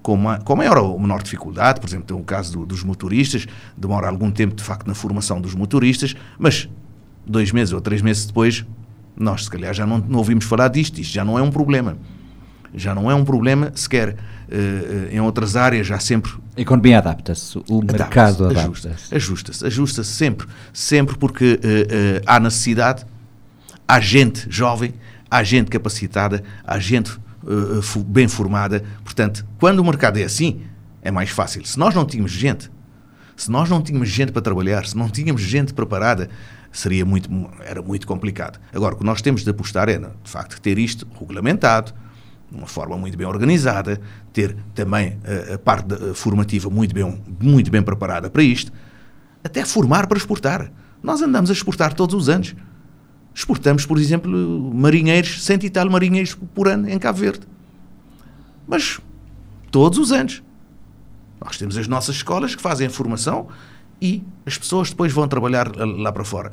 com, 0.02 0.14
uma, 0.14 0.40
com 0.40 0.56
maior 0.56 0.78
ou 0.78 0.98
menor 0.98 1.22
dificuldade, 1.22 1.82
por 1.82 1.88
exemplo, 1.90 2.06
tem 2.06 2.16
o 2.16 2.24
caso 2.24 2.54
do, 2.54 2.66
dos 2.66 2.82
motoristas, 2.82 3.46
demora 3.76 4.08
algum 4.08 4.32
tempo 4.32 4.56
de 4.56 4.64
facto 4.64 4.88
na 4.88 4.94
formação 4.94 5.42
dos 5.42 5.54
motoristas, 5.54 6.16
mas 6.40 6.70
dois 7.26 7.52
meses 7.52 7.74
ou 7.74 7.82
três 7.82 8.02
meses 8.02 8.26
depois, 8.26 8.66
nós 9.20 9.46
se 9.46 9.50
calhar 9.50 9.74
já 9.74 9.86
não, 9.86 9.98
não 9.98 10.20
ouvimos 10.20 10.46
falar 10.46 10.68
disto, 10.68 11.00
isto 11.00 11.14
já 11.14 11.26
não 11.26 11.38
é 11.38 11.42
um 11.42 11.52
problema. 11.52 11.98
Já 12.74 12.94
não 12.94 13.10
é 13.10 13.16
um 13.16 13.26
problema 13.26 13.72
sequer. 13.76 14.16
Uh, 14.48 15.14
em 15.14 15.20
outras 15.20 15.58
áreas 15.58 15.86
já 15.86 16.00
sempre. 16.00 16.32
A 16.56 16.62
economia 16.62 17.00
adapta-se, 17.00 17.58
o 17.70 17.82
mercado 17.82 18.46
adapta-se. 18.46 18.66
Ajusta-se, 18.66 19.16
ajusta-se, 19.16 19.66
ajusta-se 19.66 20.12
sempre. 20.12 20.48
Sempre 20.72 21.18
porque 21.18 21.54
uh, 21.54 21.58
uh, 21.58 22.24
há 22.26 22.40
necessidade, 22.40 23.06
há 23.86 24.00
gente 24.00 24.46
jovem, 24.50 24.94
há 25.30 25.44
gente 25.44 25.70
capacitada, 25.70 26.44
há 26.64 26.80
gente 26.80 27.12
bem 28.06 28.28
formada. 28.28 28.84
Portanto, 29.04 29.46
quando 29.60 29.80
o 29.80 29.84
mercado 29.84 30.18
é 30.18 30.24
assim, 30.24 30.62
é 31.02 31.12
mais 31.12 31.30
fácil. 31.30 31.66
Se 31.66 31.80
nós 31.80 31.96
não 31.96 32.06
tínhamos 32.06 32.32
gente, 32.32 32.70
se 33.36 33.52
nós 33.52 33.70
não 33.70 33.82
tínhamos 33.82 34.10
gente 34.10 34.32
para 34.32 34.42
trabalhar, 34.42 34.86
se 34.86 34.98
não 34.98 35.10
tínhamos 35.10 35.42
gente 35.42 35.74
preparada, 35.74 36.30
seria 36.78 37.04
muito, 37.06 37.30
era 37.66 37.82
muito 37.82 38.06
complicado. 38.06 38.60
Agora, 38.74 38.94
o 38.94 38.98
que 38.98 39.04
nós 39.04 39.22
temos 39.22 39.44
de 39.44 39.50
apostar 39.50 39.90
é, 39.90 39.98
de 39.98 40.30
facto, 40.30 40.62
ter 40.62 40.78
isto 40.78 41.08
regulamentado, 41.20 41.92
de 42.52 42.58
uma 42.58 42.68
forma 42.68 42.96
muito 42.96 43.18
bem 43.18 43.26
organizada, 43.26 44.00
ter 44.32 44.56
também 44.76 45.18
a, 45.50 45.56
a 45.56 45.58
parte 45.58 45.88
de, 45.88 46.12
a 46.12 46.14
formativa 46.14 46.70
muito 46.70 46.94
bem, 46.94 47.22
muito 47.42 47.72
bem 47.72 47.82
preparada 47.82 48.30
para 48.30 48.44
isto, 48.44 48.72
até 49.44 49.66
formar 49.66 50.08
para 50.08 50.18
exportar. 50.18 50.72
Nós 51.02 51.22
andamos 51.22 51.50
a 51.50 51.54
exportar 51.54 51.94
todos 51.94 52.16
os 52.16 52.30
anos. 52.30 52.56
Exportamos, 53.34 53.86
por 53.86 53.98
exemplo, 53.98 54.32
marinheiros, 54.74 55.44
cento 55.44 55.66
e 55.66 55.70
tal 55.70 55.90
marinheiros 55.90 56.36
por 56.54 56.68
ano 56.68 56.90
em 56.90 57.00
Cabo 57.00 57.20
Verde. 57.20 57.42
Mas 58.68 59.00
todos 59.72 59.98
os 59.98 60.12
anos. 60.12 60.44
Nós 61.44 61.58
temos 61.58 61.78
as 61.78 61.88
nossas 61.88 62.16
escolas 62.16 62.56
que 62.56 62.62
fazem 62.62 62.90
formação 62.90 63.48
e 64.02 64.24
as 64.46 64.58
pessoas 64.58 64.90
depois 64.90 65.12
vão 65.12 65.28
trabalhar 65.28 65.72
lá 65.76 66.12
para 66.12 66.24
fora. 66.24 66.52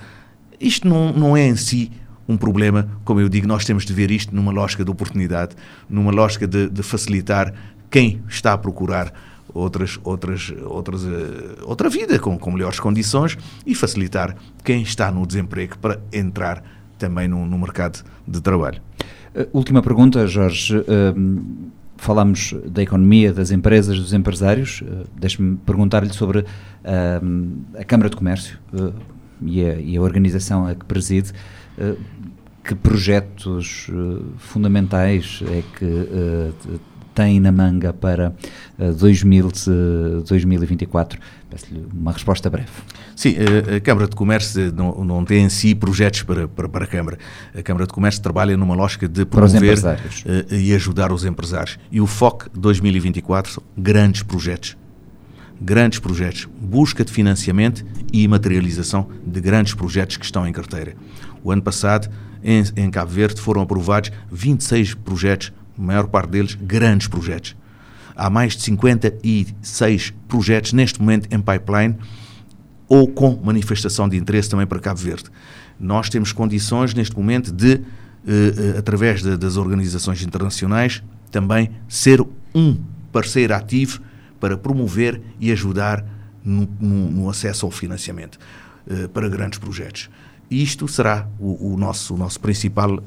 Isto 0.60 0.88
não, 0.88 1.12
não 1.12 1.36
é 1.36 1.46
em 1.46 1.56
si 1.56 1.90
um 2.28 2.36
problema, 2.36 2.88
como 3.04 3.20
eu 3.20 3.28
digo, 3.28 3.46
nós 3.46 3.64
temos 3.64 3.84
de 3.84 3.92
ver 3.92 4.10
isto 4.10 4.34
numa 4.34 4.50
lógica 4.50 4.84
de 4.84 4.90
oportunidade, 4.90 5.54
numa 5.88 6.10
lógica 6.10 6.46
de, 6.46 6.70
de 6.70 6.82
facilitar 6.82 7.52
quem 7.90 8.22
está 8.28 8.54
a 8.54 8.58
procurar 8.58 9.12
outras, 9.52 9.98
outras, 10.02 10.52
outras, 10.64 11.04
uh, 11.04 11.64
outra 11.64 11.88
vida 11.88 12.18
com, 12.18 12.38
com 12.38 12.50
melhores 12.50 12.80
condições 12.80 13.36
e 13.66 13.74
facilitar 13.74 14.34
quem 14.64 14.82
está 14.82 15.10
no 15.10 15.26
desemprego 15.26 15.78
para 15.78 16.00
entrar 16.12 16.62
também 16.98 17.28
no, 17.28 17.46
no 17.46 17.58
mercado 17.58 18.02
de 18.26 18.40
trabalho. 18.40 18.80
Uh, 19.34 19.46
última 19.52 19.82
pergunta, 19.82 20.26
Jorge. 20.26 20.76
Uh, 20.78 21.72
falamos 22.04 22.54
da 22.66 22.82
economia, 22.82 23.32
das 23.32 23.50
empresas, 23.50 23.98
dos 23.98 24.12
empresários. 24.12 24.82
Uh, 24.82 25.06
Deixe-me 25.16 25.56
perguntar-lhe 25.56 26.12
sobre 26.12 26.44
a 27.78 27.84
Câmara 27.84 28.10
de 28.10 28.16
Comércio 28.16 28.58
e 29.42 29.64
a, 29.64 29.74
e, 29.74 29.96
a, 29.96 30.02
organização 30.02 30.66
a 30.66 30.74
que 30.74 30.84
preside. 30.84 31.32
que 32.62 32.74
projetos 32.74 33.88
fundamentais 34.36 35.42
é 35.48 35.62
que 35.78 36.52
tem 37.14 37.38
na 37.38 37.52
manga 37.52 37.92
para 37.92 38.34
2000, 38.98 39.46
uh, 39.46 40.22
2024? 40.26 41.18
Peço-lhe 41.48 41.86
uma 41.94 42.12
resposta 42.12 42.50
breve. 42.50 42.68
Sim, 43.14 43.36
a 43.76 43.80
Câmara 43.80 44.08
de 44.08 44.16
Comércio 44.16 44.72
não, 44.72 45.04
não 45.04 45.24
tem 45.24 45.44
em 45.44 45.48
si 45.48 45.74
projetos 45.74 46.22
para, 46.22 46.48
para, 46.48 46.68
para, 46.68 46.84
a 46.84 46.88
Câmara. 46.88 47.18
A 47.56 47.62
Câmara 47.62 47.86
de 47.86 47.92
Comércio 47.92 48.20
trabalha 48.20 48.56
numa 48.56 48.74
lógica 48.74 49.08
de 49.08 49.24
promover 49.24 49.78
uh, 49.78 50.54
e 50.54 50.74
ajudar 50.74 51.12
os 51.12 51.24
empresários. 51.24 51.78
E 51.90 52.00
o 52.00 52.06
FOC 52.06 52.48
2024 52.52 53.52
são 53.52 53.62
grandes 53.76 54.22
projetos. 54.22 54.76
Grandes 55.60 56.00
projetos. 56.00 56.48
Busca 56.60 57.04
de 57.04 57.12
financiamento 57.12 57.84
e 58.12 58.26
materialização 58.26 59.08
de 59.24 59.40
grandes 59.40 59.74
projetos 59.74 60.16
que 60.16 60.24
estão 60.24 60.46
em 60.46 60.52
carteira. 60.52 60.94
O 61.44 61.52
ano 61.52 61.62
passado, 61.62 62.10
em, 62.42 62.64
em 62.76 62.90
Cabo 62.90 63.12
Verde, 63.12 63.40
foram 63.40 63.62
aprovados 63.62 64.10
26 64.32 64.94
projetos 64.94 65.52
a 65.78 65.82
maior 65.82 66.06
parte 66.06 66.30
deles 66.30 66.54
grandes 66.54 67.08
projetos. 67.08 67.56
Há 68.16 68.30
mais 68.30 68.54
de 68.56 68.62
56 68.62 70.14
projetos 70.28 70.72
neste 70.72 71.00
momento 71.00 71.28
em 71.34 71.40
pipeline 71.40 71.96
ou 72.88 73.08
com 73.08 73.40
manifestação 73.42 74.08
de 74.08 74.16
interesse 74.16 74.48
também 74.48 74.66
para 74.66 74.78
Cabo 74.78 75.00
Verde. 75.00 75.24
Nós 75.80 76.08
temos 76.08 76.32
condições 76.32 76.94
neste 76.94 77.16
momento 77.16 77.50
de, 77.50 77.72
eh, 77.72 77.80
eh, 78.26 78.78
através 78.78 79.22
de, 79.22 79.36
das 79.36 79.56
organizações 79.56 80.22
internacionais, 80.22 81.02
também 81.30 81.70
ser 81.88 82.24
um 82.54 82.76
parceiro 83.10 83.54
ativo 83.54 84.00
para 84.38 84.56
promover 84.56 85.20
e 85.40 85.50
ajudar 85.50 86.04
no, 86.44 86.68
no, 86.78 87.10
no 87.10 87.30
acesso 87.30 87.66
ao 87.66 87.72
financiamento 87.72 88.38
eh, 88.88 89.08
para 89.08 89.28
grandes 89.28 89.58
projetos. 89.58 90.10
Isto 90.50 90.86
será 90.86 91.26
o, 91.38 91.72
o 91.72 91.76
nosso, 91.76 92.14
o 92.14 92.18
nosso 92.18 92.38
principal 92.38 92.94
uh, 92.94 93.02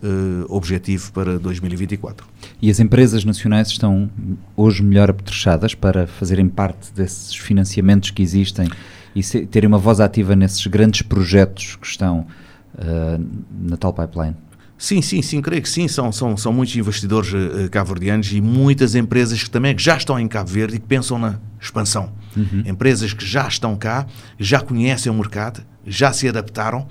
objetivo 0.49 1.11
para 1.11 1.37
2024. 1.39 2.27
E 2.61 2.69
as 2.69 2.79
empresas 2.79 3.23
nacionais 3.23 3.69
estão 3.69 4.09
hoje 4.55 4.83
melhor 4.83 5.09
apetrechadas 5.09 5.75
para 5.75 6.07
fazerem 6.07 6.49
parte 6.49 6.91
desses 6.93 7.35
financiamentos 7.35 8.11
que 8.11 8.21
existem 8.21 8.67
e 9.15 9.23
se, 9.23 9.45
terem 9.45 9.67
uma 9.67 9.77
voz 9.77 9.99
ativa 9.99 10.35
nesses 10.35 10.65
grandes 10.67 11.01
projetos 11.01 11.75
que 11.75 11.87
estão 11.87 12.27
uh, 12.75 13.25
na 13.61 13.77
tal 13.77 13.93
pipeline? 13.93 14.35
Sim, 14.77 15.01
sim, 15.01 15.23
sim, 15.23 15.41
creio 15.41 15.61
que 15.61 15.69
sim. 15.69 15.87
São, 15.87 16.11
são, 16.11 16.37
são 16.37 16.53
muitos 16.53 16.75
investidores 16.75 17.33
uh, 17.33 17.69
cabo-verdianos 17.71 18.31
e 18.31 18.39
muitas 18.39 18.93
empresas 18.93 19.43
que 19.43 19.49
também 19.49 19.75
já 19.77 19.97
estão 19.97 20.19
em 20.19 20.27
Cabo 20.27 20.49
Verde 20.49 20.75
e 20.75 20.79
que 20.79 20.85
pensam 20.85 21.17
na 21.17 21.39
expansão. 21.59 22.11
Uhum. 22.35 22.63
Empresas 22.65 23.11
que 23.11 23.25
já 23.25 23.47
estão 23.47 23.75
cá, 23.75 24.05
já 24.37 24.61
conhecem 24.61 25.11
o 25.11 25.15
mercado, 25.15 25.63
já 25.85 26.13
se 26.13 26.27
adaptaram, 26.27 26.87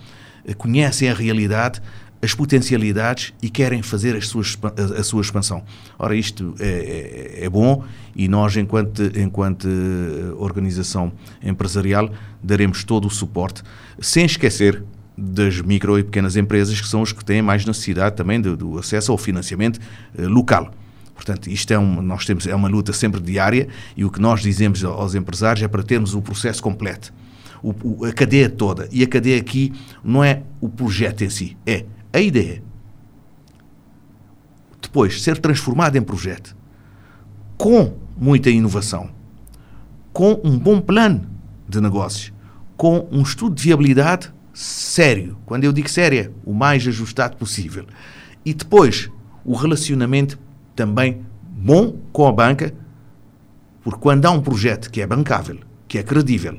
conhecem 0.55 1.09
a 1.09 1.14
realidade, 1.14 1.80
as 2.22 2.34
potencialidades 2.34 3.32
e 3.42 3.51
querem 3.51 3.82
fazer 3.82 4.16
as 4.16 4.28
suas, 4.28 4.57
a, 4.62 5.01
a 5.01 5.05
sua 5.05 5.20
expansão. 5.20 5.62
Ora, 5.99 6.14
isto 6.16 6.55
é, 6.59 7.38
é, 7.38 7.44
é, 7.44 7.49
bom 7.49 7.84
e 8.14 8.26
nós, 8.28 8.57
enquanto, 8.57 9.03
enquanto 9.18 9.68
organização 10.38 11.12
empresarial, 11.42 12.11
daremos 12.42 12.84
todo 12.84 13.07
o 13.07 13.11
suporte, 13.11 13.62
sem 14.01 14.24
esquecer 14.24 14.82
das 15.16 15.61
micro 15.61 15.99
e 15.99 16.05
pequenas 16.05 16.36
empresas, 16.36 16.80
que 16.80 16.86
são 16.86 17.01
os 17.01 17.12
que 17.12 17.24
têm 17.24 17.40
mais 17.40 17.64
necessidade 17.64 18.16
também 18.16 18.40
do, 18.40 18.57
do 18.57 18.78
acesso 18.78 19.12
ao 19.12 19.18
financiamento 19.18 19.78
uh, 20.18 20.28
local. 20.28 20.70
Portanto, 21.14 21.49
isto 21.49 21.72
é, 21.72 21.78
um, 21.78 22.03
nós 22.03 22.26
temos, 22.26 22.47
é 22.47 22.55
uma 22.55 22.68
luta 22.68 22.92
sempre 22.92 23.20
diária 23.20 23.68
e 23.97 24.05
o 24.05 24.11
que 24.11 24.20
nós 24.20 24.42
dizemos 24.42 24.84
aos 24.84 25.14
empresários 25.14 25.62
é 25.62 25.68
para 25.68 25.82
termos 25.82 26.14
o 26.14 26.20
processo 26.20 26.62
completo, 26.62 27.12
o, 27.62 27.74
o, 27.82 28.04
a 28.04 28.12
cadeia 28.12 28.48
toda. 28.48 28.88
E 28.90 29.02
a 29.02 29.07
cadeia 29.07 29.38
aqui 29.38 29.72
não 30.02 30.22
é 30.22 30.42
o 30.61 30.68
projeto 30.68 31.22
em 31.22 31.30
si, 31.30 31.57
é 31.66 31.84
a 32.12 32.20
ideia. 32.20 32.62
Depois, 34.80 35.22
ser 35.22 35.38
transformado 35.38 35.96
em 35.96 36.02
projeto, 36.02 36.57
com 37.57 37.94
muita 38.16 38.50
inovação, 38.50 39.11
com 40.12 40.40
um 40.42 40.59
bom 40.59 40.80
plano 40.80 41.28
de 41.68 41.80
negócios, 41.80 42.32
com 42.76 43.07
um 43.11 43.22
estudo 43.22 43.54
de 43.54 43.64
viabilidade 43.64 44.32
sério. 44.54 45.36
Quando 45.44 45.64
eu 45.64 45.72
digo 45.72 45.88
sério, 45.88 46.18
é 46.18 46.30
o 46.44 46.54
mais 46.54 46.86
ajustado 46.86 47.36
possível. 47.36 47.84
E 48.44 48.54
depois, 48.54 49.11
o 49.44 49.54
relacionamento 49.54 50.38
também 50.74 51.22
bom 51.42 51.98
com 52.12 52.26
a 52.26 52.32
banca, 52.32 52.72
porque 53.82 54.00
quando 54.00 54.24
há 54.24 54.30
um 54.30 54.40
projeto 54.40 54.90
que 54.90 55.00
é 55.00 55.07
bancável, 55.07 55.59
que 55.86 55.98
é 55.98 56.02
credível, 56.02 56.59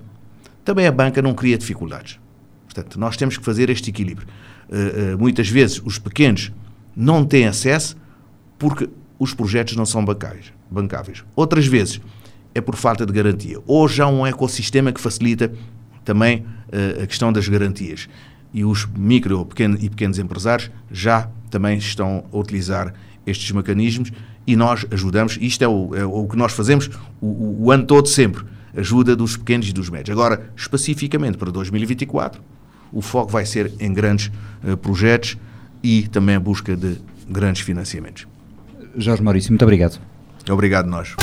também 0.67 0.85
a 0.85 0.91
banca 0.91 1.21
não 1.21 1.33
cria 1.33 1.57
dificuldades. 1.57 2.19
Portanto, 2.65 2.99
nós 2.99 3.15
temos 3.15 3.37
que 3.37 3.45
fazer 3.45 3.69
este 3.69 3.89
equilíbrio. 3.89 4.27
Uh, 4.67 5.15
uh, 5.15 5.17
muitas 5.17 5.47
vezes 5.47 5.81
os 5.85 5.97
pequenos 5.97 6.51
não 6.93 7.23
têm 7.23 7.47
acesso 7.47 7.95
porque 8.59 8.89
os 9.17 9.33
projetos 9.33 9.77
não 9.77 9.85
são 9.85 10.03
bancáveis. 10.03 10.51
bancáveis. 10.69 11.23
Outras 11.37 11.65
vezes 11.65 12.01
é 12.53 12.59
por 12.59 12.75
falta 12.75 13.05
de 13.05 13.13
garantia. 13.13 13.59
Já 13.89 14.03
há 14.03 14.07
um 14.09 14.27
ecossistema 14.27 14.91
que 14.91 14.99
facilita 14.99 15.53
também 16.03 16.39
uh, 16.39 17.03
a 17.03 17.07
questão 17.07 17.31
das 17.31 17.47
garantias. 17.47 18.09
E 18.53 18.65
os 18.65 18.85
micro 18.87 19.45
pequeno, 19.45 19.77
e 19.79 19.89
pequenos 19.89 20.19
empresários 20.19 20.69
já 20.91 21.29
também 21.49 21.77
estão 21.77 22.25
a 22.33 22.37
utilizar 22.37 22.93
estes 23.25 23.49
mecanismos 23.51 24.11
e 24.45 24.57
nós 24.57 24.85
ajudamos. 24.91 25.37
Isto 25.39 25.63
é 25.63 25.67
o, 25.69 25.95
é 25.95 26.03
o 26.03 26.27
que 26.27 26.35
nós 26.35 26.51
fazemos 26.51 26.89
o, 27.21 27.67
o, 27.67 27.71
ano 27.71 27.85
todo 27.85 28.09
sempre. 28.09 28.43
Ajuda 28.77 29.15
dos 29.15 29.35
pequenos 29.35 29.67
e 29.67 29.73
dos 29.73 29.89
médios. 29.89 30.17
Agora, 30.17 30.51
especificamente 30.55 31.37
para 31.37 31.51
2024, 31.51 32.41
o 32.93 33.01
foco 33.01 33.31
vai 33.31 33.45
ser 33.45 33.73
em 33.79 33.91
grandes 33.91 34.31
uh, 34.63 34.77
projetos 34.77 35.37
e 35.83 36.07
também 36.07 36.35
a 36.35 36.39
busca 36.39 36.75
de 36.75 36.97
grandes 37.27 37.61
financiamentos. 37.61 38.27
Jorge 38.95 39.21
Maurício, 39.21 39.51
muito 39.51 39.63
obrigado. 39.63 39.99
Obrigado 40.49 40.87
nós. 40.87 41.15